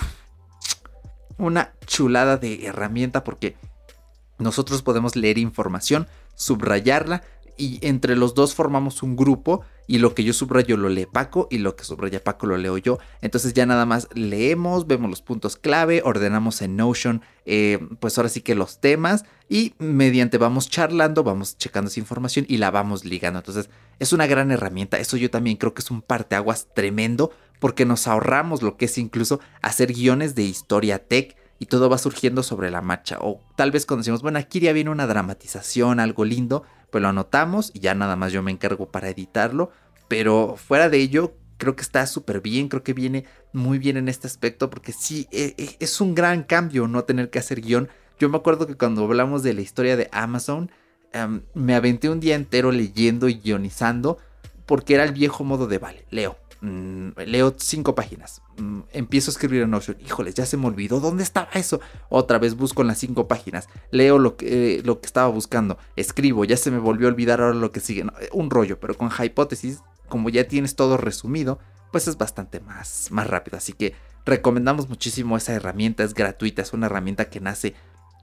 una 1.37 1.73
chulada 1.85 2.37
de 2.37 2.65
herramienta 2.65 3.23
porque 3.23 3.55
nosotros 4.37 4.81
podemos 4.81 5.15
leer 5.15 5.37
información, 5.37 6.07
subrayarla, 6.35 7.23
y 7.57 7.79
entre 7.85 8.15
los 8.15 8.33
dos 8.33 8.53
formamos 8.53 9.03
un 9.03 9.15
grupo 9.15 9.61
y 9.87 9.99
lo 9.99 10.15
que 10.15 10.23
yo 10.23 10.33
subrayo 10.33 10.77
lo 10.77 10.89
lee 10.89 11.05
Paco 11.05 11.47
y 11.49 11.59
lo 11.59 11.75
que 11.75 11.83
subraya 11.83 12.23
Paco 12.23 12.47
lo 12.47 12.57
leo 12.57 12.77
yo. 12.77 12.97
Entonces 13.21 13.53
ya 13.53 13.65
nada 13.65 13.85
más 13.85 14.07
leemos, 14.13 14.87
vemos 14.87 15.09
los 15.09 15.21
puntos 15.21 15.55
clave, 15.57 16.01
ordenamos 16.03 16.61
en 16.61 16.75
Notion, 16.75 17.21
eh, 17.45 17.79
pues 17.99 18.17
ahora 18.17 18.29
sí 18.29 18.41
que 18.41 18.55
los 18.55 18.79
temas 18.79 19.25
y 19.49 19.73
mediante 19.77 20.37
vamos 20.37 20.69
charlando, 20.69 21.23
vamos 21.23 21.57
checando 21.57 21.89
esa 21.89 21.99
información 21.99 22.45
y 22.47 22.57
la 22.57 22.71
vamos 22.71 23.05
ligando. 23.05 23.39
Entonces 23.39 23.69
es 23.99 24.13
una 24.13 24.27
gran 24.27 24.51
herramienta, 24.51 24.99
eso 24.99 25.17
yo 25.17 25.29
también 25.29 25.57
creo 25.57 25.73
que 25.73 25.81
es 25.81 25.91
un 25.91 26.01
parteaguas 26.01 26.67
tremendo 26.73 27.31
porque 27.59 27.85
nos 27.85 28.07
ahorramos 28.07 28.61
lo 28.61 28.77
que 28.77 28.85
es 28.85 28.97
incluso 28.97 29.39
hacer 29.61 29.93
guiones 29.93 30.35
de 30.35 30.43
historia 30.43 30.99
tech 30.99 31.35
y 31.57 31.67
todo 31.67 31.89
va 31.89 31.97
surgiendo 31.97 32.43
sobre 32.43 32.69
la 32.69 32.81
marcha. 32.81 33.17
O 33.21 33.41
tal 33.55 33.71
vez 33.71 33.85
cuando 33.85 34.01
decimos, 34.01 34.21
bueno, 34.21 34.39
aquí 34.39 34.59
ya 34.59 34.73
viene 34.73 34.89
una 34.89 35.07
dramatización, 35.07 35.99
algo 35.99 36.25
lindo, 36.25 36.63
pues 36.95 37.01
lo 37.01 37.09
anotamos 37.09 37.71
y 37.73 37.81
ya 37.81 37.93
nada 37.93 38.15
más 38.15 38.31
yo 38.31 38.41
me 38.41 38.51
encargo 38.51 38.89
para 38.89 39.09
editarlo. 39.09 39.69
Pero 40.07 40.55
fuera 40.55 40.87
de 40.87 40.99
ello, 40.99 41.35
creo 41.57 41.75
que 41.75 41.81
está 41.81 42.07
súper 42.07 42.39
bien, 42.39 42.69
creo 42.69 42.83
que 42.83 42.93
viene 42.93 43.25
muy 43.51 43.79
bien 43.79 43.97
en 43.97 44.07
este 44.07 44.27
aspecto 44.27 44.69
porque 44.69 44.93
sí, 44.93 45.27
e, 45.29 45.55
e, 45.57 45.75
es 45.81 45.99
un 45.99 46.15
gran 46.15 46.43
cambio 46.43 46.87
no 46.87 47.03
tener 47.03 47.29
que 47.29 47.39
hacer 47.39 47.59
guion. 47.59 47.89
Yo 48.17 48.29
me 48.29 48.37
acuerdo 48.37 48.65
que 48.65 48.75
cuando 48.77 49.03
hablamos 49.03 49.43
de 49.43 49.53
la 49.53 49.59
historia 49.59 49.97
de 49.97 50.07
Amazon, 50.13 50.71
em, 51.11 51.41
me 51.53 51.75
aventé 51.75 52.07
un 52.07 52.21
día 52.21 52.35
entero 52.35 52.71
leyendo 52.71 53.27
y 53.27 53.41
guionizando 53.41 54.17
porque 54.65 54.93
era 54.93 55.03
el 55.03 55.11
viejo 55.11 55.43
modo 55.43 55.67
de, 55.67 55.79
vale, 55.79 56.05
leo, 56.11 56.37
Mm, 56.65 57.11
leo 57.27 57.53
cinco 57.57 57.93
páginas. 57.93 58.41
Mm, 58.57 58.79
empiezo 58.91 59.29
a 59.29 59.33
escribir 59.33 59.61
en 59.61 59.69
Notion. 59.69 59.97
Híjoles, 60.03 60.33
ya 60.33 60.47
se 60.47 60.57
me 60.57 60.65
olvidó. 60.65 60.99
¿Dónde 60.99 61.21
estaba 61.21 61.47
eso? 61.53 61.79
Otra 62.09 62.39
vez 62.39 62.55
busco 62.55 62.81
en 62.81 62.87
las 62.87 62.97
cinco 62.97 63.27
páginas. 63.27 63.69
Leo 63.91 64.17
lo 64.17 64.35
que, 64.35 64.81
lo 64.83 64.99
que 64.99 65.05
estaba 65.05 65.27
buscando. 65.27 65.77
Escribo. 65.95 66.43
Ya 66.43 66.57
se 66.57 66.71
me 66.71 66.79
volvió 66.79 67.07
a 67.07 67.11
olvidar 67.11 67.39
ahora 67.39 67.53
lo 67.53 67.71
que 67.71 67.81
sigue. 67.81 68.01
Eh, 68.19 68.29
un 68.33 68.49
rollo. 68.49 68.79
Pero 68.79 68.97
con 68.97 69.11
hipótesis, 69.23 69.81
como 70.09 70.29
ya 70.29 70.47
tienes 70.47 70.75
todo 70.75 70.97
resumido, 70.97 71.59
pues 71.91 72.07
es 72.07 72.17
bastante 72.17 72.59
más, 72.59 73.09
más 73.11 73.27
rápido. 73.27 73.57
Así 73.57 73.73
que 73.73 73.93
recomendamos 74.25 74.89
muchísimo 74.89 75.37
esa 75.37 75.53
herramienta. 75.53 76.03
Es 76.03 76.15
gratuita. 76.15 76.63
Es 76.63 76.73
una 76.73 76.87
herramienta 76.87 77.29
que 77.29 77.41
nace 77.41 77.75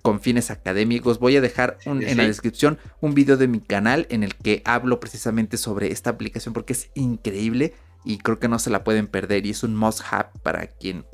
con 0.02 0.20
fines 0.20 0.50
académicos. 0.50 1.20
Voy 1.20 1.36
a 1.36 1.40
dejar 1.40 1.78
en 1.84 2.16
la 2.16 2.26
descripción 2.26 2.78
un 3.00 3.14
video 3.14 3.36
de 3.36 3.46
mi 3.46 3.60
canal 3.60 4.08
en 4.10 4.24
el 4.24 4.34
que 4.34 4.62
hablo 4.64 4.98
precisamente 4.98 5.56
sobre 5.58 5.92
esta 5.92 6.10
aplicación 6.10 6.52
porque 6.52 6.72
es 6.72 6.90
increíble 6.94 7.74
y 8.04 8.18
creo 8.18 8.38
que 8.38 8.48
no 8.48 8.58
se 8.58 8.70
la 8.70 8.84
pueden 8.84 9.06
perder 9.06 9.46
y 9.46 9.50
es 9.50 9.62
un 9.62 9.76
must 9.76 10.00
have 10.10 10.30
para 10.42 10.66
quien 10.66 11.04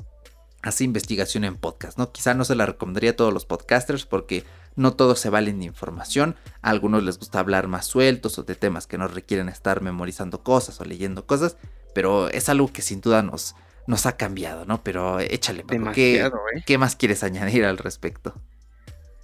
hace 0.61 0.83
investigación 0.83 1.43
en 1.43 1.55
podcast, 1.55 1.97
¿no? 1.97 2.11
Quizá 2.11 2.33
no 2.33 2.43
se 2.43 2.55
la 2.55 2.65
recomendaría 2.65 3.11
a 3.11 3.15
todos 3.15 3.33
los 3.33 3.45
podcasters 3.45 4.05
porque 4.05 4.43
no 4.75 4.93
todos 4.93 5.19
se 5.19 5.29
valen 5.29 5.59
de 5.59 5.65
información, 5.65 6.35
a 6.61 6.69
algunos 6.69 7.03
les 7.03 7.17
gusta 7.17 7.39
hablar 7.39 7.67
más 7.67 7.85
sueltos 7.85 8.37
o 8.37 8.43
de 8.43 8.55
temas 8.55 8.87
que 8.87 8.97
no 8.97 9.07
requieren 9.07 9.49
estar 9.49 9.81
memorizando 9.81 10.43
cosas 10.43 10.79
o 10.79 10.85
leyendo 10.85 11.25
cosas, 11.25 11.57
pero 11.93 12.29
es 12.29 12.49
algo 12.49 12.71
que 12.71 12.81
sin 12.81 13.01
duda 13.01 13.23
nos, 13.23 13.55
nos 13.87 14.05
ha 14.05 14.17
cambiado, 14.17 14.65
¿no? 14.65 14.83
Pero 14.83 15.19
échale, 15.19 15.65
¿qué, 15.93 16.25
¿eh? 16.25 16.31
¿qué 16.65 16.77
más 16.77 16.95
quieres 16.95 17.23
añadir 17.23 17.65
al 17.65 17.77
respecto? 17.77 18.33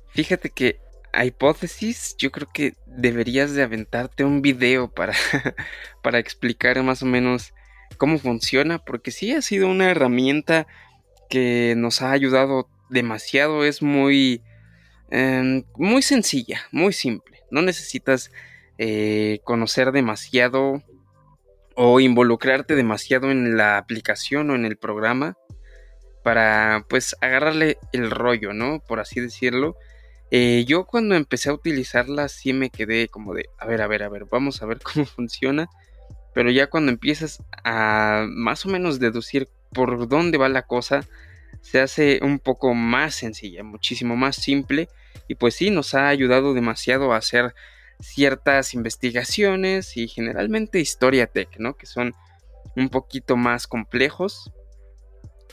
Fíjate 0.10 0.50
que 0.50 0.80
a 1.14 1.26
hipótesis, 1.26 2.16
yo 2.18 2.32
creo 2.32 2.50
que 2.54 2.76
deberías 2.86 3.54
de 3.54 3.64
aventarte 3.64 4.24
un 4.24 4.42
video 4.42 4.90
para, 4.90 5.14
para 6.04 6.20
explicar 6.20 6.82
más 6.84 7.02
o 7.02 7.06
menos 7.06 7.54
cómo 7.98 8.18
funciona, 8.18 8.80
porque 8.80 9.12
sí 9.12 9.32
ha 9.34 9.42
sido 9.42 9.68
una 9.68 9.90
herramienta 9.90 10.68
que 11.30 11.74
nos 11.78 12.02
ha 12.02 12.12
ayudado 12.12 12.70
demasiado, 12.90 13.66
es 13.66 13.82
muy, 13.82 14.42
em, 15.10 15.64
muy 15.78 16.02
sencilla, 16.02 16.62
muy 16.72 16.94
simple, 16.94 17.44
no 17.52 17.62
necesitas 17.62 18.32
eh, 18.78 19.40
conocer 19.44 19.92
demasiado 19.92 20.84
o 21.76 22.00
involucrarte 22.00 22.76
demasiado 22.76 23.32
en 23.32 23.58
la 23.58 23.78
aplicación 23.78 24.50
o 24.50 24.56
en 24.56 24.66
el 24.66 24.78
programa 24.78 25.38
para 26.24 26.86
pues 26.90 27.16
agarrarle 27.22 27.78
el 27.94 28.12
rollo, 28.12 28.54
¿no? 28.54 28.80
Por 28.80 29.00
así 29.00 29.20
decirlo 29.20 29.76
eh, 30.32 30.66
yo 30.68 30.86
cuando 30.86 31.16
empecé 31.16 31.50
a 31.50 31.54
utilizarla 31.54 32.28
sí 32.28 32.52
me 32.54 32.70
quedé 32.70 33.08
como 33.08 33.34
de, 33.34 33.50
a 33.58 33.66
ver, 33.68 33.82
a 33.82 33.88
ver, 33.88 34.04
a 34.04 34.10
ver, 34.10 34.26
vamos 34.26 34.62
a 34.62 34.66
ver 34.66 34.80
cómo 34.84 35.06
funciona. 35.06 35.70
Pero 36.36 36.52
ya 36.52 36.68
cuando 36.68 36.92
empiezas 36.92 37.42
a 37.64 38.26
más 38.28 38.66
o 38.66 38.70
menos 38.70 39.00
deducir 39.00 39.48
por 39.72 40.10
dónde 40.10 40.38
va 40.38 40.50
la 40.50 40.64
cosa, 40.64 41.08
se 41.62 41.80
hace 41.80 42.20
un 42.22 42.40
poco 42.40 42.74
más 42.74 43.16
sencilla, 43.16 43.64
muchísimo 43.64 44.18
más 44.18 44.36
simple. 44.36 44.90
Y 45.30 45.36
pues 45.36 45.56
sí, 45.56 45.72
nos 45.72 45.96
ha 45.96 46.10
ayudado 46.10 46.54
demasiado 46.54 47.14
a 47.14 47.18
hacer 47.18 47.56
ciertas 48.02 48.74
investigaciones 48.74 49.96
y 49.96 50.10
generalmente 50.10 50.82
historia 50.82 51.28
tech, 51.28 51.58
¿no? 51.58 51.78
Que 51.78 51.86
son 51.86 52.14
un 52.76 52.90
poquito 52.90 53.38
más 53.38 53.66
complejos. 53.66 54.52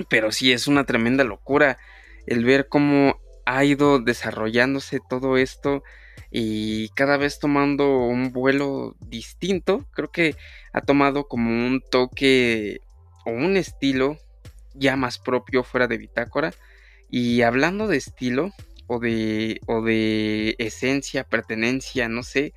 Pero 0.08 0.32
sí, 0.32 0.50
es 0.50 0.66
una 0.66 0.84
tremenda 0.84 1.22
locura 1.22 1.78
el 2.26 2.44
ver 2.44 2.66
cómo 2.66 3.20
ha 3.46 3.64
ido 3.64 4.00
desarrollándose 4.00 4.98
todo 5.08 5.36
esto 5.36 5.84
y 6.31 6.88
cada 6.90 7.16
vez 7.16 7.38
tomando 7.38 8.07
un 8.07 8.33
vuelo 8.33 8.96
distinto. 9.01 9.87
Creo 9.92 10.11
que 10.11 10.35
ha 10.72 10.81
tomado 10.81 11.29
como 11.29 11.51
un 11.51 11.83
toque 11.90 12.81
o 13.27 13.31
un 13.31 13.57
estilo 13.57 14.18
ya 14.75 14.96
más 14.96 15.18
propio 15.18 15.62
fuera 15.62 15.87
de 15.87 15.98
Bitácora. 15.98 16.55
Y 17.11 17.42
hablando 17.42 17.88
de 17.88 17.98
estilo 17.98 18.53
o 18.87 18.98
de, 18.98 19.61
o 19.66 19.83
de 19.83 20.55
esencia, 20.59 21.25
pertenencia, 21.25 22.09
no 22.09 22.22
sé, 22.22 22.55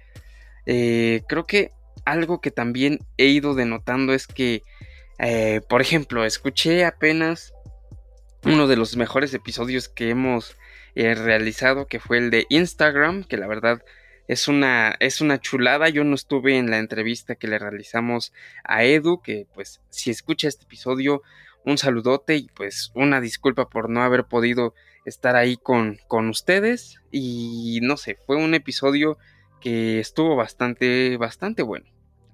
eh, 0.65 1.22
creo 1.28 1.46
que 1.46 1.72
algo 2.06 2.39
que 2.39 2.52
también 2.52 3.00
he 3.18 3.26
ido 3.26 3.56
denotando 3.56 4.13
es 4.13 4.28
que, 4.28 4.63
eh, 5.20 5.62
por 5.68 5.82
ejemplo, 5.82 6.24
escuché 6.26 6.86
apenas 6.86 7.54
uno 8.44 8.68
de 8.68 8.78
los 8.78 8.96
mejores 8.96 9.34
episodios 9.34 9.89
que 9.89 10.10
hemos 10.10 10.56
realizado, 10.95 11.88
que 11.88 11.99
fue 11.99 12.17
el 12.17 12.29
de 12.29 12.45
Instagram, 12.49 13.23
que 13.23 13.38
la 13.38 13.47
verdad 13.47 13.84
es 14.27 14.47
una, 14.47 14.95
es 14.99 15.21
una 15.21 15.39
chulada. 15.39 15.89
Yo 15.89 16.03
no 16.03 16.15
estuve 16.15 16.58
en 16.58 16.69
la 16.69 16.79
entrevista 16.79 17.36
que 17.36 17.47
le 17.47 17.60
realizamos 17.60 18.34
a 18.63 18.84
Edu, 18.84 19.21
que 19.21 19.47
pues 19.53 19.81
si 19.89 20.10
escucha 20.10 20.47
este 20.47 20.65
episodio, 20.65 21.21
un 21.65 21.77
saludote 21.77 22.36
y 22.36 22.47
pues 22.55 22.91
una 22.95 23.21
disculpa 23.21 23.69
por 23.69 23.89
no 23.89 24.03
haber 24.03 24.25
podido 24.25 24.73
estar 25.05 25.36
ahí 25.36 25.58
con, 25.58 25.99
con 26.08 26.29
ustedes. 26.29 27.01
Y 27.12 27.79
no 27.81 27.97
sé, 27.97 28.17
fue 28.25 28.38
un 28.38 28.53
episodio 28.53 29.17
que 29.62 29.99
estuvo 29.99 30.36
bastante, 30.36 31.17
bastante 31.17 31.63
bueno. 31.63 31.86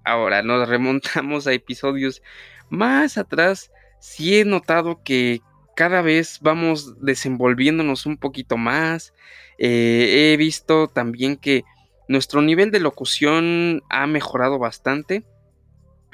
Ahora 0.04 0.42
nos 0.44 0.68
remontamos 0.68 1.48
a 1.48 1.54
episodios 1.54 2.22
más 2.70 3.18
atrás. 3.18 3.72
Sí 4.00 4.40
he 4.40 4.46
notado 4.46 5.02
que 5.04 5.42
cada 5.82 6.04
vez 6.04 6.38
vamos 6.42 7.02
desenvolviéndonos 7.04 8.06
un 8.06 8.18
poquito 8.18 8.56
más. 8.56 9.16
Eh, 9.58 10.32
he 10.32 10.38
visto 10.38 10.88
también 10.88 11.38
que 11.38 11.64
nuestro 12.08 12.44
nivel 12.44 12.70
de 12.70 12.80
locución 12.80 13.82
ha 13.90 14.06
mejorado 14.06 14.60
bastante 14.60 15.26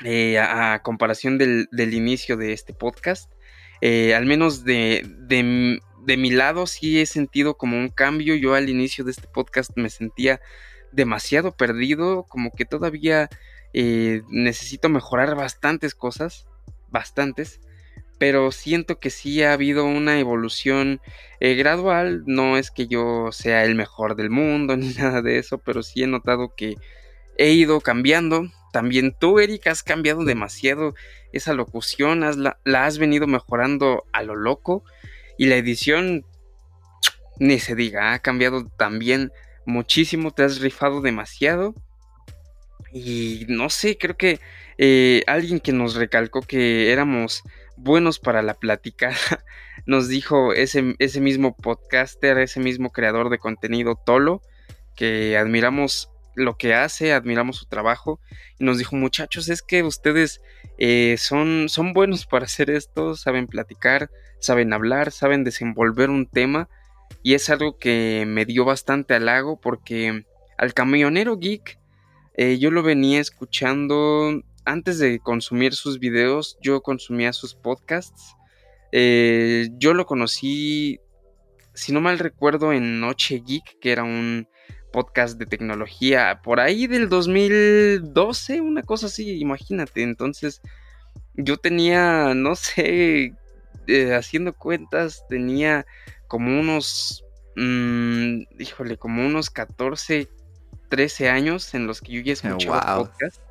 eh, 0.05 0.39
a, 0.39 0.81
comparación 0.83 1.37
del, 1.37 1.67
inicio 1.93 2.37
de 2.37 2.53
este 2.53 2.73
podcast. 2.73 3.29
Eh, 3.81 4.15
al 4.15 4.25
menos 4.25 4.63
de, 4.63 5.05
de, 5.27 6.15
mi 6.15 6.29
lado 6.29 6.65
sí 6.65 7.01
he 7.01 7.05
sentido 7.05 7.57
como 7.57 7.75
un 7.75 7.89
cambio. 7.89 8.35
Yo 8.35 8.53
al 8.53 8.69
inicio 8.69 9.03
de 9.03 9.11
este 9.11 9.27
podcast 9.27 9.71
me 9.75 9.89
sentía 9.89 10.39
demasiado 10.93 11.57
perdido, 11.57 12.23
como 12.23 12.51
que 12.51 12.63
todavía 12.63 13.27
necesito 13.73 14.87
mejorar 14.87 15.35
bastantes 15.35 15.93
cosas, 15.93 16.47
bastantes 16.89 17.59
pero 18.17 18.51
siento 18.51 18.99
que 18.99 19.09
sí 19.09 19.43
ha 19.43 19.53
habido 19.53 19.85
una 19.85 20.19
evolución 20.19 21.01
eh, 21.39 21.55
gradual. 21.55 22.23
No 22.25 22.57
es 22.57 22.71
que 22.71 22.87
yo 22.87 23.31
sea 23.31 23.63
el 23.63 23.75
mejor 23.75 24.15
del 24.15 24.29
mundo 24.29 24.77
ni 24.77 24.93
nada 24.93 25.21
de 25.21 25.37
eso, 25.39 25.57
pero 25.59 25.83
sí 25.83 26.03
he 26.03 26.07
notado 26.07 26.53
que 26.55 26.75
he 27.37 27.51
ido 27.51 27.81
cambiando. 27.81 28.47
También 28.73 29.15
tú, 29.17 29.39
Eric, 29.39 29.67
has 29.67 29.83
cambiado 29.83 30.23
demasiado 30.23 30.93
esa 31.31 31.53
locución, 31.53 32.21
la, 32.43 32.59
la 32.63 32.85
has 32.85 32.97
venido 32.97 33.27
mejorando 33.27 34.05
a 34.13 34.23
lo 34.23 34.35
loco. 34.35 34.83
Y 35.37 35.45
la 35.45 35.55
edición, 35.55 36.25
ni 37.39 37.59
se 37.59 37.75
diga, 37.75 38.13
ha 38.13 38.19
cambiado 38.19 38.67
también 38.77 39.31
muchísimo, 39.65 40.31
te 40.31 40.43
has 40.43 40.59
rifado 40.59 41.01
demasiado. 41.01 41.75
Y 42.91 43.45
no 43.47 43.69
sé, 43.69 43.97
creo 43.97 44.17
que 44.17 44.39
eh, 44.77 45.23
alguien 45.27 45.59
que 45.59 45.73
nos 45.73 45.95
recalcó 45.95 46.41
que 46.41 46.91
éramos 46.91 47.43
buenos 47.77 48.19
para 48.19 48.41
la 48.41 48.55
plática, 48.55 49.13
nos 49.85 50.07
dijo 50.07 50.53
ese, 50.53 50.95
ese 50.99 51.21
mismo 51.21 51.55
podcaster, 51.55 52.37
ese 52.39 52.59
mismo 52.59 52.91
creador 52.91 53.29
de 53.29 53.39
contenido, 53.39 53.95
Tolo, 53.95 54.41
que 54.95 55.37
admiramos 55.37 56.09
lo 56.35 56.57
que 56.57 56.73
hace, 56.73 57.13
admiramos 57.13 57.57
su 57.57 57.65
trabajo, 57.65 58.19
y 58.59 58.65
nos 58.65 58.77
dijo, 58.77 58.95
muchachos, 58.95 59.49
es 59.49 59.61
que 59.61 59.83
ustedes 59.83 60.41
eh, 60.77 61.15
son, 61.17 61.69
son 61.69 61.93
buenos 61.93 62.25
para 62.25 62.45
hacer 62.45 62.69
esto, 62.69 63.15
saben 63.15 63.47
platicar, 63.47 64.09
saben 64.39 64.73
hablar, 64.73 65.11
saben 65.11 65.43
desenvolver 65.43 66.09
un 66.09 66.27
tema, 66.27 66.69
y 67.23 67.33
es 67.33 67.49
algo 67.49 67.77
que 67.77 68.25
me 68.27 68.45
dio 68.45 68.65
bastante 68.65 69.13
halago 69.15 69.59
porque 69.59 70.25
al 70.57 70.73
camionero 70.73 71.37
geek 71.37 71.79
eh, 72.35 72.59
yo 72.59 72.69
lo 72.69 72.83
venía 72.83 73.19
escuchando 73.19 74.43
antes 74.67 74.99
de 74.99 75.19
consumir 75.19 75.73
sus 75.73 75.97
videos, 75.97 76.57
yo 76.61 76.81
consumía 76.81 77.31
sus 77.31 77.55
podcasts. 77.55 78.35
Eh, 78.91 79.69
yo 79.77 79.93
lo 79.93 80.05
conocí, 80.05 80.99
si 81.73 81.93
no 81.93 82.01
mal 82.01 82.19
recuerdo, 82.19 82.73
en 82.73 82.99
Noche 82.99 83.41
Geek, 83.45 83.79
que 83.79 83.91
era 83.93 84.03
un 84.03 84.47
podcast 84.91 85.39
de 85.39 85.45
tecnología 85.45 86.41
por 86.43 86.59
ahí 86.59 86.85
del 86.85 87.07
2012, 87.07 88.59
una 88.59 88.83
cosa 88.83 89.05
así, 89.05 89.39
imagínate. 89.39 90.03
Entonces, 90.03 90.61
yo 91.33 91.57
tenía, 91.57 92.33
no 92.35 92.55
sé, 92.55 93.33
eh, 93.87 94.13
haciendo 94.13 94.53
cuentas, 94.53 95.23
tenía 95.29 95.85
como 96.27 96.59
unos, 96.59 97.23
mm, 97.55 98.41
híjole, 98.59 98.97
como 98.97 99.25
unos 99.25 99.49
14, 99.49 100.27
13 100.89 101.29
años 101.29 101.73
en 101.73 101.87
los 101.87 102.01
que 102.01 102.11
yo 102.11 102.21
ya 102.21 102.33
escuchaba 102.33 102.97
podcast 102.97 103.46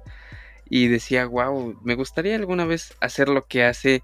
y 0.68 0.88
decía, 0.88 1.26
wow, 1.26 1.78
me 1.82 1.94
gustaría 1.94 2.36
alguna 2.36 2.64
vez 2.64 2.94
hacer 3.00 3.28
lo 3.28 3.46
que 3.46 3.64
hace 3.64 4.02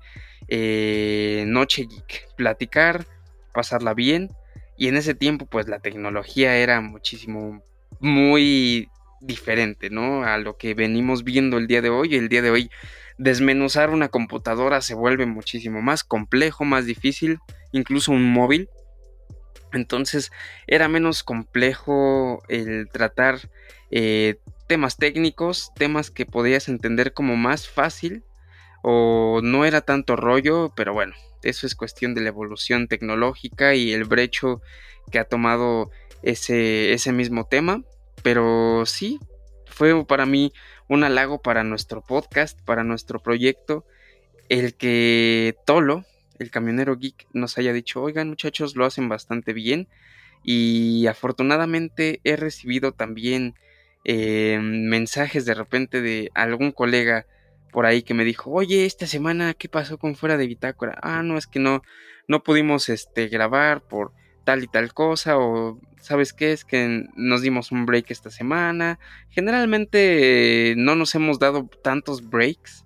eh, 0.49 1.45
Noche 1.47 1.87
Geek, 1.89 2.35
platicar, 2.37 3.07
pasarla 3.53 3.95
bien. 3.95 4.31
Y 4.77 4.89
en 4.89 4.97
ese 4.97 5.15
tiempo, 5.15 5.47
pues 5.47 5.69
la 5.69 5.81
tecnología 5.81 6.57
era 6.57 6.81
muchísimo, 6.81 7.63
muy 8.01 8.89
diferente, 9.21 9.91
¿no? 9.91 10.25
A 10.25 10.39
lo 10.39 10.57
que 10.57 10.75
venimos 10.75 11.25
viendo 11.25 11.59
el 11.59 11.67
día 11.67 11.83
de 11.83 11.91
hoy. 11.91 12.15
El 12.15 12.29
día 12.29 12.43
de 12.43 12.51
hoy, 12.51 12.71
desmenuzar 13.19 13.91
una 13.91 14.09
computadora 14.09 14.81
se 14.81 14.95
vuelve 14.95 15.27
muchísimo 15.27 15.83
más 15.83 16.05
complejo, 16.05 16.65
más 16.65 16.87
difícil, 16.87 17.39
incluso 17.73 18.13
un 18.13 18.33
móvil. 18.33 18.69
Entonces 19.73 20.31
era 20.67 20.89
menos 20.89 21.23
complejo 21.23 22.43
el 22.49 22.89
tratar 22.91 23.39
eh, 23.91 24.37
temas 24.73 24.97
técnicos, 24.97 25.71
temas 25.75 26.11
que 26.11 26.25
podías 26.25 26.67
entender 26.67 27.13
como 27.13 27.37
más 27.37 27.69
fácil 27.69 28.25
o 28.83 29.41
no 29.43 29.67
era 29.67 29.83
tanto 29.83 30.17
rollo, 30.17 30.73
pero 30.75 30.95
bueno, 30.95 31.13
eso 31.43 31.67
es 31.67 31.75
cuestión 31.75 32.15
de 32.15 32.23
la 32.23 32.29
evolución 32.29 32.89
tecnológica 32.89 33.75
y 33.75 33.93
el 33.93 34.05
brecho 34.05 34.63
que 35.11 35.19
ha 35.19 35.25
tomado 35.25 35.91
ese, 36.23 36.95
ese 36.95 37.13
mismo 37.13 37.45
tema, 37.45 37.83
pero 38.23 38.85
sí, 38.87 39.21
fue 39.67 40.07
para 40.07 40.25
mí 40.25 40.55
un 40.89 41.05
halago 41.05 41.43
para 41.43 41.65
nuestro 41.65 42.01
podcast, 42.01 42.59
para 42.63 42.83
nuestro 42.83 43.19
proyecto, 43.19 43.85
el 44.49 44.75
que 44.75 45.55
Tolo, 45.67 46.07
el 46.39 46.51
camionero 46.51 46.97
geek, 46.97 47.27
nos 47.35 47.59
haya 47.59 47.75
dicho, 47.75 48.01
oigan 48.01 48.31
muchachos, 48.31 48.75
lo 48.75 48.87
hacen 48.87 49.11
bastante 49.11 49.53
bien 49.53 49.87
y 50.43 51.09
afortunadamente 51.09 52.23
he 52.25 52.37
recibido 52.37 52.93
también 52.93 53.55
eh, 54.05 54.59
mensajes 54.61 55.45
de 55.45 55.55
repente 55.55 56.01
de 56.01 56.31
algún 56.35 56.73
colega 56.73 57.27
por 57.71 57.87
ahí 57.87 58.03
que 58.03 58.15
me 58.15 58.25
dijo, 58.25 58.51
oye, 58.51 58.85
esta 58.85 59.07
semana, 59.07 59.55
¿qué 59.55 59.69
pasó 59.69 59.99
con 59.99 60.15
fuera 60.15 60.37
de 60.37 60.47
bitácora? 60.47 60.99
Ah, 61.03 61.23
no, 61.23 61.39
es 61.39 61.47
que 61.47 61.59
no, 61.59 61.83
no 62.29 62.43
pudimos 62.43 62.89
este, 62.89 63.29
grabar 63.29 63.83
por 63.83 64.13
tal 64.45 64.63
y 64.63 64.67
tal 64.67 64.93
cosa, 64.93 65.39
o 65.39 65.81
sabes 66.01 66.33
qué, 66.33 66.53
es 66.53 66.65
que 66.65 67.05
nos 67.17 67.41
dimos 67.41 67.73
un 67.73 67.87
break 67.87 68.11
esta 68.11 68.31
semana. 68.31 68.99
Generalmente 69.31 70.75
no 70.77 70.97
nos 70.97 71.15
hemos 71.15 71.39
dado 71.39 71.69
tantos 71.83 72.29
breaks, 72.29 72.85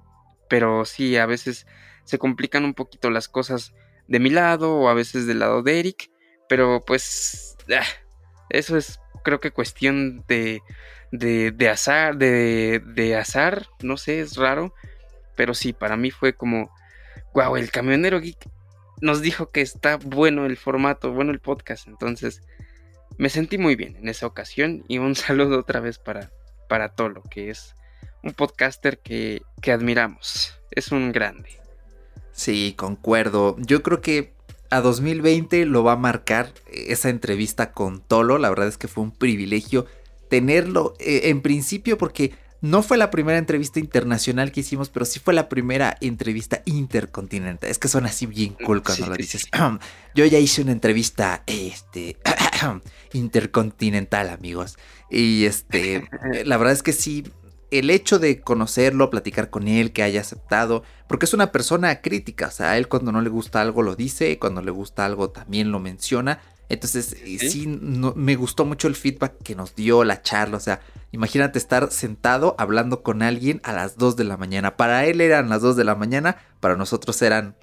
pero 0.48 0.84
sí, 0.84 1.16
a 1.16 1.26
veces 1.26 1.66
se 2.04 2.18
complican 2.18 2.64
un 2.64 2.74
poquito 2.74 3.10
las 3.10 3.28
cosas 3.28 3.74
de 4.06 4.20
mi 4.20 4.30
lado 4.30 4.76
o 4.76 4.88
a 4.88 4.94
veces 4.94 5.26
del 5.26 5.40
lado 5.40 5.62
de 5.62 5.80
Eric, 5.80 6.10
pero 6.48 6.84
pues 6.86 7.56
ah, 7.76 7.82
eso 8.50 8.76
es 8.76 9.00
creo 9.24 9.40
que 9.40 9.50
cuestión 9.50 10.24
de 10.28 10.62
de, 11.10 11.68
azar, 11.68 12.16
de, 12.16 12.82
de, 12.84 13.16
azar, 13.16 13.66
no 13.82 13.96
sé, 13.96 14.20
es 14.20 14.36
raro, 14.36 14.74
pero 15.34 15.54
sí, 15.54 15.72
para 15.72 15.96
mí 15.96 16.10
fue 16.10 16.34
como, 16.34 16.70
wow, 17.34 17.56
el 17.56 17.70
camionero 17.70 18.20
geek 18.20 18.48
nos 19.00 19.20
dijo 19.20 19.50
que 19.50 19.60
está 19.60 19.96
bueno 19.96 20.46
el 20.46 20.56
formato, 20.56 21.12
bueno 21.12 21.32
el 21.32 21.40
podcast, 21.40 21.86
entonces 21.86 22.42
me 23.18 23.28
sentí 23.28 23.58
muy 23.58 23.76
bien 23.76 23.96
en 23.96 24.08
esa 24.08 24.26
ocasión 24.26 24.84
y 24.88 24.98
un 24.98 25.14
saludo 25.16 25.58
otra 25.58 25.80
vez 25.80 25.98
para, 25.98 26.30
para 26.68 26.90
Tolo, 26.90 27.22
que 27.30 27.50
es 27.50 27.74
un 28.22 28.32
podcaster 28.32 28.98
que, 28.98 29.42
que 29.62 29.72
admiramos, 29.72 30.58
es 30.70 30.92
un 30.92 31.12
grande. 31.12 31.50
Sí, 32.32 32.74
concuerdo, 32.76 33.56
yo 33.58 33.82
creo 33.82 34.00
que 34.00 34.36
a 34.70 34.80
2020 34.80 35.64
lo 35.66 35.84
va 35.84 35.92
a 35.92 35.96
marcar 35.96 36.52
esa 36.66 37.08
entrevista 37.08 37.72
con 37.72 38.00
Tolo. 38.00 38.38
La 38.38 38.48
verdad 38.48 38.68
es 38.68 38.78
que 38.78 38.88
fue 38.88 39.04
un 39.04 39.12
privilegio 39.12 39.86
tenerlo 40.28 40.94
eh, 40.98 41.22
en 41.24 41.42
principio 41.42 41.98
porque 41.98 42.32
no 42.60 42.82
fue 42.82 42.96
la 42.96 43.10
primera 43.10 43.38
entrevista 43.38 43.78
internacional 43.78 44.50
que 44.50 44.60
hicimos, 44.60 44.88
pero 44.88 45.04
sí 45.04 45.20
fue 45.20 45.34
la 45.34 45.48
primera 45.48 45.96
entrevista 46.00 46.62
intercontinental. 46.64 47.70
Es 47.70 47.78
que 47.78 47.88
son 47.88 48.06
así 48.06 48.26
bien 48.26 48.56
cool 48.64 48.82
cuando 48.82 49.06
lo 49.06 49.14
dices. 49.14 49.46
Yo 50.14 50.24
ya 50.24 50.38
hice 50.38 50.62
una 50.62 50.72
entrevista 50.72 51.42
este, 51.46 52.16
intercontinental, 53.12 54.30
amigos. 54.30 54.78
Y 55.10 55.44
este, 55.44 56.08
la 56.44 56.56
verdad 56.56 56.72
es 56.72 56.82
que 56.82 56.92
sí, 56.92 57.24
el 57.70 57.90
hecho 57.90 58.18
de 58.18 58.40
conocerlo, 58.40 59.10
platicar 59.10 59.50
con 59.50 59.68
él, 59.68 59.92
que 59.92 60.02
haya 60.02 60.20
aceptado, 60.20 60.82
porque 61.08 61.26
es 61.26 61.34
una 61.34 61.52
persona 61.52 62.00
crítica, 62.00 62.48
o 62.48 62.50
sea, 62.50 62.72
a 62.72 62.78
él 62.78 62.88
cuando 62.88 63.12
no 63.12 63.20
le 63.20 63.28
gusta 63.28 63.60
algo 63.60 63.82
lo 63.82 63.96
dice, 63.96 64.38
cuando 64.38 64.62
le 64.62 64.70
gusta 64.70 65.04
algo 65.04 65.30
también 65.30 65.70
lo 65.70 65.78
menciona. 65.78 66.40
Entonces, 66.68 67.16
sí, 67.50 67.66
me 67.66 68.34
gustó 68.34 68.64
mucho 68.64 68.88
el 68.88 68.96
feedback 68.96 69.40
que 69.42 69.54
nos 69.54 69.74
dio 69.74 70.02
la 70.04 70.22
charla. 70.22 70.56
O 70.56 70.60
sea, 70.60 70.80
imagínate 71.12 71.58
estar 71.58 71.92
sentado 71.92 72.56
hablando 72.58 73.02
con 73.02 73.22
alguien 73.22 73.60
a 73.62 73.72
las 73.72 73.96
2 73.96 74.16
de 74.16 74.24
la 74.24 74.36
mañana. 74.36 74.76
Para 74.76 75.04
él 75.06 75.20
eran 75.20 75.48
las 75.48 75.62
2 75.62 75.76
de 75.76 75.84
la 75.84 75.94
mañana, 75.94 76.38
para 76.60 76.76
nosotros 76.76 77.20
eran 77.22 77.56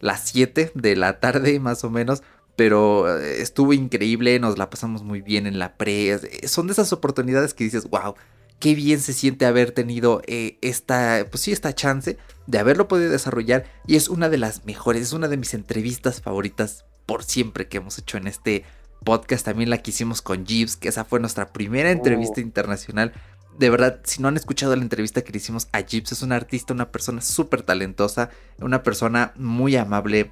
las 0.00 0.28
7 0.28 0.72
de 0.74 0.96
la 0.96 1.20
tarde 1.20 1.58
más 1.58 1.84
o 1.84 1.90
menos. 1.90 2.22
Pero 2.54 3.18
eh, 3.18 3.40
estuvo 3.40 3.72
increíble, 3.72 4.38
nos 4.38 4.58
la 4.58 4.68
pasamos 4.68 5.02
muy 5.02 5.22
bien 5.22 5.46
en 5.46 5.58
la 5.58 5.76
pre. 5.76 6.18
Son 6.46 6.66
de 6.66 6.74
esas 6.74 6.92
oportunidades 6.92 7.54
que 7.54 7.64
dices, 7.64 7.88
wow, 7.88 8.14
qué 8.58 8.74
bien 8.74 9.00
se 9.00 9.14
siente 9.14 9.46
haber 9.46 9.72
tenido 9.72 10.20
eh, 10.26 10.58
esta, 10.60 11.26
pues 11.30 11.40
sí, 11.40 11.52
esta 11.52 11.74
chance 11.74 12.18
de 12.46 12.58
haberlo 12.58 12.88
podido 12.88 13.10
desarrollar. 13.10 13.64
Y 13.86 13.96
es 13.96 14.10
una 14.10 14.28
de 14.28 14.36
las 14.36 14.66
mejores, 14.66 15.00
es 15.00 15.12
una 15.14 15.28
de 15.28 15.38
mis 15.38 15.54
entrevistas 15.54 16.20
favoritas 16.20 16.84
por 17.10 17.24
siempre 17.24 17.66
que 17.66 17.78
hemos 17.78 17.98
hecho 17.98 18.18
en 18.18 18.28
este 18.28 18.64
podcast. 19.04 19.44
También 19.44 19.68
la 19.68 19.78
que 19.78 19.90
hicimos 19.90 20.22
con 20.22 20.46
Jeeves, 20.46 20.76
que 20.76 20.88
esa 20.88 21.04
fue 21.04 21.18
nuestra 21.18 21.52
primera 21.52 21.90
entrevista 21.90 22.34
oh. 22.36 22.40
internacional. 22.40 23.12
De 23.58 23.68
verdad, 23.68 23.98
si 24.04 24.22
no 24.22 24.28
han 24.28 24.36
escuchado 24.36 24.76
la 24.76 24.82
entrevista 24.82 25.22
que 25.22 25.32
le 25.32 25.38
hicimos 25.38 25.66
a 25.72 25.80
Jeeves, 25.80 26.12
es 26.12 26.22
un 26.22 26.30
artista, 26.30 26.72
una 26.72 26.92
persona 26.92 27.20
súper 27.20 27.62
talentosa, 27.62 28.30
una 28.60 28.84
persona 28.84 29.32
muy 29.34 29.74
amable. 29.74 30.30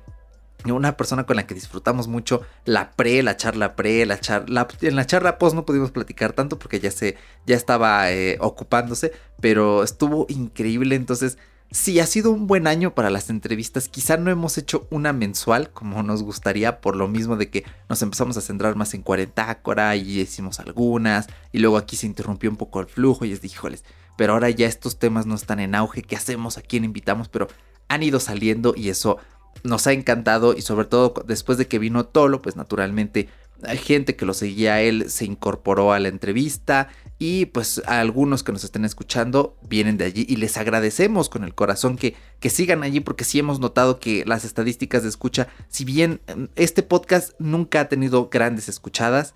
una 0.66 0.96
persona 0.96 1.26
con 1.26 1.34
la 1.34 1.48
que 1.48 1.54
disfrutamos 1.54 2.06
mucho 2.06 2.42
la 2.64 2.92
pre, 2.92 3.24
la 3.24 3.36
charla 3.36 3.74
pre, 3.74 4.06
la 4.06 4.20
charla... 4.20 4.68
En 4.80 4.94
la 4.94 5.04
charla 5.04 5.36
post 5.36 5.56
no 5.56 5.66
pudimos 5.66 5.90
platicar 5.90 6.32
tanto 6.32 6.60
porque 6.60 6.78
ya, 6.78 6.92
se, 6.92 7.16
ya 7.44 7.56
estaba 7.56 8.12
eh, 8.12 8.38
ocupándose, 8.40 9.10
pero 9.40 9.82
estuvo 9.82 10.26
increíble, 10.28 10.94
entonces... 10.94 11.38
Sí, 11.70 12.00
ha 12.00 12.06
sido 12.06 12.30
un 12.30 12.46
buen 12.46 12.66
año 12.66 12.94
para 12.94 13.10
las 13.10 13.28
entrevistas. 13.28 13.88
Quizá 13.88 14.16
no 14.16 14.30
hemos 14.30 14.56
hecho 14.56 14.86
una 14.90 15.12
mensual 15.12 15.70
como 15.70 16.02
nos 16.02 16.22
gustaría, 16.22 16.80
por 16.80 16.96
lo 16.96 17.08
mismo 17.08 17.36
de 17.36 17.50
que 17.50 17.64
nos 17.90 18.00
empezamos 18.00 18.38
a 18.38 18.40
centrar 18.40 18.74
más 18.74 18.94
en 18.94 19.02
cuarentácora 19.02 19.94
y 19.94 20.20
hicimos 20.20 20.60
algunas. 20.60 21.26
Y 21.52 21.58
luego 21.58 21.76
aquí 21.76 21.96
se 21.96 22.06
interrumpió 22.06 22.48
un 22.48 22.56
poco 22.56 22.80
el 22.80 22.86
flujo 22.86 23.26
y 23.26 23.32
es 23.32 23.42
de 23.42 23.48
híjoles. 23.48 23.84
Pero 24.16 24.32
ahora 24.32 24.48
ya 24.48 24.66
estos 24.66 24.98
temas 24.98 25.26
no 25.26 25.34
están 25.34 25.60
en 25.60 25.74
auge. 25.74 26.02
¿Qué 26.02 26.16
hacemos? 26.16 26.56
¿A 26.56 26.62
quién 26.62 26.84
invitamos? 26.84 27.28
Pero 27.28 27.48
han 27.88 28.02
ido 28.02 28.18
saliendo 28.18 28.72
y 28.74 28.88
eso 28.88 29.18
nos 29.62 29.86
ha 29.86 29.92
encantado 29.92 30.54
y 30.54 30.62
sobre 30.62 30.86
todo 30.86 31.14
después 31.26 31.58
de 31.58 31.66
que 31.66 31.78
vino 31.78 32.06
Tolo, 32.06 32.40
pues 32.40 32.56
naturalmente 32.56 33.28
gente 33.82 34.16
que 34.16 34.24
lo 34.24 34.34
seguía 34.34 34.74
a 34.74 34.80
él, 34.80 35.10
se 35.10 35.24
incorporó 35.24 35.92
a 35.92 35.98
la 35.98 36.08
entrevista 36.08 36.88
y 37.18 37.46
pues 37.46 37.82
a 37.86 38.00
algunos 38.00 38.44
que 38.44 38.52
nos 38.52 38.62
estén 38.62 38.84
escuchando 38.84 39.56
vienen 39.62 39.98
de 39.98 40.04
allí 40.04 40.24
y 40.28 40.36
les 40.36 40.56
agradecemos 40.56 41.28
con 41.28 41.42
el 41.42 41.54
corazón 41.54 41.96
que, 41.96 42.14
que 42.38 42.48
sigan 42.48 42.84
allí 42.84 43.00
porque 43.00 43.24
sí 43.24 43.40
hemos 43.40 43.58
notado 43.58 43.98
que 43.98 44.24
las 44.24 44.44
estadísticas 44.44 45.02
de 45.02 45.08
escucha, 45.08 45.48
si 45.68 45.84
bien 45.84 46.20
mm, 46.34 46.44
este 46.54 46.82
podcast 46.82 47.32
nunca 47.40 47.80
ha 47.80 47.88
tenido 47.88 48.28
grandes 48.28 48.68
escuchadas, 48.68 49.34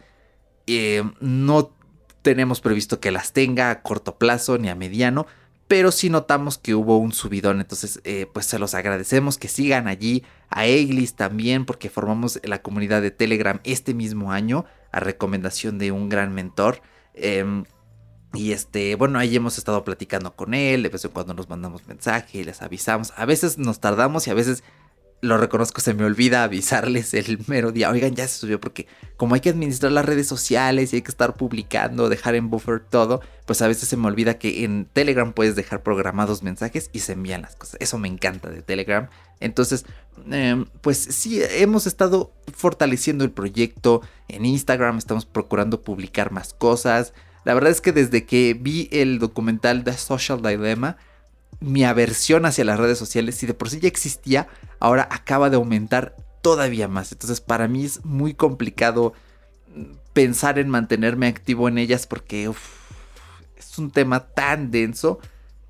eh, 0.68 1.02
no 1.20 1.74
tenemos 2.22 2.60
previsto 2.60 3.00
que 3.00 3.10
las 3.10 3.32
tenga 3.32 3.70
a 3.70 3.82
corto 3.82 4.16
plazo 4.16 4.58
ni 4.58 4.68
a 4.68 4.76
mediano, 4.76 5.26
pero 5.66 5.90
sí 5.90 6.08
notamos 6.08 6.58
que 6.58 6.74
hubo 6.76 6.98
un 6.98 7.12
subidón, 7.12 7.60
entonces 7.60 8.00
eh, 8.04 8.26
pues 8.32 8.46
se 8.46 8.60
los 8.60 8.74
agradecemos 8.74 9.38
que 9.38 9.48
sigan 9.48 9.88
allí, 9.88 10.22
a 10.50 10.66
Eglis 10.66 11.14
también, 11.14 11.64
porque 11.64 11.90
formamos 11.90 12.38
la 12.44 12.62
comunidad 12.62 13.02
de 13.02 13.10
Telegram 13.10 13.58
este 13.64 13.94
mismo 13.94 14.30
año, 14.30 14.66
a 14.92 15.00
recomendación 15.00 15.78
de 15.78 15.90
un 15.90 16.08
gran 16.08 16.32
mentor. 16.32 16.82
Em, 17.14 17.64
y 18.34 18.52
este, 18.52 18.94
bueno, 18.94 19.18
ahí 19.18 19.36
hemos 19.36 19.58
estado 19.58 19.84
platicando 19.84 20.34
con 20.34 20.54
él, 20.54 20.82
de 20.82 20.88
vez 20.88 21.04
en 21.04 21.10
cuando 21.10 21.34
nos 21.34 21.48
mandamos 21.48 21.86
mensaje, 21.86 22.44
les 22.44 22.62
avisamos, 22.62 23.12
a 23.16 23.26
veces 23.26 23.58
nos 23.58 23.80
tardamos 23.80 24.26
y 24.26 24.30
a 24.30 24.34
veces 24.34 24.64
lo 25.22 25.38
reconozco, 25.38 25.80
se 25.80 25.94
me 25.94 26.04
olvida 26.04 26.42
avisarles 26.42 27.14
el 27.14 27.38
mero 27.46 27.70
día. 27.70 27.90
Oigan, 27.90 28.16
ya 28.16 28.26
se 28.26 28.40
subió 28.40 28.60
porque 28.60 28.88
como 29.16 29.36
hay 29.36 29.40
que 29.40 29.50
administrar 29.50 29.92
las 29.92 30.04
redes 30.04 30.26
sociales 30.26 30.92
y 30.92 30.96
hay 30.96 31.02
que 31.02 31.12
estar 31.12 31.34
publicando, 31.34 32.08
dejar 32.08 32.34
en 32.34 32.50
buffer 32.50 32.80
todo, 32.80 33.20
pues 33.46 33.62
a 33.62 33.68
veces 33.68 33.88
se 33.88 33.96
me 33.96 34.08
olvida 34.08 34.38
que 34.38 34.64
en 34.64 34.84
Telegram 34.92 35.32
puedes 35.32 35.54
dejar 35.54 35.84
programados 35.84 36.42
mensajes 36.42 36.90
y 36.92 36.98
se 36.98 37.12
envían 37.12 37.42
las 37.42 37.54
cosas. 37.54 37.76
Eso 37.78 37.98
me 37.98 38.08
encanta 38.08 38.50
de 38.50 38.62
Telegram. 38.62 39.08
Entonces, 39.38 39.86
em, 40.28 40.64
pues 40.80 40.98
sí, 40.98 41.40
hemos 41.40 41.86
estado 41.86 42.32
fortaleciendo 42.52 43.22
el 43.22 43.30
proyecto 43.30 44.02
en 44.26 44.44
Instagram, 44.44 44.98
estamos 44.98 45.24
procurando 45.24 45.82
publicar 45.82 46.32
más 46.32 46.52
cosas. 46.52 47.12
La 47.44 47.54
verdad 47.54 47.70
es 47.70 47.80
que 47.80 47.92
desde 47.92 48.24
que 48.24 48.58
vi 48.60 48.88
el 48.90 49.20
documental 49.20 49.84
The 49.84 49.92
Social 49.92 50.42
Dilemma, 50.42 50.96
mi 51.62 51.84
aversión 51.84 52.44
hacia 52.44 52.64
las 52.64 52.78
redes 52.78 52.98
sociales, 52.98 53.36
si 53.36 53.46
de 53.46 53.54
por 53.54 53.70
sí 53.70 53.80
ya 53.80 53.88
existía, 53.88 54.48
ahora 54.80 55.08
acaba 55.10 55.50
de 55.50 55.56
aumentar 55.56 56.16
todavía 56.42 56.88
más. 56.88 57.12
Entonces 57.12 57.40
para 57.40 57.68
mí 57.68 57.84
es 57.84 58.04
muy 58.04 58.34
complicado 58.34 59.14
mm, 59.74 59.82
pensar 60.12 60.58
en 60.58 60.68
mantenerme 60.68 61.28
activo 61.28 61.68
en 61.68 61.78
ellas 61.78 62.06
porque 62.06 62.50
es 63.56 63.78
un 63.78 63.90
tema 63.90 64.20
tan 64.20 64.70
denso. 64.70 65.20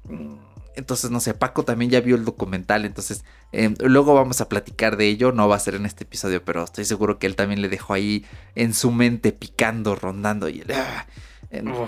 Mm, 0.05 0.37
entonces, 0.75 1.11
no 1.11 1.21
sé, 1.21 1.35
Paco 1.35 1.65
también 1.65 1.91
ya 1.91 2.01
vio 2.01 2.17
el 2.17 2.25
documental, 2.25 2.87
entonces 2.87 3.25
em, 3.53 3.75
luego 3.81 4.15
vamos 4.15 4.41
a 4.41 4.49
platicar 4.49 4.97
de 4.97 5.07
ello, 5.07 5.33
no 5.33 5.47
va 5.49 5.57
a 5.57 5.61
ser 5.61 5.75
en 5.75 5.85
este 5.85 6.05
episodio, 6.05 6.43
pero 6.45 6.65
estoy 6.65 6.87
seguro 6.87 7.19
que 7.19 7.27
él 7.27 7.37
también 7.37 7.61
le 7.61 7.69
dejó 7.69 7.93
ahí 7.93 8.25
en 8.55 8.73
su 8.73 8.91
mente 8.91 9.33
picando, 9.33 9.95
rondando 9.95 10.49
y... 10.49 10.65
¡ah! 10.75 11.07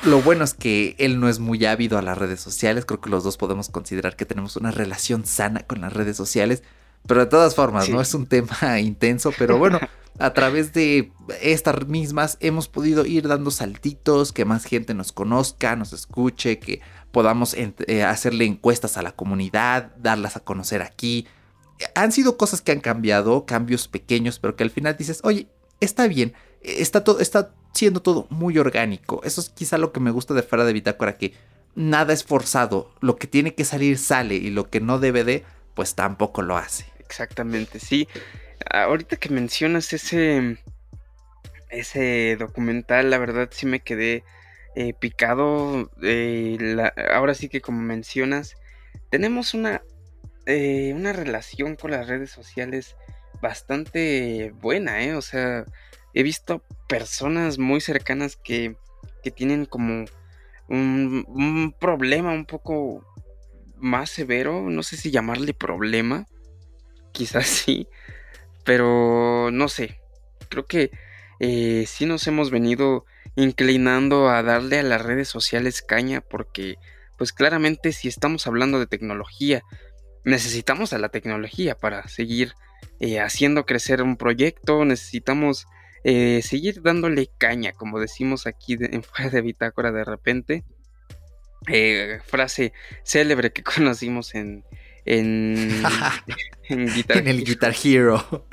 Lo 0.05 0.21
bueno 0.21 0.45
es 0.45 0.53
que 0.53 0.95
él 0.99 1.21
no 1.21 1.29
es 1.29 1.39
muy 1.39 1.65
ávido 1.65 1.97
a 1.97 2.03
las 2.03 2.19
redes 2.19 2.41
sociales. 2.41 2.85
Creo 2.85 3.01
que 3.01 3.09
los 3.09 3.25
dos 3.25 3.39
podemos 3.39 3.71
considerar 3.71 4.15
que 4.17 4.27
tenemos 4.27 4.57
una 4.57 4.71
relación 4.71 5.25
sana 5.25 5.61
con 5.61 5.81
las 5.81 5.93
redes 5.93 6.17
sociales. 6.17 6.63
Pero 7.07 7.21
de 7.21 7.27
todas 7.27 7.55
formas, 7.55 7.89
no 7.89 8.01
es 8.01 8.13
un 8.15 8.27
tema 8.27 8.79
intenso. 8.81 9.33
Pero 9.39 9.59
bueno, 9.59 9.81
a 10.19 10.33
través 10.33 10.73
de 10.73 11.13
estas 11.41 11.87
mismas 11.87 12.37
hemos 12.41 12.69
podido 12.69 13.07
ir 13.07 13.27
dando 13.27 13.51
saltitos, 13.51 14.33
que 14.33 14.45
más 14.45 14.65
gente 14.65 14.93
nos 14.93 15.13
conozca, 15.13 15.77
nos 15.77 15.93
escuche, 15.93 16.59
que 16.59 16.81
podamos 17.11 17.55
eh, 17.55 18.05
hacerle 18.05 18.45
encuestas 18.45 18.97
a 18.99 19.03
la 19.03 19.13
comunidad, 19.13 19.93
darlas 19.97 20.37
a 20.37 20.41
conocer 20.41 20.83
aquí. 20.83 21.27
Han 21.95 22.13
sido 22.13 22.37
cosas 22.37 22.61
que 22.61 22.73
han 22.73 22.81
cambiado, 22.81 23.47
cambios 23.47 23.89
pequeños, 23.89 24.39
pero 24.39 24.57
que 24.57 24.65
al 24.65 24.71
final 24.71 24.97
dices, 24.97 25.21
oye, 25.25 25.49
está 25.81 26.07
bien, 26.07 26.35
está 26.61 27.03
todo, 27.03 27.21
está 27.21 27.53
siendo 27.75 28.01
todo 28.01 28.27
muy 28.31 28.59
orgánico. 28.59 29.21
Eso 29.25 29.41
es 29.41 29.51
quizá 29.51 29.79
lo 29.79 29.93
que 29.93 30.01
me 30.01 30.11
gusta 30.11 30.33
de 30.35 30.43
fuera 30.43 30.65
de 30.65 30.73
Bitácora, 30.73 31.19
que 31.19 31.35
nada 31.75 32.13
es 32.13 32.25
forzado. 32.25 32.93
Lo 33.01 33.17
que 33.17 33.27
tiene 33.27 33.55
que 33.55 33.65
salir 33.65 33.99
sale 33.99 34.37
y 34.37 34.51
lo 34.51 34.71
que 34.71 34.81
no 34.81 34.99
debe 34.99 35.25
de, 35.25 35.45
pues 35.75 35.95
tampoco 35.95 36.43
lo 36.43 36.57
hace. 36.57 36.87
Exactamente, 37.01 37.81
sí. 37.81 38.09
Ahorita 38.71 39.17
que 39.17 39.29
mencionas 39.29 39.93
ese, 39.93 40.59
ese 41.71 42.37
documental, 42.39 43.11
la 43.11 43.19
verdad 43.19 43.49
sí 43.53 43.67
me 43.67 43.81
quedé 43.81 44.25
eh, 44.77 44.95
picado. 44.95 45.91
Eh, 46.03 46.77
ahora 47.13 47.35
sí 47.35 47.49
que 47.49 47.61
como 47.61 47.81
mencionas, 47.81 48.55
tenemos 49.11 49.55
una, 49.55 49.83
eh, 50.47 50.93
una 50.95 51.13
relación 51.13 51.77
con 51.77 51.91
las 51.91 52.07
redes 52.07 52.31
sociales 52.31 52.97
bastante 53.43 54.53
buena, 54.61 55.03
¿eh? 55.05 55.15
O 55.15 55.23
sea, 55.23 55.65
he 56.15 56.23
visto 56.23 56.63
personas 56.89 57.59
muy 57.59 57.81
cercanas 57.81 58.37
que, 58.37 58.77
que 59.23 59.31
tienen 59.31 59.67
como 59.67 60.05
un, 60.69 61.75
problema 61.79 62.33
un 62.33 62.47
poco 62.47 63.05
más 63.77 64.11
severo, 64.11 64.71
no 64.71 64.83
sé 64.83 64.97
si 64.97 65.11
llamarle 65.11 65.53
problema, 65.55 66.27
quizás 67.13 67.47
sí, 67.49 67.89
pero 68.65 69.51
no 69.53 69.69
sé, 69.69 70.01
creo 70.49 70.67
que 70.67 70.91
eh, 71.41 71.85
sí 71.87 72.07
nos 72.07 72.27
hemos 72.27 72.51
venido 72.51 73.05
inclinando 73.37 74.29
a 74.29 74.43
darle 74.43 74.79
a 74.79 74.85
las 74.85 75.03
redes 75.03 75.29
sociales 75.29 75.83
caña 75.83 76.21
porque 76.21 76.77
pues 77.19 77.33
claramente 77.33 77.93
si 77.93 78.09
estamos 78.09 78.47
hablando 78.47 78.79
de 78.79 78.87
tecnología, 78.87 79.63
necesitamos 80.25 80.93
a 80.93 80.99
la 80.99 81.09
tecnología 81.09 81.75
para 81.77 82.07
seguir 82.09 82.55
eh, 83.01 83.21
haciendo 83.21 83.67
crecer 83.67 84.03
un 84.03 84.17
proyecto, 84.17 84.85
necesitamos 84.85 85.67
eh, 86.05 86.43
seguir 86.43 86.83
dándole 86.83 87.31
caña, 87.39 87.73
como 87.73 87.99
decimos 87.99 88.47
aquí 88.47 88.77
en 88.79 89.03
fuera 89.03 89.31
de 89.31 89.41
bitácora 89.41 89.91
de 89.91 90.05
repente. 90.05 90.65
Eh, 91.67 92.21
frase 92.27 92.75
célebre 93.05 93.51
que 93.51 93.63
conocimos 93.75 94.35
en, 94.35 94.65
en, 95.07 95.83
en, 96.69 97.29
el 97.29 97.45
Guitar 97.45 97.75
Hero. 97.83 98.47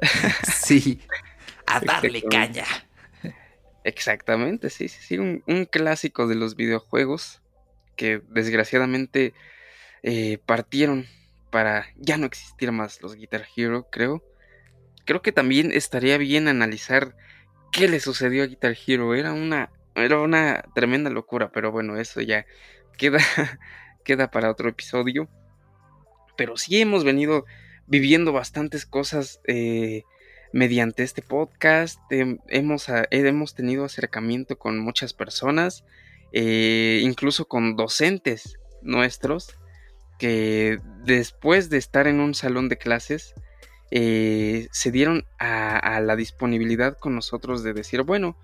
sí, 0.52 1.00
a 1.66 1.78
darle 1.80 2.22
caña. 2.22 2.66
Exactamente, 3.84 4.68
sí, 4.68 4.88
sí, 4.88 4.98
sí, 5.00 5.18
un, 5.18 5.68
clásico 5.70 6.26
de 6.26 6.34
los 6.34 6.56
videojuegos 6.56 7.40
que 7.94 8.20
desgraciadamente 8.30 9.32
eh, 10.02 10.38
partieron 10.44 11.06
para 11.50 11.86
ya 11.96 12.16
no 12.16 12.26
existir 12.26 12.72
más 12.72 13.00
los 13.00 13.14
Guitar 13.14 13.46
Hero, 13.56 13.86
creo 13.92 14.24
creo 15.06 15.22
que 15.22 15.32
también 15.32 15.72
estaría 15.72 16.18
bien 16.18 16.48
analizar 16.48 17.16
qué 17.72 17.88
le 17.88 18.00
sucedió 18.00 18.42
a 18.42 18.46
Guitar 18.46 18.76
Hero. 18.86 19.14
Era 19.14 19.32
una, 19.32 19.70
era 19.94 20.20
una 20.20 20.64
tremenda 20.74 21.08
locura, 21.08 21.50
pero 21.52 21.72
bueno, 21.72 21.96
eso 21.96 22.20
ya 22.20 22.44
queda, 22.98 23.20
queda 24.04 24.30
para 24.30 24.50
otro 24.50 24.68
episodio. 24.68 25.30
Pero 26.36 26.58
sí 26.58 26.80
hemos 26.80 27.04
venido 27.04 27.46
viviendo 27.86 28.32
bastantes 28.32 28.84
cosas 28.84 29.40
eh, 29.46 30.02
mediante 30.52 31.02
este 31.02 31.22
podcast. 31.22 31.98
hemos, 32.10 32.86
hemos, 33.10 33.54
tenido 33.54 33.84
acercamiento 33.84 34.58
con 34.58 34.78
muchas 34.78 35.14
personas, 35.14 35.84
eh, 36.32 37.00
incluso 37.02 37.46
con 37.46 37.76
docentes 37.76 38.58
nuestros, 38.82 39.56
que 40.18 40.78
después 41.04 41.70
de 41.70 41.78
estar 41.78 42.06
en 42.06 42.20
un 42.20 42.34
salón 42.34 42.68
de 42.68 42.76
clases, 42.76 43.34
eh, 43.90 44.68
se 44.72 44.90
dieron 44.90 45.24
a, 45.38 46.00
la 46.00 46.16
disponibilidad 46.16 46.98
con 46.98 47.14
nosotros 47.14 47.62
de 47.62 47.72
decir, 47.72 48.02
bueno, 48.02 48.36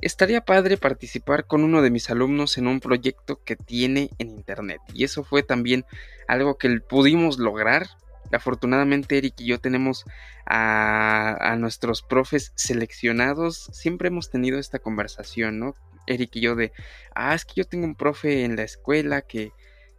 estaría 0.00 0.42
padre 0.42 0.76
participar 0.76 1.46
con 1.46 1.64
uno 1.64 1.82
de 1.82 1.90
mis 1.90 2.10
alumnos 2.10 2.58
en 2.58 2.68
un 2.68 2.80
proyecto 2.80 3.42
que 3.44 3.56
tiene 3.56 4.10
en 4.18 4.30
internet. 4.30 4.80
Y 4.94 5.04
eso 5.04 5.24
fue 5.24 5.42
también 5.42 5.84
algo 6.28 6.58
que 6.58 6.80
pudimos 6.80 7.38
lograr. 7.38 7.88
Afortunadamente 8.30 9.18
Eric 9.18 9.34
y 9.38 9.46
yo 9.46 9.58
tenemos 9.58 10.04
a, 10.46 11.36
a, 11.40 11.56
nuestros 11.56 12.02
profes 12.02 12.52
seleccionados. 12.54 13.70
Siempre 13.72 14.08
hemos 14.08 14.30
tenido 14.30 14.58
esta 14.58 14.78
conversación, 14.78 15.58
¿no? 15.58 15.74
Eric 16.06 16.36
y 16.36 16.40
yo 16.40 16.54
de, 16.54 16.72
ah, 17.14 17.34
es 17.34 17.44
que 17.44 17.54
yo 17.56 17.64
tengo 17.64 17.84
un 17.84 17.94
profe 17.94 18.44
en 18.44 18.56
la 18.56 18.62
escuela 18.62 19.22
que, 19.22 19.52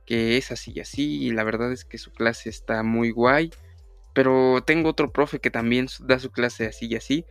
que 0.05 0.37
es 0.37 0.51
así 0.51 0.71
y 0.75 0.79
así. 0.79 1.23
Y 1.23 1.31
la 1.31 1.43
verdad 1.43 1.71
es 1.71 1.85
que 1.85 1.97
su 1.97 2.11
clase 2.11 2.49
está 2.49 2.83
muy 2.83 3.11
guay 3.11 3.51
pero 4.13 4.61
tengo 4.65 4.89
otro 4.89 5.11
profe 5.11 5.39
que 5.39 5.51
también 5.51 5.87
da 6.01 6.19
su 6.19 6.31
clase 6.31 6.67
así 6.67 6.87
y 6.87 6.95
así. 6.95 7.25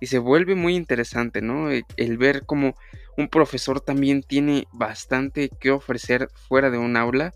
Y 0.00 0.06
se 0.08 0.18
vuelve 0.18 0.54
muy 0.54 0.74
interesante, 0.74 1.40
¿no? 1.40 1.70
E, 1.70 1.84
el, 1.96 2.18
ver 2.18 2.44
cómo 2.44 2.74
un 3.16 3.28
profesor 3.28 3.80
también 3.80 4.22
tiene 4.22 4.66
bastante 4.72 5.48
que 5.48 5.70
ofrecer 5.70 6.28
fuera 6.48 6.70
de 6.70 6.78
un 6.78 6.96
aula. 6.96 7.32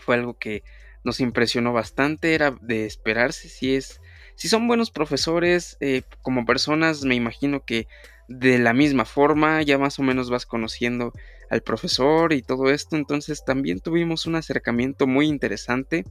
Fue 0.00 0.16
algo 0.16 0.34
que 0.34 0.62
nos 1.04 1.20
impresionó 1.20 1.72
bastante, 1.72 2.34
era 2.34 2.56
de 2.60 2.86
esperarse 2.86 3.48
si 3.48 3.74
es... 3.74 4.00
Si 4.34 4.48
son 4.48 4.66
buenos 4.66 4.90
profesores, 4.90 5.76
eh, 5.80 6.02
como 6.22 6.46
personas, 6.46 7.04
me 7.04 7.14
imagino 7.14 7.64
que 7.64 7.86
de 8.28 8.58
la 8.58 8.72
misma 8.72 9.04
forma, 9.04 9.62
ya 9.62 9.78
más 9.78 9.98
o 9.98 10.02
menos 10.02 10.30
vas 10.30 10.46
conociendo 10.46 11.12
al 11.50 11.62
profesor 11.62 12.32
y 12.32 12.40
todo 12.42 12.70
esto, 12.70 12.96
entonces 12.96 13.44
también 13.44 13.80
tuvimos 13.80 14.26
un 14.26 14.36
acercamiento 14.36 15.06
muy 15.06 15.26
interesante 15.26 16.04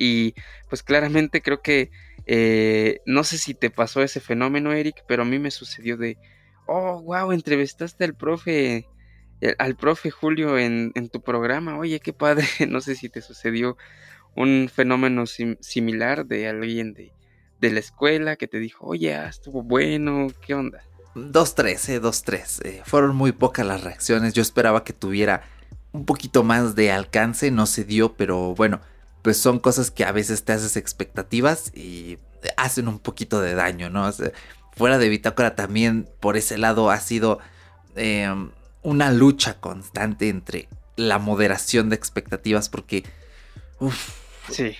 y 0.00 0.34
pues 0.70 0.82
claramente 0.82 1.42
creo 1.42 1.60
que 1.60 1.90
eh, 2.24 3.00
no 3.04 3.22
sé 3.22 3.36
si 3.36 3.52
te 3.52 3.68
pasó 3.68 4.02
ese 4.02 4.18
fenómeno, 4.18 4.72
Eric, 4.72 5.04
pero 5.06 5.22
a 5.22 5.26
mí 5.26 5.38
me 5.38 5.50
sucedió 5.50 5.98
de, 5.98 6.16
oh, 6.66 7.02
wow, 7.02 7.32
entrevistaste 7.32 8.04
al 8.04 8.14
profe, 8.14 8.88
eh, 9.42 9.54
al 9.58 9.76
profe 9.76 10.10
Julio 10.10 10.58
en, 10.58 10.92
en 10.94 11.10
tu 11.10 11.20
programa, 11.20 11.78
oye, 11.78 12.00
qué 12.00 12.14
padre, 12.14 12.46
no 12.68 12.80
sé 12.80 12.94
si 12.94 13.10
te 13.10 13.20
sucedió 13.20 13.76
un 14.34 14.70
fenómeno 14.72 15.24
similar 15.26 16.24
de 16.24 16.48
alguien 16.48 16.94
de, 16.94 17.12
de 17.60 17.70
la 17.70 17.80
escuela 17.80 18.36
que 18.36 18.48
te 18.48 18.58
dijo, 18.58 18.86
oye, 18.86 19.14
ah, 19.14 19.28
estuvo 19.28 19.62
bueno, 19.62 20.28
¿qué 20.40 20.54
onda? 20.54 20.82
2-3, 21.14 21.88
eh, 21.90 22.00
2-3. 22.00 22.64
Eh, 22.64 22.82
fueron 22.86 23.16
muy 23.16 23.32
pocas 23.32 23.66
las 23.66 23.82
reacciones. 23.82 24.32
Yo 24.32 24.40
esperaba 24.40 24.84
que 24.84 24.92
tuviera 24.92 25.42
un 25.92 26.06
poquito 26.06 26.44
más 26.44 26.76
de 26.76 26.92
alcance. 26.92 27.50
No 27.50 27.66
se 27.66 27.84
dio, 27.84 28.14
pero 28.14 28.54
bueno, 28.54 28.80
pues 29.22 29.36
son 29.36 29.58
cosas 29.58 29.90
que 29.90 30.04
a 30.04 30.12
veces 30.12 30.44
te 30.44 30.52
haces 30.52 30.76
expectativas 30.76 31.72
y 31.74 32.18
hacen 32.56 32.88
un 32.88 32.98
poquito 32.98 33.40
de 33.40 33.54
daño, 33.54 33.90
¿no? 33.90 34.10
fuera 34.76 34.98
de 34.98 35.08
Bitácora 35.08 35.56
también 35.56 36.08
por 36.20 36.36
ese 36.36 36.56
lado 36.56 36.90
ha 36.90 37.00
sido 37.00 37.38
em, 37.96 38.50
una 38.82 39.12
lucha 39.12 39.60
constante 39.60 40.28
entre 40.28 40.68
la 40.96 41.18
moderación 41.18 41.90
de 41.90 41.96
expectativas 41.96 42.68
porque... 42.68 43.04
sí. 44.50 44.76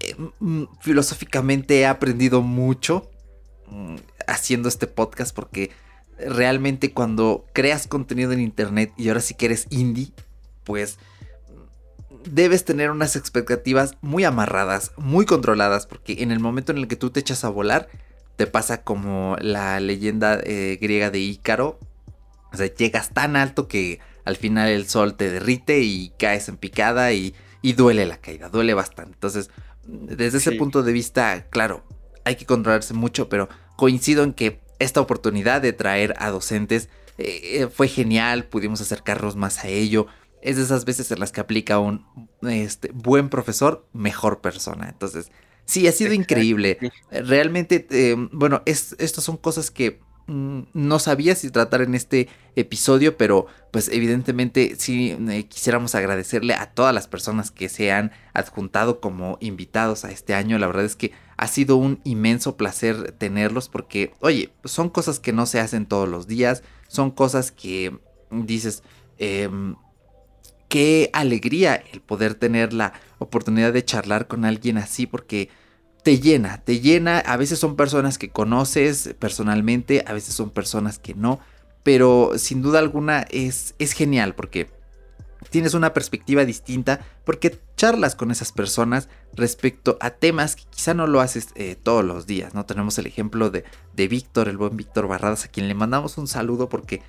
Eh, 0.00 0.16
mm, 0.40 0.64
filosóficamente 0.80 1.80
he 1.80 1.86
aprendido 1.86 2.42
mucho 2.42 3.10
mm, 3.68 3.96
haciendo 4.26 4.68
este 4.68 4.86
podcast 4.86 5.34
porque 5.34 5.70
realmente 6.18 6.92
cuando 6.92 7.44
creas 7.52 7.86
contenido 7.86 8.32
en 8.32 8.40
internet 8.40 8.92
y 8.96 9.08
ahora 9.08 9.20
sí 9.20 9.34
que 9.34 9.46
eres 9.46 9.66
indie, 9.70 10.12
pues 10.64 10.98
debes 12.24 12.64
tener 12.64 12.90
unas 12.90 13.16
expectativas 13.16 13.96
muy 14.00 14.24
amarradas, 14.24 14.92
muy 14.96 15.26
controladas, 15.26 15.86
porque 15.86 16.22
en 16.22 16.32
el 16.32 16.40
momento 16.40 16.72
en 16.72 16.78
el 16.78 16.88
que 16.88 16.96
tú 16.96 17.10
te 17.10 17.20
echas 17.20 17.44
a 17.44 17.48
volar, 17.48 17.88
te 18.36 18.46
pasa 18.46 18.82
como 18.82 19.36
la 19.40 19.78
leyenda 19.80 20.40
eh, 20.42 20.78
griega 20.80 21.10
de 21.10 21.20
Ícaro. 21.20 21.78
O 22.52 22.56
sea, 22.56 22.66
llegas 22.66 23.10
tan 23.10 23.36
alto 23.36 23.68
que 23.68 24.00
al 24.24 24.36
final 24.36 24.68
el 24.68 24.88
sol 24.88 25.14
te 25.14 25.30
derrite 25.30 25.80
y 25.80 26.12
caes 26.18 26.48
en 26.48 26.56
picada 26.56 27.12
y, 27.12 27.34
duele 27.62 28.06
la 28.06 28.18
caída, 28.18 28.48
duele 28.48 28.74
bastante. 28.74 29.12
Entonces, 29.14 29.50
desde 29.84 30.38
ese 30.38 30.52
punto 30.52 30.82
de 30.82 30.92
vista, 30.92 31.46
claro, 31.50 31.84
hay 32.24 32.36
que 32.36 32.46
controlarse 32.46 32.94
mucho, 32.94 33.28
pero 33.28 33.48
coincido 33.76 34.22
en 34.24 34.32
que 34.32 34.60
esta 34.78 35.00
oportunidad 35.00 35.62
de 35.62 35.72
traer 35.72 36.14
a 36.18 36.30
docentes 36.30 36.88
eh, 37.18 37.62
eh, 37.62 37.68
fue 37.68 37.88
genial, 37.88 38.44
pudimos 38.44 38.80
acercarnos 38.80 39.36
más 39.36 39.64
a 39.64 39.68
ello. 39.68 40.06
Es 40.42 40.56
de 40.56 40.62
esas 40.62 40.84
veces 40.84 41.10
en 41.10 41.20
las 41.20 41.32
que 41.32 41.40
aplica 41.40 41.78
un 41.78 42.04
este, 42.42 42.90
buen 42.92 43.28
profesor, 43.28 43.86
mejor 43.92 44.40
persona. 44.40 44.88
Entonces, 44.88 45.30
sí, 45.64 45.86
ha 45.86 45.92
sido 45.92 46.12
increíble. 46.12 46.78
Realmente, 47.10 47.86
eh, 47.90 48.16
bueno, 48.32 48.62
estas 48.66 49.24
son 49.24 49.36
cosas 49.36 49.70
que 49.70 50.00
Mm, 50.26 50.62
no 50.72 50.98
sabía 51.00 51.34
si 51.34 51.50
tratar 51.50 51.82
en 51.82 51.94
este 51.94 52.28
episodio, 52.54 53.16
pero 53.16 53.46
pues 53.72 53.88
evidentemente 53.88 54.76
sí 54.78 55.16
eh, 55.28 55.44
quisiéramos 55.46 55.94
agradecerle 55.96 56.54
a 56.54 56.70
todas 56.72 56.94
las 56.94 57.08
personas 57.08 57.50
que 57.50 57.68
se 57.68 57.90
han 57.90 58.12
adjuntado 58.32 59.00
como 59.00 59.36
invitados 59.40 60.04
a 60.04 60.12
este 60.12 60.34
año. 60.34 60.58
La 60.58 60.68
verdad 60.68 60.84
es 60.84 60.96
que 60.96 61.12
ha 61.36 61.48
sido 61.48 61.76
un 61.76 62.00
inmenso 62.04 62.56
placer 62.56 63.12
tenerlos 63.12 63.68
porque, 63.68 64.14
oye, 64.20 64.52
son 64.64 64.90
cosas 64.90 65.18
que 65.18 65.32
no 65.32 65.44
se 65.46 65.58
hacen 65.58 65.86
todos 65.86 66.08
los 66.08 66.28
días, 66.28 66.62
son 66.86 67.10
cosas 67.10 67.50
que 67.50 67.98
dices, 68.30 68.84
em, 69.18 69.74
qué 70.72 71.10
alegría 71.12 71.74
el 71.92 72.00
poder 72.00 72.34
tener 72.34 72.72
la 72.72 72.94
oportunidad 73.18 73.74
de 73.74 73.84
charlar 73.84 74.26
con 74.26 74.46
alguien 74.46 74.78
así 74.78 75.06
porque 75.06 75.50
te 76.02 76.18
llena, 76.18 76.64
te 76.64 76.80
llena. 76.80 77.18
A 77.18 77.36
veces 77.36 77.58
son 77.58 77.76
personas 77.76 78.16
que 78.16 78.30
conoces 78.30 79.14
personalmente, 79.18 80.02
a 80.06 80.14
veces 80.14 80.34
son 80.34 80.48
personas 80.48 80.98
que 80.98 81.12
no, 81.12 81.40
pero 81.82 82.32
sin 82.36 82.62
duda 82.62 82.78
alguna 82.78 83.26
es, 83.30 83.74
es 83.78 83.92
genial 83.92 84.34
porque 84.34 84.70
tienes 85.50 85.74
una 85.74 85.92
perspectiva 85.92 86.46
distinta, 86.46 87.04
porque 87.26 87.60
charlas 87.76 88.14
con 88.14 88.30
esas 88.30 88.50
personas 88.50 89.10
respecto 89.34 89.98
a 90.00 90.08
temas 90.08 90.56
que 90.56 90.62
quizá 90.70 90.94
no 90.94 91.06
lo 91.06 91.20
haces 91.20 91.48
eh, 91.54 91.76
todos 91.82 92.02
los 92.02 92.26
días, 92.26 92.54
¿no? 92.54 92.64
Tenemos 92.64 92.96
el 92.96 93.06
ejemplo 93.06 93.50
de, 93.50 93.64
de 93.92 94.08
Víctor, 94.08 94.48
el 94.48 94.56
buen 94.56 94.78
Víctor 94.78 95.06
Barradas, 95.06 95.44
a 95.44 95.48
quien 95.48 95.68
le 95.68 95.74
mandamos 95.74 96.16
un 96.16 96.28
saludo 96.28 96.70
porque 96.70 97.02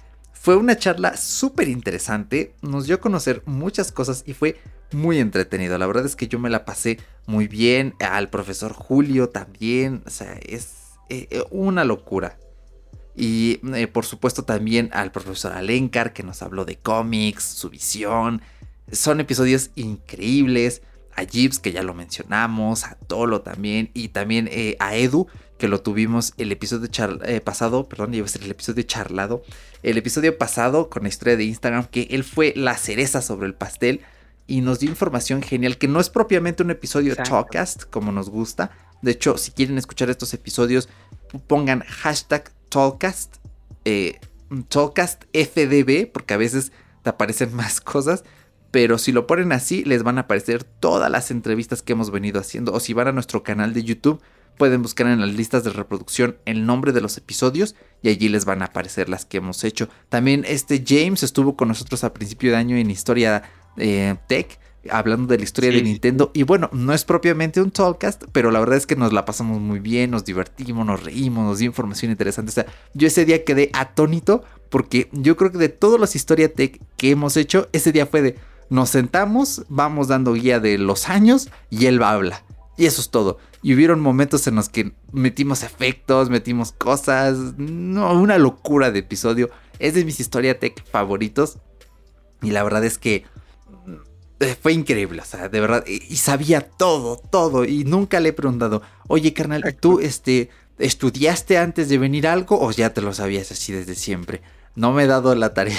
fue 0.43 0.57
una 0.57 0.75
charla 0.75 1.15
súper 1.15 1.69
interesante, 1.69 2.53
nos 2.61 2.85
dio 2.85 2.95
a 2.95 2.99
conocer 2.99 3.43
muchas 3.45 3.93
cosas 3.93 4.25
y 4.27 4.33
fue 4.33 4.57
muy 4.91 5.19
entretenido. 5.19 5.77
La 5.77 5.87
verdad 5.87 6.05
es 6.05 6.17
que 6.17 6.27
yo 6.27 6.37
me 6.37 6.49
la 6.49 6.65
pasé 6.65 6.99
muy 7.25 7.47
bien, 7.47 7.95
al 8.01 8.29
profesor 8.29 8.73
Julio 8.73 9.29
también, 9.29 10.03
o 10.05 10.09
sea, 10.09 10.33
es 10.45 10.97
eh, 11.07 11.29
eh, 11.31 11.43
una 11.49 11.85
locura. 11.85 12.37
Y 13.15 13.61
eh, 13.73 13.87
por 13.87 14.05
supuesto 14.05 14.43
también 14.43 14.89
al 14.91 15.13
profesor 15.13 15.53
Alencar 15.53 16.11
que 16.11 16.23
nos 16.23 16.41
habló 16.41 16.65
de 16.65 16.75
cómics, 16.75 17.45
su 17.45 17.69
visión. 17.69 18.41
Son 18.91 19.21
episodios 19.21 19.69
increíbles. 19.75 20.81
A 21.15 21.23
Gibbs 21.23 21.59
que 21.59 21.71
ya 21.71 21.83
lo 21.83 21.93
mencionamos, 21.93 22.83
a 22.83 22.95
Tolo 22.95 23.43
también 23.43 23.91
y 23.93 24.09
también 24.09 24.49
a 24.79 24.95
Edu 24.95 25.27
que 25.63 25.69
lo 25.69 25.79
tuvimos 25.81 26.33
el 26.37 26.51
episodio 26.51 26.89
eh, 27.23 27.39
pasado, 27.39 27.87
perdón, 27.87 28.13
iba 28.13 28.25
a 28.25 28.27
ser 28.27 28.43
el 28.43 28.51
episodio 28.51 28.83
charlado, 28.83 29.43
el 29.81 29.97
episodio 29.97 30.37
pasado 30.37 30.89
con 30.89 31.03
la 31.03 31.07
historia 31.07 31.37
de 31.37 31.45
Instagram, 31.45 31.85
que 31.85 32.09
él 32.11 32.25
fue 32.25 32.51
la 32.57 32.75
cereza 32.75 33.21
sobre 33.21 33.47
el 33.47 33.53
pastel 33.53 34.01
y 34.45 34.59
nos 34.59 34.79
dio 34.79 34.89
información 34.89 35.41
genial, 35.41 35.77
que 35.77 35.87
no 35.87 36.01
es 36.01 36.09
propiamente 36.09 36.63
un 36.63 36.71
episodio 36.71 37.15
Talkcast, 37.15 37.83
como 37.85 38.11
nos 38.11 38.29
gusta. 38.29 38.71
De 39.01 39.11
hecho, 39.11 39.37
si 39.37 39.51
quieren 39.51 39.77
escuchar 39.77 40.09
estos 40.09 40.33
episodios, 40.33 40.89
pongan 41.47 41.79
hashtag 41.79 42.51
Talkcast, 42.67 43.37
eh, 43.85 44.19
Talkcast 44.67 45.23
FDB, 45.31 46.11
porque 46.11 46.33
a 46.33 46.37
veces 46.37 46.73
te 47.03 47.09
aparecen 47.09 47.55
más 47.55 47.79
cosas. 47.79 48.25
Pero 48.71 48.97
si 48.97 49.13
lo 49.13 49.27
ponen 49.27 49.53
así, 49.53 49.85
les 49.85 50.03
van 50.03 50.17
a 50.17 50.21
aparecer 50.23 50.65
todas 50.65 51.09
las 51.09 51.31
entrevistas 51.31 51.81
que 51.81 51.93
hemos 51.93 52.11
venido 52.11 52.41
haciendo. 52.41 52.73
O 52.73 52.81
si 52.81 52.91
van 52.91 53.07
a 53.07 53.13
nuestro 53.13 53.43
canal 53.43 53.73
de 53.73 53.85
YouTube, 53.85 54.21
Pueden 54.57 54.81
buscar 54.81 55.07
en 55.07 55.21
las 55.21 55.33
listas 55.33 55.63
de 55.63 55.71
reproducción 55.71 56.37
el 56.45 56.65
nombre 56.65 56.91
de 56.91 57.01
los 57.01 57.17
episodios 57.17 57.75
y 58.01 58.09
allí 58.09 58.29
les 58.29 58.45
van 58.45 58.61
a 58.61 58.65
aparecer 58.65 59.09
las 59.09 59.25
que 59.25 59.37
hemos 59.37 59.63
hecho. 59.63 59.89
También 60.09 60.45
este 60.47 60.83
James 60.85 61.23
estuvo 61.23 61.55
con 61.55 61.67
nosotros 61.67 62.03
a 62.03 62.13
principio 62.13 62.51
de 62.51 62.57
año 62.57 62.75
en 62.75 62.91
Historia 62.91 63.43
eh, 63.77 64.15
Tech 64.27 64.59
hablando 64.89 65.27
de 65.27 65.37
la 65.37 65.43
historia 65.43 65.71
de 65.71 65.81
Nintendo. 65.81 66.31
Y 66.33 66.43
bueno, 66.43 66.69
no 66.73 66.93
es 66.93 67.05
propiamente 67.05 67.61
un 67.61 67.71
talkcast, 67.71 68.23
pero 68.31 68.51
la 68.51 68.59
verdad 68.59 68.77
es 68.77 68.85
que 68.85 68.95
nos 68.95 69.13
la 69.13 69.25
pasamos 69.25 69.59
muy 69.61 69.79
bien, 69.79 70.11
nos 70.11 70.25
divertimos, 70.25 70.85
nos 70.85 71.03
reímos, 71.03 71.45
nos 71.45 71.59
dio 71.59 71.67
información 71.67 72.11
interesante. 72.11 72.49
O 72.49 72.53
sea, 72.53 72.65
yo 72.93 73.07
ese 73.07 73.25
día 73.25 73.43
quedé 73.43 73.69
atónito 73.73 74.43
porque 74.69 75.09
yo 75.11 75.37
creo 75.37 75.51
que 75.51 75.57
de 75.57 75.69
todas 75.69 75.99
las 75.99 76.15
historias 76.15 76.51
tech 76.53 76.81
que 76.97 77.11
hemos 77.11 77.37
hecho, 77.37 77.69
ese 77.71 77.91
día 77.91 78.05
fue 78.05 78.21
de 78.21 78.35
nos 78.69 78.89
sentamos, 78.89 79.63
vamos 79.69 80.07
dando 80.07 80.33
guía 80.33 80.59
de 80.59 80.77
los 80.77 81.09
años 81.09 81.49
y 81.69 81.85
él 81.85 82.01
habla. 82.01 82.43
Y 82.77 82.85
eso 82.85 83.01
es 83.01 83.09
todo. 83.09 83.37
Y 83.63 83.73
hubieron 83.73 84.01
momentos 84.01 84.45
en 84.47 84.55
los 84.55 84.67
que 84.67 84.91
metimos 85.13 85.63
efectos, 85.63 86.29
metimos 86.29 86.73
cosas. 86.73 87.37
No, 87.57 88.13
una 88.13 88.37
locura 88.37 88.91
de 88.91 88.99
episodio. 88.99 89.49
Es 89.79 89.93
de 89.93 90.03
mis 90.03 90.19
historia 90.19 90.59
tech 90.59 90.83
favoritos. 90.91 91.57
Y 92.41 92.51
la 92.51 92.61
verdad 92.63 92.83
es 92.83 92.97
que 92.97 93.23
eh, 94.43 94.57
fue 94.61 94.73
increíble, 94.73 95.21
o 95.21 95.25
sea, 95.25 95.47
de 95.47 95.61
verdad. 95.61 95.85
Y, 95.87 96.17
sabía 96.17 96.61
todo, 96.61 97.15
todo. 97.15 97.65
Y 97.65 97.85
nunca 97.85 98.19
le 98.19 98.29
he 98.29 98.33
preguntado, 98.33 98.81
oye, 99.07 99.33
carnal, 99.33 99.63
¿tú 99.79 99.99
este, 99.99 100.49
estudiaste 100.77 101.57
antes 101.57 101.87
de 101.87 101.97
venir 101.97 102.27
algo 102.27 102.59
o 102.59 102.71
ya 102.71 102.93
te 102.93 103.01
lo 103.01 103.13
sabías 103.13 103.51
así 103.51 103.71
desde 103.71 103.95
siempre? 103.95 104.41
No 104.75 104.91
me 104.91 105.03
he 105.03 105.07
dado 105.07 105.35
la 105.35 105.53
tarea, 105.53 105.77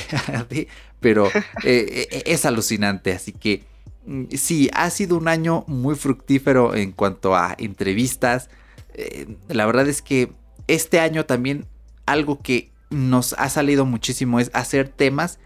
pero 1.00 1.26
eh, 1.26 2.08
eh, 2.10 2.22
es 2.26 2.46
alucinante. 2.46 3.12
Así 3.12 3.32
que 3.32 3.64
sí, 4.30 4.70
ha 4.72 4.90
sido 4.90 5.16
un 5.16 5.28
año 5.28 5.64
muy 5.66 5.94
fructífero 5.94 6.74
en 6.74 6.92
cuanto 6.92 7.34
a 7.34 7.54
entrevistas. 7.58 8.50
Eh, 8.94 9.36
la 9.48 9.66
verdad 9.66 9.88
es 9.88 10.02
que 10.02 10.32
este 10.66 11.00
año 11.00 11.26
también 11.26 11.66
algo 12.06 12.40
que 12.42 12.70
nos 12.90 13.34
ha 13.34 13.48
salido 13.48 13.84
muchísimo 13.84 14.40
es 14.40 14.50
hacer 14.54 14.88
temas 14.88 15.38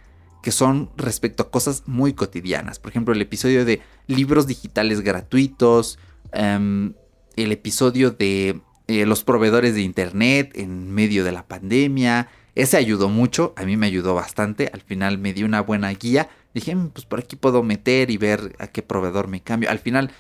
que 0.43 0.53
son 0.53 0.91
respecto 0.97 1.43
a 1.43 1.51
cosas 1.51 1.83
muy 1.87 2.13
cotidianas. 2.13 2.79
Por 2.79 2.91
ejemplo, 2.91 3.15
el 3.15 3.23
episodio 3.23 3.65
de 3.65 3.81
libros 4.07 4.47
digitales 4.47 5.01
gratuitos. 5.01 5.99
Em, 6.33 6.95
el 7.37 7.53
episodio 7.53 8.11
de 8.11 8.61
eh, 8.87 9.07
los 9.07 9.25
proveedores 9.25 9.75
de 9.75 9.83
internet 9.83 10.53
en 10.55 10.93
medio 10.93 11.25
de 11.25 11.33
la 11.33 11.47
pandemia. 11.47 12.29
Ese 12.55 12.77
ayudó 12.77 13.09
mucho, 13.09 13.53
a 13.57 13.65
mí 13.65 13.77
me 13.77 13.87
ayudó 13.87 14.15
bastante, 14.15 14.71
al 14.73 14.81
final 14.81 15.19
me 15.19 15.33
dio 15.33 15.47
una 15.47 15.61
buena 15.61 15.91
guía. 15.91 16.29
Dije, 16.59 16.75
mm, 16.75 16.91
pues 16.91 17.07
por 17.07 17.21
aquí 17.21 17.37
puedo 17.37 17.63
meter 17.63 18.11
y 18.11 18.17
ver 18.17 18.57
a 18.59 18.67
qué 18.67 18.83
proveedor 18.83 19.29
me 19.29 19.41
cambio. 19.41 19.71
Al 19.71 19.79
final 19.79 20.11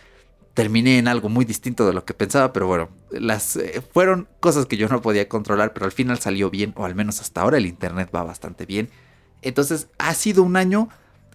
terminé 0.54 0.98
en 0.98 1.08
algo 1.08 1.28
muy 1.28 1.44
distinto 1.44 1.86
de 1.86 1.92
lo 1.92 2.04
que 2.04 2.14
pensaba, 2.14 2.52
pero 2.52 2.66
bueno, 2.66 2.88
las 3.10 3.56
eh, 3.56 3.82
fueron 3.92 4.28
cosas 4.40 4.66
que 4.66 4.76
yo 4.76 4.88
no 4.88 5.02
podía 5.02 5.28
controlar, 5.28 5.72
pero 5.72 5.86
al 5.86 5.92
final 5.92 6.18
salió 6.18 6.50
bien, 6.50 6.74
o 6.76 6.84
al 6.84 6.94
menos 6.94 7.20
hasta 7.20 7.42
ahora 7.42 7.58
el 7.58 7.66
internet 7.66 8.10
va 8.14 8.24
bastante 8.24 8.66
bien. 8.66 8.90
Entonces 9.42 9.88
ha 9.98 10.14
sido 10.14 10.42
un 10.42 10.56
año 10.56 10.88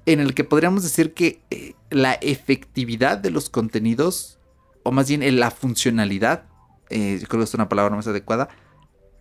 en 0.05 0.19
el 0.19 0.33
que 0.33 0.43
podríamos 0.43 0.83
decir 0.83 1.13
que 1.13 1.41
eh, 1.49 1.73
la 1.89 2.13
efectividad 2.13 3.17
de 3.17 3.31
los 3.31 3.49
contenidos, 3.49 4.39
o 4.83 4.91
más 4.91 5.07
bien 5.07 5.39
la 5.39 5.51
funcionalidad, 5.51 6.45
eh, 6.89 7.23
creo 7.27 7.39
que 7.39 7.45
es 7.45 7.53
una 7.53 7.69
palabra 7.69 7.95
más 7.95 8.07
adecuada, 8.07 8.49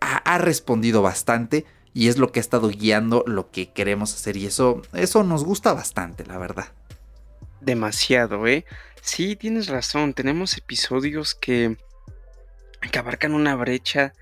ha, 0.01 0.37
respondido 0.37 1.01
bastante 1.01 1.65
y 1.93 2.07
es 2.07 2.17
lo 2.17 2.31
que 2.31 2.39
ha 2.39 2.41
estado 2.41 2.69
guiando 2.69 3.23
lo 3.27 3.51
que 3.51 3.71
queremos 3.71 4.13
hacer 4.13 4.37
y 4.37 4.45
eso, 4.45 4.81
eso 4.93 5.23
nos 5.23 5.43
gusta 5.43 5.73
bastante, 5.73 6.25
la 6.25 6.37
verdad. 6.37 6.67
Demasiado, 7.61 8.47
¿eh? 8.47 8.65
Sí, 9.01 9.35
tienes 9.35 9.67
razón, 9.67 10.13
tenemos 10.13 10.57
episodios 10.57 11.35
que, 11.35 11.77
que 12.91 12.99
abarcan 12.99 13.33
una 13.33 13.55
brecha 13.55 14.13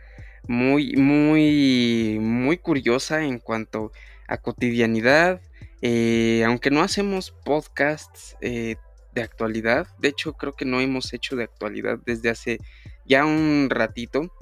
muy, 0.47 0.95
muy, 0.95 2.17
muy 2.19 2.57
curiosa 2.57 3.23
en 3.23 3.39
cuanto 3.39 3.91
a 4.27 4.37
cotidianidad, 4.37 5.41
eh, 5.81 6.43
aunque 6.45 6.71
no 6.71 6.81
hacemos 6.81 7.31
podcasts 7.45 8.37
eh, 8.41 8.75
de 9.13 9.21
actualidad, 9.21 9.87
de 9.99 10.09
hecho 10.09 10.33
creo 10.33 10.53
que 10.53 10.65
no 10.65 10.79
hemos 10.79 11.13
hecho 11.13 11.35
de 11.35 11.43
actualidad 11.43 11.99
desde 12.05 12.29
hace 12.29 12.59
ya 13.05 13.25
un 13.25 13.67
ratito, 13.69 14.33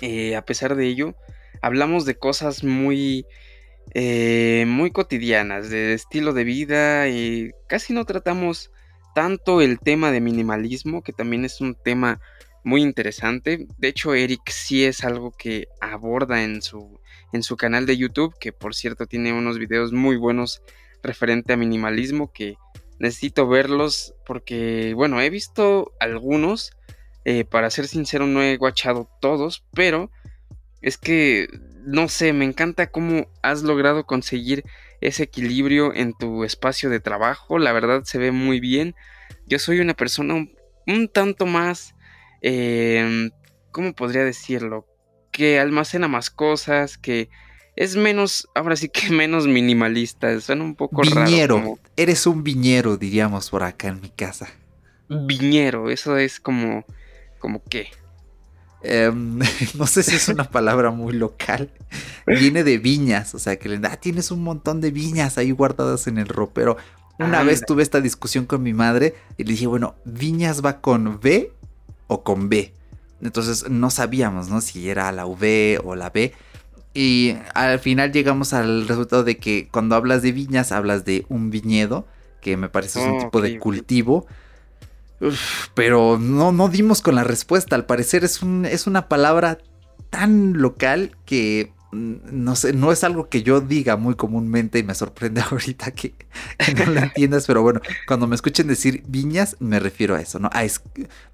eh, 0.00 0.36
a 0.36 0.44
pesar 0.44 0.76
de 0.76 0.86
ello, 0.86 1.14
hablamos 1.66 2.04
de 2.04 2.16
cosas 2.16 2.64
muy, 2.64 3.26
muy 3.94 4.90
cotidianas, 4.92 5.70
de 5.70 5.94
estilo 5.94 6.32
de 6.32 6.44
vida 6.44 7.08
y 7.08 7.52
casi 7.68 7.92
no 7.92 8.04
tratamos 8.04 8.70
tanto 9.14 9.62
el 9.62 9.78
tema 9.78 10.12
de 10.12 10.20
minimalismo, 10.20 11.02
que 11.02 11.12
también 11.12 11.44
es 11.44 11.62
un 11.62 11.74
tema 11.74 12.20
muy 12.64 12.82
interesante. 12.82 13.66
De 13.78 13.88
hecho, 13.88 14.14
Eric 14.14 14.42
sí 14.50 14.84
es 14.84 15.04
algo 15.04 15.30
que 15.30 15.68
aborda 15.80 16.42
en 16.42 16.60
su, 16.60 17.00
en 17.32 17.42
su 17.42 17.56
canal 17.56 17.86
de 17.86 17.96
YouTube, 17.96 18.36
que 18.38 18.52
por 18.52 18.74
cierto 18.74 19.06
tiene 19.06 19.32
unos 19.32 19.58
videos 19.58 19.92
muy 19.92 20.16
buenos 20.16 20.62
referente 21.02 21.52
a 21.52 21.56
minimalismo 21.56 22.32
que 22.32 22.56
necesito 22.98 23.48
verlos 23.48 24.14
porque, 24.26 24.92
bueno, 24.94 25.20
he 25.20 25.30
visto 25.30 25.92
algunos, 26.00 26.72
eh, 27.24 27.44
para 27.44 27.70
ser 27.70 27.86
sincero 27.86 28.26
no 28.26 28.42
he 28.42 28.56
guachado 28.56 29.08
todos, 29.20 29.64
pero 29.72 30.10
es 30.82 30.98
que, 30.98 31.48
no 31.84 32.08
sé, 32.08 32.32
me 32.32 32.44
encanta 32.44 32.90
cómo 32.90 33.28
has 33.42 33.62
logrado 33.62 34.06
conseguir 34.06 34.64
ese 35.00 35.24
equilibrio 35.24 35.94
en 35.94 36.14
tu 36.14 36.44
espacio 36.44 36.90
de 36.90 37.00
trabajo, 37.00 37.58
la 37.58 37.72
verdad 37.72 38.04
se 38.04 38.18
ve 38.18 38.32
muy 38.32 38.60
bien. 38.60 38.94
Yo 39.46 39.58
soy 39.58 39.80
una 39.80 39.94
persona 39.94 40.46
un 40.86 41.08
tanto 41.08 41.46
más 41.46 41.96
Em, 42.48 43.30
¿cómo 43.72 43.92
podría 43.92 44.24
decirlo? 44.24 44.86
Que 45.32 45.58
almacena 45.58 46.08
más 46.08 46.30
cosas, 46.30 46.96
que 46.96 47.28
es 47.74 47.96
menos, 47.96 48.48
ahora 48.54 48.76
sí 48.76 48.88
que 48.88 49.10
menos 49.10 49.46
minimalista, 49.46 50.40
suena 50.40 50.62
un 50.64 50.76
poco 50.76 51.02
viñero. 51.02 51.58
raro. 51.58 51.78
Eres 51.96 52.26
un 52.26 52.44
viñero, 52.44 52.96
diríamos 52.96 53.50
por 53.50 53.62
acá 53.64 53.88
en 53.88 54.00
mi 54.00 54.10
casa. 54.10 54.48
Viñero, 55.08 55.90
eso 55.90 56.16
es 56.16 56.40
como, 56.40 56.84
como 57.40 57.62
qué. 57.64 57.88
Em, 58.88 59.40
no 59.74 59.86
sé 59.86 60.02
si 60.04 60.14
es 60.14 60.28
una 60.28 60.44
palabra 60.44 60.90
muy 60.90 61.12
local. 61.12 61.70
Viene 62.26 62.62
de 62.62 62.78
viñas, 62.78 63.34
o 63.34 63.38
sea 63.38 63.56
que 63.56 63.68
le 63.68 63.80
ah, 63.86 63.96
tienes 63.96 64.30
un 64.30 64.42
montón 64.42 64.80
de 64.80 64.90
viñas 64.92 65.38
ahí 65.38 65.50
guardadas 65.50 66.06
en 66.06 66.18
el 66.18 66.28
ropero. 66.28 66.76
Una 67.18 67.42
vez 67.42 67.62
tuve 67.66 67.82
esta 67.82 68.00
discusión 68.00 68.44
con 68.44 68.62
mi 68.62 68.74
madre 68.74 69.14
y 69.38 69.44
le 69.44 69.52
dije, 69.52 69.66
bueno, 69.66 69.94
viñas 70.04 70.64
va 70.64 70.80
con 70.80 71.06
V 71.06 71.50
o 72.06 72.22
con 72.22 72.48
B. 72.48 72.74
Entonces 73.22 73.68
no 73.70 73.90
sabíamos, 73.90 74.48
¿no? 74.48 74.60
Si 74.60 74.88
era 74.88 75.10
la 75.12 75.26
V 75.26 75.80
o 75.82 75.96
la 75.96 76.10
B. 76.10 76.32
Y 76.92 77.34
al 77.54 77.78
final 77.78 78.12
llegamos 78.12 78.52
al 78.52 78.86
resultado 78.86 79.24
de 79.24 79.38
que 79.38 79.68
cuando 79.72 79.96
hablas 79.96 80.22
de 80.22 80.32
viñas, 80.32 80.72
hablas 80.72 81.04
de 81.04 81.24
un 81.28 81.50
viñedo, 81.50 82.06
que 82.40 82.56
me 82.56 82.68
parece 82.68 83.00
es 83.00 83.06
un 83.06 83.18
tipo 83.18 83.40
de 83.40 83.58
cultivo. 83.58 84.26
Pero 85.74 86.18
no, 86.18 86.52
no 86.52 86.68
dimos 86.68 87.02
con 87.02 87.14
la 87.14 87.24
respuesta. 87.24 87.76
Al 87.76 87.86
parecer 87.86 88.24
es, 88.24 88.42
un, 88.42 88.64
es 88.64 88.86
una 88.86 89.08
palabra 89.08 89.58
tan 90.10 90.54
local 90.54 91.16
que 91.24 91.72
no 91.96 92.56
sé, 92.56 92.72
no 92.72 92.92
es 92.92 93.04
algo 93.04 93.28
que 93.28 93.42
yo 93.42 93.60
diga 93.60 93.96
muy 93.96 94.16
comúnmente 94.16 94.78
y 94.78 94.82
me 94.82 94.94
sorprende 94.94 95.40
ahorita 95.50 95.92
que, 95.92 96.14
no 96.76 96.92
lo 96.92 97.00
entiendas, 97.00 97.46
pero 97.46 97.62
bueno, 97.62 97.80
cuando 98.06 98.26
me 98.26 98.34
escuchen 98.34 98.66
decir 98.66 99.02
viñas, 99.06 99.56
me 99.60 99.78
refiero 99.78 100.14
a 100.14 100.20
eso, 100.20 100.38
¿no? 100.38 100.50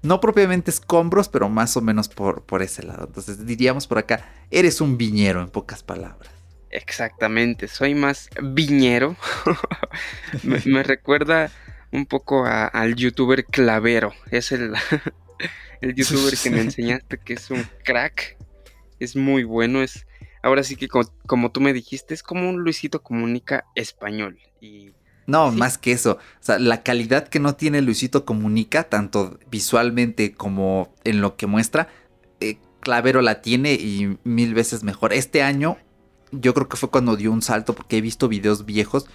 no 0.01 0.21
propiamente 0.21 0.71
escombros, 0.71 1.29
pero 1.29 1.49
más 1.49 1.75
o 1.75 1.81
menos 1.81 2.07
por, 2.07 2.43
por 2.43 2.61
ese 2.61 2.83
lado. 2.83 3.05
Entonces 3.07 3.45
diríamos 3.45 3.87
por 3.87 3.97
acá, 3.97 4.25
eres 4.51 4.81
un 4.81 4.97
viñero 4.97 5.41
en 5.41 5.49
pocas 5.49 5.83
palabras. 5.83 6.31
Exactamente, 6.69 7.67
soy 7.67 7.93
más 7.93 8.29
viñero. 8.41 9.15
me, 10.43 10.81
recuerda 10.81 11.51
un 11.93 12.07
poco 12.07 12.45
al 12.45 12.95
youtuber 12.95 13.45
Clavero. 13.45 14.13
Es 14.31 14.51
el, 14.51 14.73
el 15.81 15.93
youtuber 15.93 16.33
que 16.35 16.49
me 16.49 16.61
enseñaste 16.61 17.19
que 17.19 17.33
es 17.33 17.51
un 17.51 17.65
crack. 17.85 18.35
Es 18.99 19.15
muy 19.15 19.43
bueno, 19.43 19.81
es 19.81 20.05
ahora 20.41 20.63
sí 20.63 20.75
que 20.75 20.87
como, 20.87 21.51
tú 21.51 21.61
me 21.61 21.71
dijiste, 21.71 22.13
es 22.13 22.23
como 22.23 22.49
un 22.49 22.61
Luisito 22.61 23.03
Comunica 23.03 23.65
español. 23.75 24.39
Y, 24.59 24.91
no, 25.27 25.51
más 25.51 25.77
que 25.77 25.91
eso. 25.91 26.13
O 26.13 26.43
sea, 26.43 26.57
la 26.57 26.83
calidad 26.83 27.27
que 27.27 27.39
no 27.39 27.55
tiene 27.55 27.81
Luisito 27.81 28.25
Comunica, 28.25 28.83
tanto 28.83 29.39
visualmente 29.51 30.33
como 30.33 30.93
en 31.03 31.21
lo 31.21 31.37
que 31.37 31.47
muestra, 31.47 31.89
eh, 32.39 32.57
Clavero 32.81 33.21
la 33.21 33.41
tiene 33.41 33.73
y 33.73 34.17
mil 34.23 34.53
veces 34.55 34.83
mejor. 34.83 35.13
Este 35.13 35.43
año 35.43 35.77
yo 36.31 36.55
creo 36.55 36.67
que 36.67 36.77
fue 36.77 36.89
cuando 36.89 37.15
dio 37.15 37.31
un 37.31 37.43
salto 37.43 37.75
porque 37.75 37.97
he 37.97 38.01
visto 38.01 38.27
videos 38.27 38.65
viejos 38.65 39.05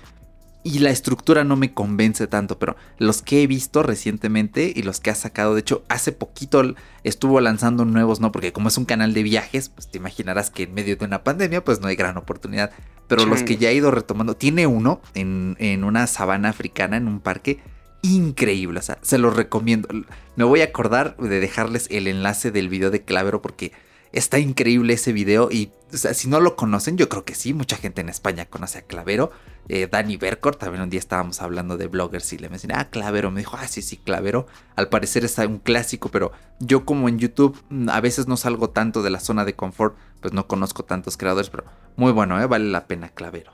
y 0.64 0.80
la 0.80 0.90
estructura 0.90 1.44
no 1.44 1.56
me 1.56 1.72
convence 1.72 2.26
tanto, 2.26 2.58
pero 2.58 2.76
los 2.98 3.22
que 3.22 3.42
he 3.42 3.46
visto 3.46 3.82
recientemente 3.82 4.72
y 4.74 4.82
los 4.82 5.00
que 5.00 5.10
ha 5.10 5.14
sacado, 5.14 5.54
de 5.54 5.60
hecho, 5.60 5.84
hace 5.88 6.12
poquito 6.12 6.74
estuvo 7.04 7.40
lanzando 7.40 7.84
nuevos, 7.84 8.20
¿no? 8.20 8.32
Porque 8.32 8.52
como 8.52 8.68
es 8.68 8.76
un 8.76 8.84
canal 8.84 9.14
de 9.14 9.22
viajes, 9.22 9.68
pues 9.68 9.88
te 9.88 9.98
imaginarás 9.98 10.50
que 10.50 10.64
en 10.64 10.74
medio 10.74 10.96
de 10.96 11.04
una 11.04 11.22
pandemia, 11.22 11.64
pues 11.64 11.80
no 11.80 11.86
hay 11.86 11.96
gran 11.96 12.16
oportunidad. 12.16 12.72
Pero 13.06 13.24
los 13.24 13.42
que 13.42 13.56
ya 13.56 13.70
ha 13.70 13.72
ido 13.72 13.90
retomando, 13.90 14.36
tiene 14.36 14.66
uno 14.66 15.00
en, 15.14 15.56
en 15.58 15.84
una 15.84 16.06
sabana 16.06 16.50
africana, 16.50 16.98
en 16.98 17.08
un 17.08 17.20
parque, 17.20 17.60
increíble, 18.02 18.80
o 18.80 18.82
sea, 18.82 18.98
se 19.00 19.16
los 19.16 19.34
recomiendo. 19.34 19.88
Me 20.36 20.44
voy 20.44 20.60
a 20.60 20.64
acordar 20.64 21.16
de 21.16 21.40
dejarles 21.40 21.86
el 21.90 22.06
enlace 22.06 22.50
del 22.50 22.68
video 22.68 22.90
de 22.90 23.02
Clavero 23.02 23.40
porque 23.40 23.72
está 24.12 24.38
increíble 24.38 24.94
ese 24.94 25.12
video 25.12 25.48
y 25.50 25.70
o 25.92 25.96
sea, 25.96 26.14
si 26.14 26.28
no 26.28 26.40
lo 26.40 26.56
conocen, 26.56 26.96
yo 26.96 27.08
creo 27.08 27.24
que 27.24 27.34
sí, 27.34 27.54
mucha 27.54 27.76
gente 27.76 28.00
en 28.00 28.08
España 28.08 28.46
conoce 28.46 28.78
a 28.78 28.82
Clavero. 28.82 29.30
Eh, 29.68 29.86
Dani 29.90 30.16
Bercor, 30.16 30.56
también 30.56 30.82
un 30.82 30.88
día 30.88 30.98
estábamos 30.98 31.42
hablando 31.42 31.76
de 31.76 31.88
bloggers 31.88 32.32
y 32.32 32.38
le 32.38 32.48
mencioné, 32.48 32.74
ah, 32.76 32.88
Clavero, 32.88 33.30
me 33.30 33.40
dijo, 33.40 33.56
ah, 33.58 33.68
sí, 33.68 33.82
sí, 33.82 33.98
Clavero. 33.98 34.46
Al 34.76 34.88
parecer 34.88 35.26
es 35.26 35.36
un 35.38 35.58
clásico, 35.58 36.08
pero 36.08 36.32
yo 36.58 36.86
como 36.86 37.08
en 37.08 37.18
YouTube 37.18 37.62
mm, 37.68 37.90
a 37.90 38.00
veces 38.00 38.28
no 38.28 38.38
salgo 38.38 38.70
tanto 38.70 39.02
de 39.02 39.10
la 39.10 39.20
zona 39.20 39.44
de 39.44 39.54
confort, 39.54 39.96
pues 40.22 40.32
no 40.32 40.46
conozco 40.46 40.84
tantos 40.84 41.18
creadores, 41.18 41.50
pero 41.50 41.64
muy 41.96 42.12
bueno, 42.12 42.40
¿eh? 42.40 42.46
vale 42.46 42.70
la 42.70 42.86
pena 42.86 43.10
Clavero. 43.10 43.52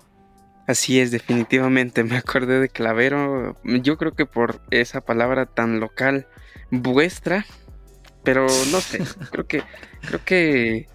Así 0.69 1.01
es, 1.01 1.11
definitivamente, 1.11 2.05
me 2.05 2.17
acordé 2.17 2.61
de 2.61 2.69
Clavero, 2.69 3.57
yo 3.65 3.99
creo 3.99 4.13
que 4.13 4.25
por 4.25 4.61
esa 4.71 5.01
palabra 5.01 5.47
tan 5.47 5.81
local 5.81 6.29
vuestra, 6.71 7.45
pero 8.23 8.47
no 8.71 8.81
sé, 8.81 9.03
creo 9.33 9.47
que, 9.49 9.63
creo 10.07 10.25
que 10.25 10.87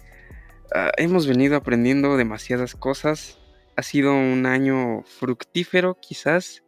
ah, 0.74 0.90
hemos 0.96 1.26
venido 1.26 1.56
aprendiendo 1.56 2.16
demasiadas 2.16 2.74
cosas 2.74 3.39
ha 3.80 3.82
sido 3.82 4.12
un 4.12 4.44
año 4.44 5.02
fructífero, 5.04 5.96
quizás. 6.00 6.62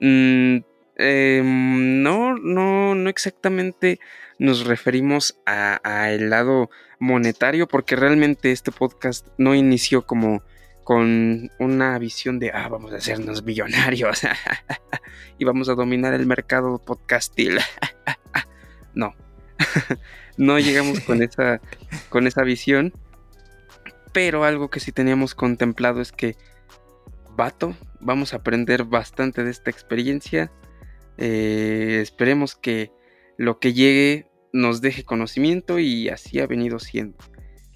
Mm, 0.00 0.58
em, 0.96 2.02
no, 2.02 2.36
no, 2.36 2.94
no 2.94 3.08
exactamente 3.08 3.98
nos 4.38 4.66
referimos 4.66 5.40
a, 5.46 6.10
el 6.10 6.28
lado 6.28 6.68
monetario, 6.98 7.66
porque 7.66 7.96
realmente 7.96 8.52
este 8.52 8.72
podcast 8.72 9.26
no 9.38 9.54
inició 9.54 10.06
como 10.06 10.42
con 10.84 11.50
una 11.58 11.98
visión 11.98 12.38
de, 12.38 12.50
ah, 12.52 12.68
vamos 12.68 12.92
a 12.92 12.96
hacernos 12.96 13.42
millonarios 13.42 14.20
y 15.38 15.46
vamos 15.46 15.70
a 15.70 15.74
dominar 15.74 16.12
el 16.12 16.26
mercado 16.26 16.78
podcastil. 16.78 17.58
no, 18.94 19.14
no 20.36 20.58
llegamos 20.58 21.00
con 21.00 21.22
esa, 21.22 21.62
con 22.10 22.26
esa 22.26 22.42
visión 22.42 22.92
pero 24.14 24.44
algo 24.44 24.70
que 24.70 24.78
sí 24.78 24.92
teníamos 24.92 25.34
contemplado 25.34 26.00
es 26.00 26.12
que, 26.12 26.36
vato, 27.36 27.76
vamos 28.00 28.32
a 28.32 28.36
aprender 28.36 28.84
bastante 28.84 29.42
de 29.42 29.50
esta 29.50 29.70
experiencia. 29.70 30.52
Eh, 31.18 31.98
esperemos 32.00 32.54
que 32.54 32.92
lo 33.36 33.58
que 33.58 33.74
llegue 33.74 34.30
nos 34.52 34.80
deje 34.80 35.02
conocimiento 35.02 35.80
y 35.80 36.08
así 36.10 36.38
ha 36.38 36.46
venido 36.46 36.78
siendo. 36.78 37.18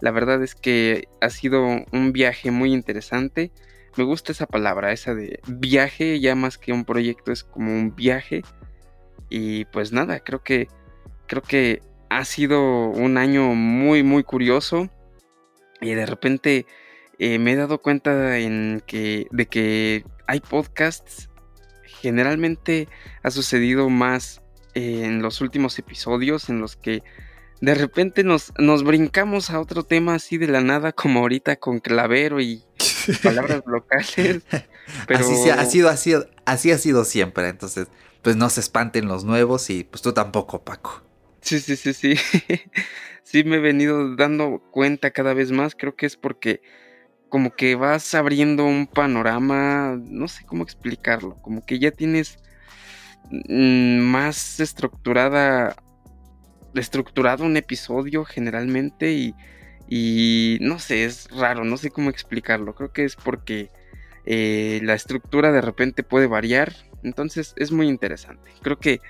La 0.01 0.13
verdad 0.13 0.41
es 0.45 0.55
que 0.55 1.09
ha 1.21 1.29
sido 1.29 1.67
un 1.93 2.13
viaje 2.13 2.53
muy 2.53 2.73
interesante. 2.73 3.51
Me 3.97 4.05
gusta 4.05 4.31
esa 4.31 4.47
palabra, 4.47 4.93
esa 4.93 5.17
de 5.17 5.41
viaje, 5.49 6.21
ya 6.21 6.37
más 6.37 6.57
que 6.57 6.73
un 6.73 6.85
proyecto 6.85 7.33
es 7.33 7.43
como 7.43 7.73
un 7.73 7.97
viaje. 7.97 8.43
Y 9.29 9.65
pues 9.67 9.91
nada, 9.91 10.21
creo 10.21 10.45
que 10.45 10.69
creo 11.27 11.43
que 11.43 11.83
ha 12.11 12.25
sido 12.25 12.91
un 12.91 13.19
año 13.19 13.55
muy 13.55 14.05
muy 14.05 14.23
curioso 14.23 14.89
y 15.81 15.95
de 15.95 16.07
repente 16.07 16.67
eh, 17.19 17.39
me 17.39 17.53
he 17.53 17.57
dado 17.57 17.81
cuenta 17.81 18.39
en 18.39 18.83
que 18.87 19.27
de 19.31 19.47
que 19.47 20.05
hay 20.27 20.41
podcasts 20.41 21.29
generalmente 22.01 22.89
ha 23.23 23.31
sucedido 23.31 23.89
más 23.89 24.43
en 24.75 25.23
los 25.23 25.41
últimos 25.41 25.79
episodios 25.79 26.49
en 26.49 26.61
los 26.61 26.77
que 26.77 27.03
de 27.61 27.75
repente 27.75 28.23
nos, 28.23 28.53
nos 28.59 28.85
brincamos 28.85 29.51
a 29.51 29.61
otro 29.61 29.83
tema 29.83 30.15
así 30.15 30.39
de 30.39 30.47
la 30.47 30.61
nada, 30.61 30.93
como 30.93 31.21
ahorita 31.21 31.57
con 31.57 31.81
clavero 31.81 32.41
y 32.41 32.63
palabras 33.23 33.63
locales. 33.67 34.43
Pero... 35.07 35.21
Así, 35.21 35.51
ha 35.51 35.65
sido, 35.65 35.89
así, 35.89 36.15
así 36.45 36.71
ha 36.71 36.79
sido 36.79 37.05
siempre. 37.05 37.49
Entonces, 37.49 37.89
pues 38.23 38.37
no 38.37 38.49
se 38.49 38.61
espanten 38.61 39.09
los 39.09 39.25
nuevos 39.25 39.71
y 39.71 39.85
pues 39.85 40.03
tú 40.03 40.13
tampoco, 40.13 40.63
Paco. 40.63 41.03
Sí, 41.49 41.61
sí, 41.61 41.77
sí, 41.77 41.95
sí. 41.95 42.15
sí 43.23 43.43
me 43.43 43.57
he 43.57 43.59
venido 43.59 44.15
dando 44.17 44.61
cuenta 44.71 45.13
cada 45.13 45.33
vez 45.33 45.51
más. 45.51 45.75
Creo 45.75 45.97
que 45.97 46.05
es 46.05 46.15
porque 46.15 46.61
como 47.31 47.57
que 47.57 47.75
vas 47.75 48.15
abriendo 48.15 48.67
un 48.67 48.87
panorama, 48.87 49.99
no 49.99 50.29
sé 50.29 50.45
cómo 50.45 50.63
explicarlo, 50.63 51.37
como 51.37 51.65
que 51.65 51.79
ya 51.79 51.91
tienes 51.91 52.39
más 53.31 54.61
estructurada 54.61 55.77
estructurado 56.75 57.45
un 57.45 57.57
episodio 57.57 58.27
generalmente 58.27 59.13
y, 59.13 59.35
y 59.89 60.59
no 60.61 60.79
sé, 60.79 61.05
es 61.07 61.31
raro, 61.31 61.65
no 61.65 61.79
sé 61.79 61.91
cómo 61.91 62.11
explicarlo. 62.11 62.75
Creo 62.75 62.93
que 62.93 63.05
es 63.05 63.17
porque 63.17 63.71
eh, 64.27 64.81
la 64.83 64.93
estructura 64.93 65.51
de 65.51 65.63
repente 65.63 66.03
puede 66.03 66.27
variar, 66.27 66.75
entonces 67.03 67.55
es 67.57 67.73
muy 67.73 67.89
interesante. 67.89 68.51
Creo 68.63 68.79
que 68.79 69.01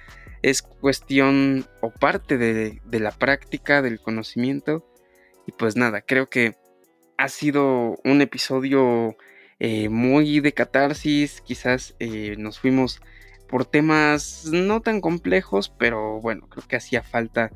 es 0.43 0.63
cuestión 0.63 1.67
o 1.81 1.91
parte 1.91 2.39
de, 2.39 2.81
la 2.93 3.11
práctica, 3.11 3.83
del 3.83 4.01
conocimiento. 4.01 4.87
Y 5.47 5.53
pues 5.53 5.77
nada, 5.77 6.03
creo 6.03 6.29
que 6.29 6.57
ha 7.17 7.29
sido 7.29 7.97
un 8.05 8.21
episodio 8.21 9.17
eh, 9.59 9.89
muy 9.89 10.41
de 10.41 10.53
catarsis, 10.53 11.41
quizás 11.41 11.95
eh, 11.99 12.37
nos 12.39 12.59
fuimos 12.59 13.01
por 13.49 13.65
temas 13.65 14.45
no 14.53 14.83
tan 14.83 15.01
complejos, 15.01 15.73
pero 15.79 16.21
bueno, 16.21 16.47
creo 16.49 16.67
que 16.69 16.77
hacía 16.77 17.03
falta 17.03 17.51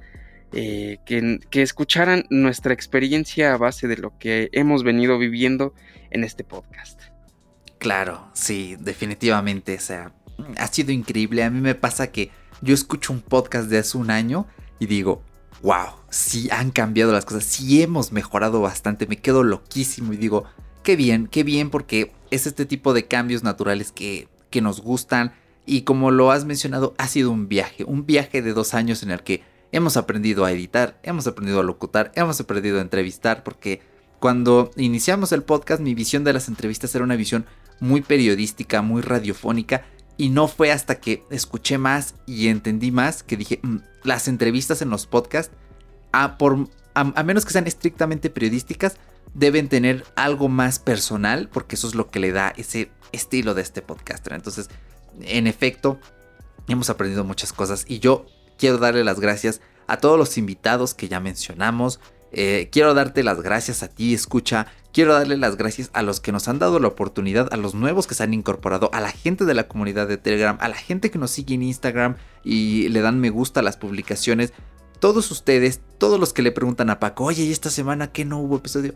eh, 0.53 0.99
que, 1.07 1.39
que, 1.51 1.63
escucharan 1.63 2.25
nuestra 2.31 2.75
experiencia 2.75 3.55
a 3.55 3.59
base 3.59 3.89
de 3.89 3.99
lo 3.99 4.19
que 4.19 4.49
hemos 4.53 4.85
venido 4.85 5.19
viviendo 5.19 5.75
en 6.11 6.25
este 6.25 6.45
podcast. 6.45 7.01
Claro, 7.79 8.31
sí, 8.33 8.77
definitivamente, 8.81 9.75
o 9.77 9.81
sea, 9.81 10.13
ha 10.57 10.67
sido 10.69 10.93
increíble. 10.93 11.43
A 11.43 11.51
mí 11.51 11.61
me 11.61 11.75
pasa 11.75 12.13
que 12.13 12.31
yo 12.63 12.75
escucho 12.75 13.13
un 13.13 13.21
podcast 13.21 13.69
de 13.69 13.79
hace 13.79 13.99
un 13.99 14.11
año 14.11 14.47
y 14.79 14.87
digo, 14.87 15.23
wow, 15.63 15.89
sí 16.09 16.49
han 16.51 16.71
cambiado 16.71 17.13
las 17.13 17.25
cosas, 17.25 17.45
sí 17.45 17.83
hemos 17.83 18.13
mejorado 18.13 18.61
bastante, 18.61 19.07
me 19.07 19.19
quedo 19.19 19.43
loquísimo 19.43 20.13
y 20.13 20.17
digo, 20.17 20.45
qué 20.83 20.97
bien, 20.97 21.27
qué 21.27 21.43
bien, 21.43 21.71
porque 21.71 22.13
es 22.31 22.47
este 22.47 22.65
tipo 22.65 22.95
de 22.95 23.07
cambios 23.07 23.43
naturales 23.43 23.93
que, 23.93 24.29
que 24.51 24.61
nos 24.61 24.81
gustan, 24.81 25.35
y 25.67 25.83
como 25.83 26.11
lo 26.11 26.31
has 26.31 26.45
mencionado, 26.45 26.95
ha 26.99 27.07
sido 27.07 27.31
un 27.31 27.49
viaje, 27.49 27.85
un 27.85 28.07
viaje 28.07 28.43
de 28.43 28.53
dos 28.53 28.75
años 28.75 29.03
en 29.03 29.11
el 29.11 29.23
que 29.23 29.43
hemos 29.71 29.97
aprendido 29.97 30.45
a 30.45 30.53
editar, 30.53 30.99
hemos 31.03 31.27
aprendido 31.27 31.61
a 31.61 31.65
locutar, 31.65 32.13
hemos 32.15 32.41
aprendido 32.41 32.79
a 32.79 32.83
entrevistar, 32.83 33.45
porque 33.45 33.81
cuando 34.19 34.71
iniciamos 34.77 35.33
el 35.33 35.43
podcast 35.43 35.81
mi 35.81 35.95
visión 35.95 36.25
de 36.25 36.33
las 36.33 36.49
entrevistas 36.49 36.95
era 36.95 37.05
una 37.05 37.17
visión 37.17 37.47
muy 37.81 38.03
periodística, 38.03 38.83
muy 38.83 39.03
radiofónica, 39.03 39.85
y 40.17 40.29
no 40.29 40.49
fue 40.49 40.71
hasta 40.73 41.01
que 41.01 41.25
escuché 41.31 41.79
más 41.79 42.15
y 42.27 42.49
entendí 42.49 42.91
más 42.91 43.23
que 43.23 43.37
dije, 43.37 43.61
mm, 43.63 43.79
las 44.05 44.29
entrevistas 44.29 44.83
en 44.83 44.91
los 44.91 45.07
podcasts, 45.07 45.55
a, 46.13 46.37
por, 46.39 46.69
a 46.95 47.23
menos 47.23 47.45
que 47.45 47.53
sean 47.53 47.67
estrictamente 47.67 48.31
periodísticas, 48.31 48.97
deben 49.35 49.69
tener 49.69 50.05
algo 50.15 50.49
más 50.49 50.79
personal, 50.79 51.49
porque 51.53 51.77
eso 51.77 51.89
es 51.89 51.95
lo 51.95 52.11
que 52.11 52.21
le 52.21 52.33
da 52.33 52.53
ese 52.57 52.91
estilo 53.13 53.55
de 53.55 53.63
este 53.63 53.83
podcaster. 53.83 54.33
Entonces, 54.33 54.69
en 55.21 55.47
efecto, 55.47 55.99
hemos 56.69 56.91
aprendido 56.91 57.25
muchas 57.25 57.53
cosas 57.53 57.85
y 57.89 57.99
yo 57.99 58.27
quiero 58.59 58.79
darle 58.79 59.05
las 59.05 59.21
gracias 59.21 59.61
a 59.87 59.99
todos 59.99 60.19
los 60.19 60.39
invitados 60.39 60.95
que 60.95 61.09
ya 61.09 61.21
mencionamos. 61.21 62.01
Eh, 62.33 62.69
quiero 62.73 62.95
darte 62.95 63.23
las 63.23 63.43
gracias 63.43 63.83
a 63.83 63.89
ti, 63.89 64.15
escucha. 64.15 64.67
Quiero 64.93 65.15
darle 65.15 65.37
las 65.37 65.57
gracias 65.57 65.91
a 65.93 66.03
los 66.03 66.21
que 66.21 66.33
nos 66.33 66.49
han 66.49 66.59
dado 66.59 66.79
la 66.79 66.89
oportunidad, 66.89 67.49
a 67.53 67.57
los 67.57 67.75
nuevos 67.75 68.07
que 68.07 68.15
se 68.15 68.23
han 68.23 68.35
incorporado, 68.35 68.91
a 68.93 69.01
la 69.01 69.11
gente 69.11 69.45
de 69.45 69.55
la 69.55 69.69
comunidad 69.69 70.07
de 70.07 70.19
Telegram, 70.19 70.59
a 70.61 70.69
la 70.69 70.77
gente 70.77 71.11
que 71.11 71.19
nos 71.19 71.31
sigue 71.31 71.55
en 71.55 71.63
Instagram 71.63 72.17
y 72.45 72.89
le 72.89 73.01
dan 73.01 73.21
me 73.21 73.31
gusta 73.31 73.61
a 73.61 73.63
las 73.63 73.77
publicaciones. 73.77 74.53
Todos 74.99 75.31
ustedes, 75.31 75.81
todos 75.99 76.21
los 76.21 76.33
que 76.33 76.43
le 76.43 76.53
preguntan 76.53 76.91
a 76.91 77.01
Paco, 77.01 77.25
oye, 77.25 77.45
¿y 77.45 77.53
esta 77.53 77.71
semana 77.71 78.13
qué 78.13 78.25
no 78.25 78.39
hubo 78.39 78.59
episodio? 78.59 78.95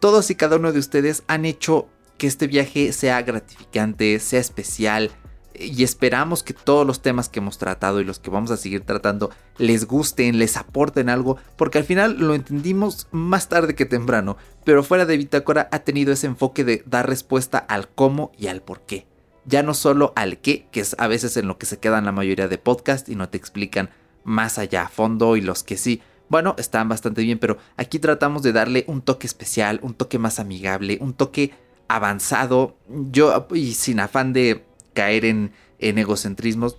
Todos 0.00 0.30
y 0.30 0.34
cada 0.34 0.56
uno 0.56 0.72
de 0.72 0.78
ustedes 0.78 1.22
han 1.28 1.44
hecho 1.44 1.88
que 2.18 2.26
este 2.26 2.46
viaje 2.46 2.92
sea 2.92 3.22
gratificante, 3.22 4.18
sea 4.18 4.40
especial, 4.40 5.10
y 5.58 5.82
esperamos 5.84 6.42
que 6.42 6.54
todos 6.54 6.86
los 6.86 7.02
temas 7.02 7.28
que 7.28 7.40
hemos 7.40 7.58
tratado 7.58 8.00
y 8.00 8.04
los 8.04 8.18
que 8.18 8.30
vamos 8.30 8.50
a 8.50 8.56
seguir 8.56 8.82
tratando 8.82 9.30
les 9.58 9.86
gusten, 9.86 10.38
les 10.38 10.56
aporten 10.56 11.08
algo, 11.08 11.36
porque 11.56 11.78
al 11.78 11.84
final 11.84 12.16
lo 12.18 12.34
entendimos 12.34 13.08
más 13.10 13.48
tarde 13.48 13.74
que 13.74 13.86
temprano, 13.86 14.36
pero 14.64 14.82
fuera 14.82 15.06
de 15.06 15.16
Bitácora 15.16 15.68
ha 15.72 15.80
tenido 15.80 16.12
ese 16.12 16.26
enfoque 16.26 16.64
de 16.64 16.82
dar 16.86 17.08
respuesta 17.08 17.58
al 17.58 17.88
cómo 17.88 18.32
y 18.36 18.48
al 18.48 18.62
por 18.62 18.80
qué. 18.80 19.06
Ya 19.44 19.62
no 19.62 19.74
solo 19.74 20.12
al 20.16 20.38
qué, 20.38 20.66
que 20.72 20.80
es 20.80 20.96
a 20.98 21.06
veces 21.06 21.36
en 21.36 21.46
lo 21.46 21.58
que 21.58 21.66
se 21.66 21.78
quedan 21.78 22.04
la 22.04 22.12
mayoría 22.12 22.48
de 22.48 22.58
podcasts 22.58 23.08
y 23.08 23.14
no 23.14 23.28
te 23.28 23.38
explican 23.38 23.90
más 24.24 24.58
allá 24.58 24.82
a 24.82 24.88
fondo 24.88 25.36
y 25.36 25.40
los 25.40 25.62
que 25.62 25.76
sí, 25.76 26.02
bueno, 26.28 26.56
están 26.58 26.88
bastante 26.88 27.22
bien, 27.22 27.38
pero 27.38 27.56
aquí 27.76 28.00
tratamos 28.00 28.42
de 28.42 28.52
darle 28.52 28.84
un 28.88 29.02
toque 29.02 29.26
especial, 29.26 29.78
un 29.82 29.94
toque 29.94 30.18
más 30.18 30.40
amigable, 30.40 30.98
un 31.00 31.14
toque 31.14 31.52
avanzado, 31.88 32.76
yo 32.88 33.46
y 33.54 33.74
sin 33.74 34.00
afán 34.00 34.32
de 34.32 34.65
caer 34.96 35.26
en, 35.26 35.52
egocentrismos, 35.78 36.78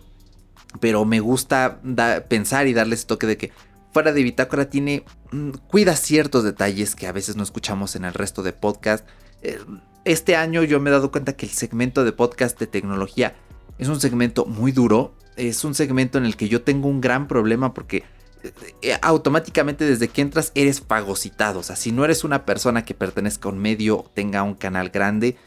pero 0.81 1.05
me 1.05 1.19
gusta 1.19 1.79
pensar 2.27 2.67
y 2.67 2.73
darle 2.73 2.95
ese 2.95 3.05
toque 3.05 3.27
de 3.27 3.37
que 3.37 3.51
fuera 3.93 4.11
de 4.11 4.23
Bitácora 4.23 4.69
tiene, 4.69 5.03
mm, 5.31 5.51
cuida 5.69 5.95
ciertos 5.95 6.43
detalles 6.43 6.95
que 6.95 7.05
a 7.05 7.11
veces 7.11 7.35
no 7.35 7.43
escuchamos 7.43 7.95
en 7.95 8.05
el 8.05 8.13
resto 8.15 8.41
de 8.41 8.53
podcast. 8.53 9.07
Eh, 9.43 9.59
este 10.03 10.35
año 10.35 10.63
yo 10.63 10.79
me 10.79 10.89
he 10.89 10.93
dado 10.93 11.11
cuenta 11.11 11.33
que 11.33 11.45
el 11.45 11.51
segmento 11.51 12.03
de 12.03 12.11
podcast 12.11 12.59
de 12.59 12.65
tecnología 12.65 13.35
es 13.77 13.87
un 13.87 13.99
segmento 13.99 14.45
muy 14.45 14.71
duro, 14.71 15.13
es 15.35 15.63
un 15.63 15.75
segmento 15.75 16.17
en 16.17 16.25
el 16.25 16.35
que 16.35 16.49
yo 16.49 16.63
tengo 16.63 16.89
un 16.89 17.01
gran 17.01 17.27
problema 17.27 17.75
porque 17.75 18.03
eh, 18.43 18.51
eh, 18.81 18.97
automáticamente 19.03 19.85
desde 19.85 20.07
que 20.07 20.21
entras 20.21 20.51
eres 20.55 20.81
fagocitado. 20.81 21.59
O 21.59 21.63
sea, 21.63 21.75
si 21.75 21.91
no 21.91 22.03
eres 22.03 22.23
una 22.23 22.45
persona 22.45 22.83
que 22.83 22.95
pertenezca 22.95 23.47
a 23.47 23.51
un 23.51 23.59
medio 23.59 23.99
o 23.99 24.11
tenga 24.11 24.41
un 24.41 24.55
canal 24.55 24.89
grande, 24.89 25.37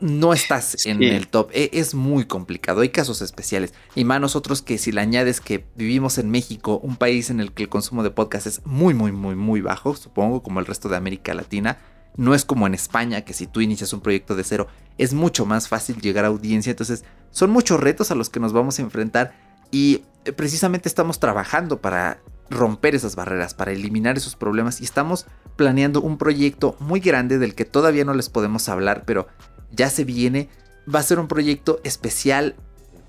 no 0.00 0.32
estás 0.32 0.86
en 0.86 1.02
el 1.02 1.28
top. 1.28 1.50
E, 1.52 1.70
es 1.72 1.94
muy 1.94 2.24
complicado. 2.24 2.80
Hay 2.80 2.90
casos 2.90 3.22
especiales. 3.22 3.74
Y 3.94 4.04
más 4.04 4.20
nosotros 4.20 4.62
que 4.62 4.78
si 4.78 4.92
le 4.92 5.00
añades 5.00 5.40
que 5.40 5.64
vivimos 5.76 6.18
en 6.18 6.30
México, 6.30 6.78
un 6.82 6.96
país 6.96 7.30
en 7.30 7.40
el 7.40 7.52
que 7.52 7.64
el 7.64 7.68
consumo 7.68 8.02
de 8.02 8.10
podcast 8.10 8.46
es 8.46 8.64
muy, 8.64 8.94
muy, 8.94 9.12
muy, 9.12 9.34
muy 9.34 9.60
bajo, 9.60 9.94
supongo, 9.96 10.42
como 10.42 10.60
el 10.60 10.66
resto 10.66 10.88
de 10.88 10.96
América 10.96 11.34
Latina. 11.34 11.78
No 12.16 12.34
es 12.34 12.44
como 12.44 12.66
en 12.66 12.74
España, 12.74 13.22
que 13.22 13.32
si 13.32 13.46
tú 13.46 13.60
inicias 13.60 13.92
un 13.92 14.00
proyecto 14.00 14.34
de 14.34 14.44
cero, 14.44 14.66
es 14.98 15.14
mucho 15.14 15.46
más 15.46 15.68
fácil 15.68 16.00
llegar 16.00 16.24
a 16.24 16.28
audiencia. 16.28 16.70
Entonces, 16.70 17.04
son 17.30 17.50
muchos 17.50 17.80
retos 17.80 18.10
a 18.10 18.14
los 18.14 18.30
que 18.30 18.40
nos 18.40 18.52
vamos 18.52 18.78
a 18.78 18.82
enfrentar. 18.82 19.34
Y 19.70 20.02
eh, 20.24 20.32
precisamente 20.32 20.88
estamos 20.88 21.20
trabajando 21.20 21.80
para 21.80 22.20
romper 22.50 22.96
esas 22.96 23.14
barreras, 23.14 23.54
para 23.54 23.72
eliminar 23.72 24.16
esos 24.16 24.34
problemas. 24.34 24.80
Y 24.80 24.84
estamos 24.84 25.26
planeando 25.56 26.00
un 26.00 26.18
proyecto 26.18 26.76
muy 26.80 27.00
grande 27.00 27.38
del 27.38 27.54
que 27.54 27.64
todavía 27.64 28.04
no 28.04 28.14
les 28.14 28.28
podemos 28.28 28.68
hablar, 28.68 29.04
pero 29.06 29.28
ya 29.72 29.90
se 29.90 30.04
viene, 30.04 30.48
va 30.92 31.00
a 31.00 31.04
ser 31.04 31.18
un 31.18 31.28
proyecto 31.28 31.80
especial, 31.84 32.56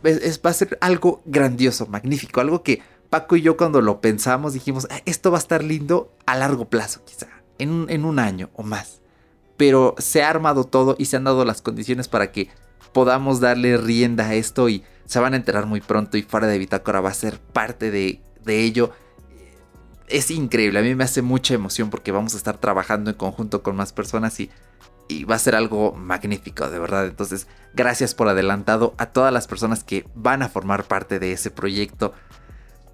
va 0.04 0.50
a 0.50 0.54
ser 0.54 0.78
algo 0.82 1.22
grandioso, 1.26 1.88
magnífico, 1.88 2.42
algo 2.42 2.64
que 2.64 2.82
Paco 3.10 3.36
y 3.36 3.42
yo 3.42 3.58
cuando 3.58 3.82
lo 3.82 4.00
pensamos 4.00 4.54
dijimos, 4.54 4.88
ah, 4.90 5.02
esto 5.06 5.32
va 5.32 5.38
a 5.38 5.42
estar 5.42 5.64
lindo 5.64 6.16
a 6.26 6.38
largo 6.38 6.70
plazo 6.70 7.04
quizá, 7.04 7.28
en 7.58 7.88
en 7.90 8.06
un 8.06 8.20
año 8.20 8.50
o 8.54 8.64
más. 8.64 9.02
Pero 9.58 9.96
se 9.98 10.24
ha 10.24 10.30
armado 10.30 10.64
todo 10.64 10.96
y 10.98 11.06
se 11.06 11.18
han 11.18 11.26
dado 11.26 11.44
las 11.44 11.62
condiciones 11.62 12.08
para 12.08 12.32
que 12.32 12.50
podamos 12.94 13.40
darle 13.40 13.78
rienda 13.78 14.28
a 14.28 14.36
esto 14.36 14.70
y 14.70 14.84
se 15.06 15.20
van 15.20 15.34
a 15.34 15.38
enterar 15.38 15.66
muy 15.66 15.82
pronto 15.82 16.18
y 16.18 16.24
fuera 16.24 16.48
de 16.48 16.58
Bitácora 16.58 17.02
va 17.02 17.10
a 17.10 17.14
ser 17.14 17.40
parte 17.40 17.92
de, 17.92 18.22
de 18.46 18.64
ello. 18.64 18.92
Es 20.08 20.32
increíble, 20.32 20.80
a 20.80 20.82
mí 20.82 20.96
me 20.96 21.04
hace 21.04 21.22
mucha 21.22 21.54
emoción 21.54 21.90
porque 21.90 22.12
vamos 22.12 22.34
a 22.34 22.38
estar 22.38 22.58
trabajando 22.58 23.12
en 23.12 23.18
conjunto 23.18 23.62
con 23.62 23.76
más 23.76 23.94
personas 23.94 24.40
y 24.40 24.50
y 25.12 25.26
va 25.26 25.36
a 25.36 25.40
ser 25.40 25.56
algo 25.56 25.92
magnífico, 25.94 26.70
de 26.70 26.80
verdad. 26.80 27.06
Entonces, 27.06 27.48
gracias 27.74 28.16
por 28.16 28.30
adelantado 28.30 28.96
a 28.98 29.08
todas 29.08 29.34
las 29.34 29.48
personas 29.48 29.84
que 29.84 30.06
van 30.16 30.42
a 30.42 30.50
formar 30.50 30.86
parte 30.86 31.20
de 31.20 31.34
ese 31.34 31.52
proyecto. 31.52 32.14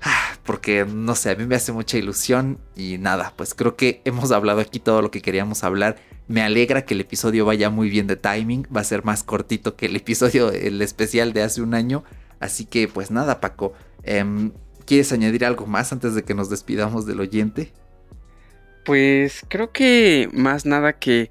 Ah, 0.01 0.35
porque 0.43 0.85
no 0.85 1.15
sé, 1.15 1.31
a 1.31 1.35
mí 1.35 1.45
me 1.45 1.55
hace 1.55 1.71
mucha 1.71 1.97
ilusión 1.97 2.59
y 2.75 2.97
nada, 2.97 3.33
pues 3.35 3.53
creo 3.53 3.75
que 3.75 4.01
hemos 4.05 4.31
hablado 4.31 4.61
aquí 4.61 4.79
todo 4.79 5.01
lo 5.01 5.11
que 5.11 5.21
queríamos 5.21 5.63
hablar. 5.63 5.97
Me 6.27 6.41
alegra 6.41 6.83
que 6.85 6.93
el 6.93 7.01
episodio 7.01 7.45
vaya 7.45 7.69
muy 7.69 7.89
bien 7.89 8.07
de 8.07 8.15
timing, 8.15 8.67
va 8.75 8.81
a 8.81 8.83
ser 8.83 9.05
más 9.05 9.23
cortito 9.23 9.75
que 9.75 9.85
el 9.85 9.95
episodio, 9.95 10.51
el 10.51 10.81
especial 10.81 11.33
de 11.33 11.43
hace 11.43 11.61
un 11.61 11.73
año. 11.73 12.03
Así 12.39 12.65
que 12.65 12.87
pues 12.87 13.11
nada, 13.11 13.39
Paco, 13.39 13.73
em, 14.03 14.51
¿quieres 14.85 15.11
añadir 15.11 15.45
algo 15.45 15.65
más 15.67 15.91
antes 15.91 16.15
de 16.15 16.23
que 16.23 16.33
nos 16.33 16.49
despidamos 16.49 17.05
del 17.05 17.19
oyente? 17.19 17.73
Pues 18.85 19.45
creo 19.47 19.71
que 19.71 20.29
más 20.31 20.65
nada 20.65 20.93
que 20.93 21.29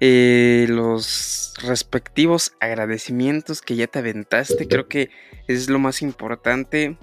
eh, 0.00 0.66
los 0.68 1.54
respectivos 1.62 2.52
agradecimientos 2.60 3.62
que 3.62 3.76
ya 3.76 3.86
te 3.86 3.98
aventaste, 3.98 4.68
creo 4.68 4.88
que 4.88 5.10
es 5.48 5.68
lo 5.68 5.78
más 5.78 6.02
importante. 6.02 6.96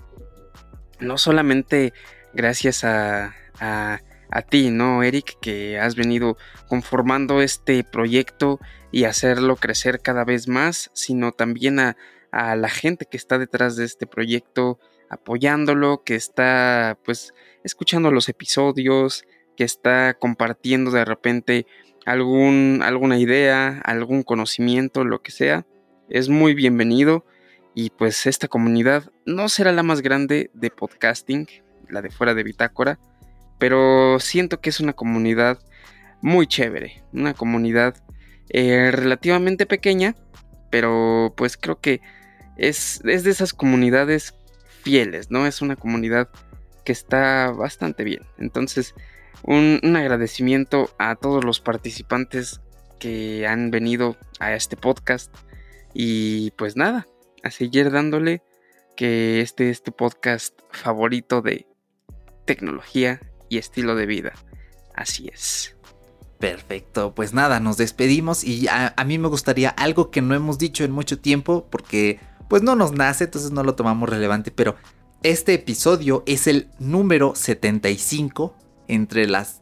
No 0.99 1.17
solamente 1.17 1.93
gracias 2.33 2.83
a, 2.83 3.35
a, 3.59 4.01
ti, 4.49 4.69
¿no, 4.69 5.03
Eric? 5.03 5.37
Que 5.41 5.79
has 5.79 5.95
venido 5.95 6.37
conformando 6.67 7.41
este 7.41 7.83
proyecto 7.83 8.59
y 8.91 9.03
hacerlo 9.03 9.57
crecer 9.57 9.99
cada 9.99 10.23
vez 10.23 10.47
más, 10.47 10.89
sino 10.93 11.31
también 11.31 11.79
a, 11.79 11.97
a 12.31 12.55
la 12.55 12.69
gente 12.69 13.05
que 13.05 13.17
está 13.17 13.37
detrás 13.37 13.75
de 13.75 13.85
este 13.85 14.07
proyecto, 14.07 14.79
apoyándolo, 15.09 16.03
que 16.03 16.15
está 16.15 16.97
pues 17.03 17.33
escuchando 17.63 18.11
los 18.11 18.29
episodios, 18.29 19.25
que 19.55 19.63
está 19.63 20.13
compartiendo 20.13 20.91
de 20.91 21.05
repente 21.05 21.65
algún, 22.05 22.81
alguna 22.83 23.17
idea, 23.19 23.81
algún 23.83 24.23
conocimiento, 24.23 25.03
lo 25.03 25.21
que 25.21 25.31
sea, 25.31 25.65
es 26.09 26.29
muy 26.29 26.53
bienvenido. 26.53 27.25
Y 27.73 27.89
pues 27.89 28.25
esta 28.25 28.47
comunidad 28.47 29.11
no 29.25 29.49
será 29.49 29.71
la 29.73 29.83
más 29.83 30.01
grande 30.01 30.49
de 30.53 30.69
podcasting, 30.69 31.47
la 31.89 32.01
de 32.01 32.09
fuera 32.09 32.33
de 32.33 32.43
Bitácora, 32.43 32.99
pero 33.59 34.17
siento 34.19 34.61
que 34.61 34.69
es 34.69 34.79
una 34.79 34.93
comunidad 34.93 35.59
muy 36.21 36.47
chévere, 36.47 37.03
una 37.11 37.33
comunidad 37.33 37.95
eh, 38.49 38.91
relativamente 38.91 39.65
pequeña, 39.65 40.15
pero 40.69 41.33
pues 41.35 41.57
creo 41.57 41.79
que 41.81 42.01
es, 42.57 43.01
es 43.03 43.23
de 43.23 43.31
esas 43.31 43.53
comunidades 43.53 44.35
fieles, 44.83 45.29
¿no? 45.29 45.45
Es 45.45 45.61
una 45.61 45.75
comunidad 45.75 46.29
que 46.85 46.93
está 46.93 47.51
bastante 47.51 48.03
bien. 48.03 48.21
Entonces, 48.37 48.93
un, 49.45 49.95
agradecimiento 49.95 50.89
a 50.97 51.15
todos 51.15 51.43
los 51.43 51.59
participantes 51.59 52.61
que 52.99 53.47
han 53.47 53.71
venido 53.71 54.17
a 54.39 54.53
este 54.53 54.75
podcast. 54.75 55.33
Y 55.93 56.51
pues 56.51 56.75
nada, 56.75 57.07
a 57.43 57.51
seguir 57.51 57.91
dándole 57.91 58.41
que 58.95 59.41
este 59.41 59.69
es 59.69 59.83
tu 59.83 59.91
podcast 59.91 60.57
favorito 60.71 61.41
de 61.41 61.67
tecnología 62.45 63.19
y 63.49 63.57
estilo 63.57 63.95
de 63.95 64.05
vida. 64.05 64.33
Así 64.93 65.29
es. 65.31 65.75
Perfecto, 66.39 67.15
pues 67.15 67.33
nada, 67.33 67.59
nos 67.59 67.77
despedimos 67.77 68.43
y 68.43 68.67
a, 68.67 68.93
a, 68.97 69.03
mí 69.05 69.17
me 69.17 69.29
gustaría 69.29 69.69
algo 69.69 70.11
que 70.11 70.21
no 70.21 70.35
hemos 70.35 70.57
dicho 70.57 70.83
en 70.83 70.91
mucho 70.91 71.17
tiempo 71.17 71.67
porque 71.71 72.19
pues 72.49 72.61
no 72.61 72.75
nos 72.75 72.91
nace, 72.91 73.23
entonces 73.23 73.51
no 73.51 73.63
lo 73.63 73.75
tomamos 73.75 74.09
relevante, 74.09 74.51
pero 74.51 74.75
este 75.23 75.53
episodio 75.53 76.23
es 76.27 76.47
el 76.47 76.67
número 76.77 77.35
75 77.35 78.53
entre 78.87 79.27
las 79.27 79.61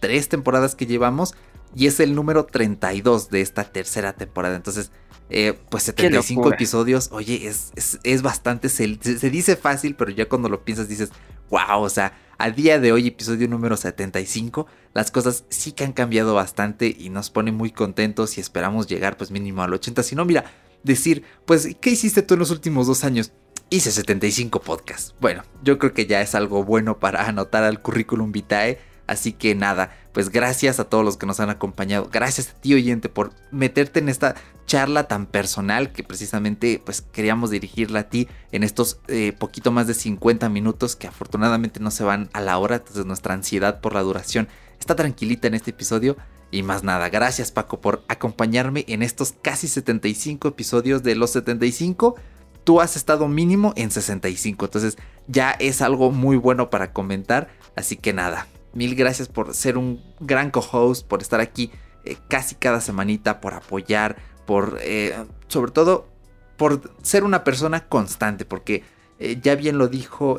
tres 0.00 0.28
temporadas 0.28 0.74
que 0.74 0.86
llevamos 0.86 1.34
y 1.74 1.86
es 1.86 2.00
el 2.00 2.14
número 2.14 2.44
32 2.44 3.30
de 3.30 3.40
esta 3.40 3.64
tercera 3.64 4.12
temporada. 4.12 4.56
Entonces, 4.56 4.90
eh, 5.30 5.58
pues 5.70 5.84
75 5.84 6.52
episodios, 6.52 7.08
oye, 7.12 7.46
es, 7.46 7.72
es, 8.02 8.22
bastante, 8.22 8.68
se, 8.68 8.98
se, 9.00 9.30
dice 9.30 9.56
fácil, 9.56 9.94
pero 9.94 10.10
ya 10.10 10.28
cuando 10.28 10.48
lo 10.48 10.64
piensas 10.64 10.88
dices, 10.88 11.10
wow, 11.48 11.80
o 11.80 11.88
sea, 11.88 12.12
a 12.36 12.50
día 12.50 12.78
de 12.78 12.92
hoy, 12.92 13.06
episodio 13.06 13.48
número 13.48 13.76
75, 13.76 14.66
las 14.92 15.10
cosas 15.10 15.44
sí 15.48 15.72
que 15.72 15.84
han 15.84 15.92
cambiado 15.92 16.34
bastante 16.34 16.94
y 16.98 17.08
nos 17.08 17.30
pone 17.30 17.52
muy 17.52 17.70
contentos 17.70 18.36
y 18.36 18.40
esperamos 18.40 18.88
llegar 18.88 19.16
pues 19.16 19.30
mínimo 19.30 19.62
al 19.62 19.72
80. 19.72 20.02
Si 20.02 20.16
no, 20.16 20.24
mira, 20.24 20.44
decir, 20.82 21.24
pues, 21.46 21.76
¿qué 21.80 21.90
hiciste 21.90 22.22
tú 22.22 22.34
en 22.34 22.40
los 22.40 22.50
últimos 22.50 22.86
dos 22.86 23.04
años? 23.04 23.32
Hice 23.72 23.90
75 23.90 24.60
podcasts. 24.60 25.14
Bueno, 25.18 25.42
yo 25.62 25.78
creo 25.78 25.94
que 25.94 26.06
ya 26.06 26.20
es 26.20 26.34
algo 26.34 26.62
bueno 26.62 26.98
para 26.98 27.26
anotar 27.26 27.64
al 27.64 27.80
currículum 27.80 28.30
vitae. 28.30 28.78
Así 29.06 29.32
que 29.32 29.54
nada, 29.54 29.96
pues 30.12 30.28
gracias 30.28 30.78
a 30.78 30.84
todos 30.84 31.04
los 31.04 31.16
que 31.16 31.26
nos 31.26 31.40
han 31.40 31.50
acompañado. 31.50 32.08
Gracias 32.12 32.50
a 32.50 32.60
ti 32.60 32.74
oyente 32.74 33.08
por 33.08 33.32
meterte 33.50 33.98
en 33.98 34.08
esta 34.08 34.36
charla 34.66 35.08
tan 35.08 35.26
personal 35.26 35.92
que 35.92 36.04
precisamente 36.04 36.80
pues 36.84 37.00
queríamos 37.00 37.50
dirigirla 37.50 38.00
a 38.00 38.08
ti 38.08 38.28
en 38.52 38.62
estos 38.62 39.00
eh, 39.08 39.32
poquito 39.32 39.72
más 39.72 39.86
de 39.86 39.94
50 39.94 40.48
minutos 40.50 40.94
que 40.94 41.08
afortunadamente 41.08 41.80
no 41.80 41.90
se 41.90 42.04
van 42.04 42.28
a 42.32 42.40
la 42.40 42.58
hora. 42.58 42.76
Entonces 42.76 43.06
nuestra 43.06 43.34
ansiedad 43.34 43.80
por 43.80 43.94
la 43.94 44.02
duración 44.02 44.48
está 44.78 44.94
tranquilita 44.96 45.48
en 45.48 45.54
este 45.54 45.70
episodio. 45.70 46.16
Y 46.50 46.62
más 46.62 46.84
nada, 46.84 47.08
gracias 47.08 47.50
Paco 47.50 47.80
por 47.80 48.04
acompañarme 48.08 48.84
en 48.86 49.02
estos 49.02 49.32
casi 49.40 49.66
75 49.66 50.48
episodios 50.48 51.02
de 51.02 51.14
los 51.14 51.30
75 51.30 52.16
tú 52.64 52.80
has 52.80 52.96
estado 52.96 53.28
mínimo 53.28 53.72
en 53.76 53.90
65. 53.90 54.64
Entonces 54.64 54.96
ya 55.26 55.52
es 55.52 55.82
algo 55.82 56.10
muy 56.10 56.36
bueno 56.36 56.70
para 56.70 56.92
comentar. 56.92 57.48
Así 57.76 57.96
que 57.96 58.12
nada, 58.12 58.46
mil 58.74 58.94
gracias 58.94 59.28
por 59.28 59.54
ser 59.54 59.78
un 59.78 60.02
gran 60.20 60.50
co-host, 60.50 61.06
por 61.06 61.22
estar 61.22 61.40
aquí 61.40 61.70
eh, 62.04 62.16
casi 62.28 62.54
cada 62.54 62.80
semanita, 62.80 63.40
por 63.40 63.54
apoyar, 63.54 64.16
por 64.46 64.78
eh, 64.82 65.14
sobre 65.48 65.70
todo 65.72 66.08
por 66.56 66.92
ser 67.02 67.24
una 67.24 67.44
persona 67.44 67.88
constante, 67.88 68.44
porque 68.44 68.82
eh, 69.18 69.38
ya 69.42 69.54
bien 69.54 69.78
lo 69.78 69.88
dijo 69.88 70.38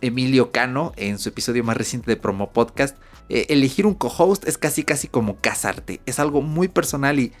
Emilio 0.00 0.50
Cano 0.50 0.92
en 0.96 1.18
su 1.18 1.30
episodio 1.30 1.64
más 1.64 1.76
reciente 1.76 2.10
de 2.10 2.16
Promo 2.16 2.52
Podcast, 2.52 2.98
elegir 3.28 3.86
un 3.86 3.94
co-host 3.94 4.46
es 4.46 4.58
casi 4.58 4.82
casi 4.82 5.08
como 5.08 5.36
casarte, 5.40 6.00
es 6.04 6.18
algo 6.18 6.42
muy 6.42 6.68
personal 6.68 7.18
y 7.18 7.32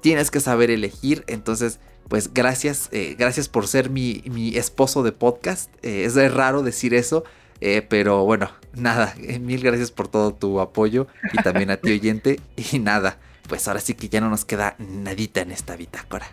tienes 0.00 0.30
que 0.30 0.40
saber 0.40 0.70
elegir, 0.70 1.24
entonces 1.26 1.80
pues 2.12 2.34
gracias, 2.34 2.90
eh, 2.92 3.16
gracias 3.18 3.48
por 3.48 3.66
ser 3.66 3.88
mi, 3.88 4.20
esposo 4.54 5.02
de 5.02 5.12
podcast. 5.12 5.72
Eh, 5.82 6.04
es 6.04 6.14
raro 6.34 6.62
decir 6.62 6.92
eso, 6.92 7.24
eh, 7.62 7.80
pero 7.80 8.26
bueno, 8.26 8.50
nada, 8.74 9.14
mil 9.40 9.62
gracias 9.62 9.90
por 9.90 10.08
todo 10.08 10.34
tu 10.34 10.60
apoyo 10.60 11.06
y 11.32 11.42
también 11.42 11.70
a 11.70 11.78
ti 11.78 11.90
oyente. 11.98 12.38
Y 12.70 12.80
nada, 12.80 13.18
pues 13.48 13.66
ahora 13.66 13.80
sí 13.80 13.94
que 13.94 14.10
ya 14.10 14.20
no 14.20 14.28
nos 14.28 14.44
queda 14.44 14.76
nadita 14.78 15.40
en 15.40 15.52
esta 15.52 15.74
bitácora. 15.74 16.26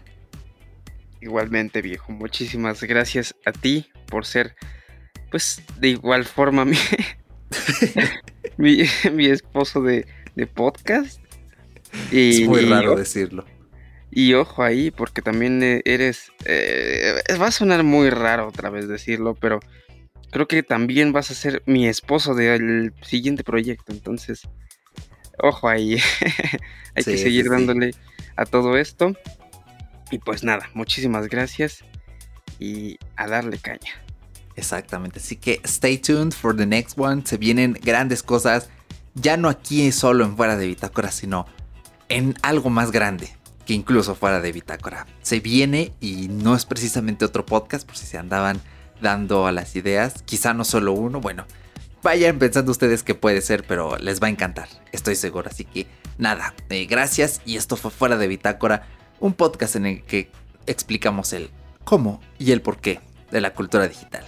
Igualmente, 1.21 1.81
viejo, 1.81 2.11
muchísimas 2.11 2.83
gracias 2.83 3.33
a 3.45 3.53
ti 3.53 3.89
por 4.07 4.25
ser, 4.25 4.57
pues, 5.31 5.61
de 5.79 5.87
igual 5.91 6.25
forma 6.25 6.65
mi, 6.65 6.77
mi, 9.13 9.27
esposo 9.27 9.81
de, 9.81 10.05
podcast. 10.53 11.21
Y, 12.11 12.31
es 12.43 12.49
muy 12.49 12.65
raro 12.65 12.97
decirlo. 12.97 13.45
Y 14.11 14.33
ojo 14.33 14.63
ahí, 14.63 14.91
porque 14.91 15.21
también 15.21 15.61
eh, 15.61 15.81
eres... 15.85 16.31
Eh, 16.45 17.21
va 17.39 17.47
a 17.47 17.51
sonar 17.51 17.83
muy 17.83 18.09
raro 18.09 18.47
otra 18.47 18.69
vez 18.69 18.87
decirlo, 18.87 19.35
pero 19.35 19.59
creo 20.31 20.47
que 20.47 20.63
también 20.63 21.13
vas 21.13 21.29
a 21.31 21.35
ser 21.35 21.61
mi 21.65 21.87
esposo 21.87 22.33
del 22.33 22.93
siguiente 23.03 23.43
proyecto. 23.43 23.91
Entonces, 23.91 24.47
ojo 25.37 25.69
ahí. 25.69 25.99
Hay 26.95 27.03
que 27.03 27.17
seguir 27.17 27.49
dándole 27.49 27.91
a 28.35 28.45
todo 28.45 28.77
esto. 28.77 29.13
Y 30.11 30.17
pues 30.17 30.43
nada, 30.43 30.69
muchísimas 30.73 31.27
gracias. 31.27 31.83
Y 32.59 32.97
a 33.15 33.27
darle 33.27 33.59
caña. 33.59 34.03
Exactamente. 34.55 35.19
Así 35.19 35.35
que 35.35 35.61
stay 35.63 35.99
tuned 35.99 36.33
for 36.33 36.57
the 36.57 36.65
next 36.65 36.97
one. 36.97 37.21
Se 37.25 37.37
vienen 37.37 37.73
grandes 37.73 38.23
cosas. 38.23 38.69
Ya 39.13 39.37
no 39.37 39.49
aquí 39.49 39.91
solo 39.91 40.25
en 40.25 40.35
fuera 40.35 40.57
de 40.57 40.65
Bitácora, 40.65 41.11
sino 41.11 41.45
en 42.09 42.35
algo 42.41 42.71
más 42.71 42.91
grande 42.91 43.38
que 43.69 43.75
incluso 43.75 44.15
fuera 44.15 44.41
de 44.41 44.51
Bitácora. 44.51 45.05
Se 45.21 45.41
viene 45.41 45.93
y 46.01 46.27
no 46.27 46.55
es 46.55 46.65
precisamente 46.65 47.23
otro 47.23 47.45
podcast, 47.45 47.85
por 47.85 47.95
si 47.95 48.07
se 48.07 48.17
andaban 48.17 48.59
dando 48.99 49.45
a 49.45 49.51
las 49.51 49.75
ideas, 49.75 50.23
quizá 50.23 50.55
no 50.55 50.65
solo 50.65 50.93
uno, 50.93 51.21
bueno, 51.21 51.45
vayan 52.01 52.39
pensando 52.39 52.71
ustedes 52.71 53.03
que 53.03 53.13
puede 53.13 53.41
ser, 53.41 53.63
pero 53.67 53.99
les 53.99 54.23
va 54.23 54.25
a 54.25 54.31
encantar, 54.31 54.69
estoy 54.91 55.15
seguro. 55.15 55.49
Así 55.51 55.65
que 55.65 55.85
nada, 56.17 56.55
eh, 56.71 56.87
gracias 56.87 57.41
y 57.45 57.57
esto 57.57 57.75
fue 57.75 57.91
fuera 57.91 58.17
de 58.17 58.27
Bitácora, 58.27 58.87
un 59.19 59.33
podcast 59.33 59.75
en 59.75 59.85
el 59.85 60.01
que 60.01 60.31
explicamos 60.65 61.31
el 61.31 61.51
cómo 61.83 62.21
y 62.39 62.53
el 62.53 62.63
por 62.63 62.79
qué 62.79 62.99
de 63.29 63.39
la 63.39 63.53
cultura 63.53 63.87
digital. 63.87 64.25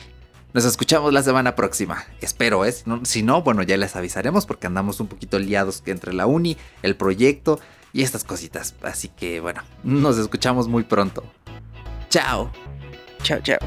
Nos 0.53 0.65
escuchamos 0.65 1.13
la 1.13 1.23
semana 1.23 1.55
próxima. 1.55 2.05
Espero, 2.19 2.63
¿eh? 2.63 2.75
Si 3.05 3.23
no, 3.23 3.41
bueno, 3.41 3.63
ya 3.63 3.77
les 3.77 3.95
avisaremos 3.95 4.45
porque 4.45 4.67
andamos 4.67 4.99
un 4.99 5.07
poquito 5.07 5.39
liados 5.39 5.81
entre 5.87 6.13
la 6.13 6.27
uni, 6.27 6.57
el 6.83 6.95
proyecto 6.95 7.59
y 7.93 8.03
estas 8.03 8.23
cositas. 8.23 8.75
Así 8.81 9.09
que 9.09 9.39
bueno, 9.39 9.61
nos 9.83 10.17
escuchamos 10.17 10.67
muy 10.67 10.83
pronto. 10.83 11.23
Chao. 12.09 12.51
Chao, 13.23 13.39
chao. 13.41 13.59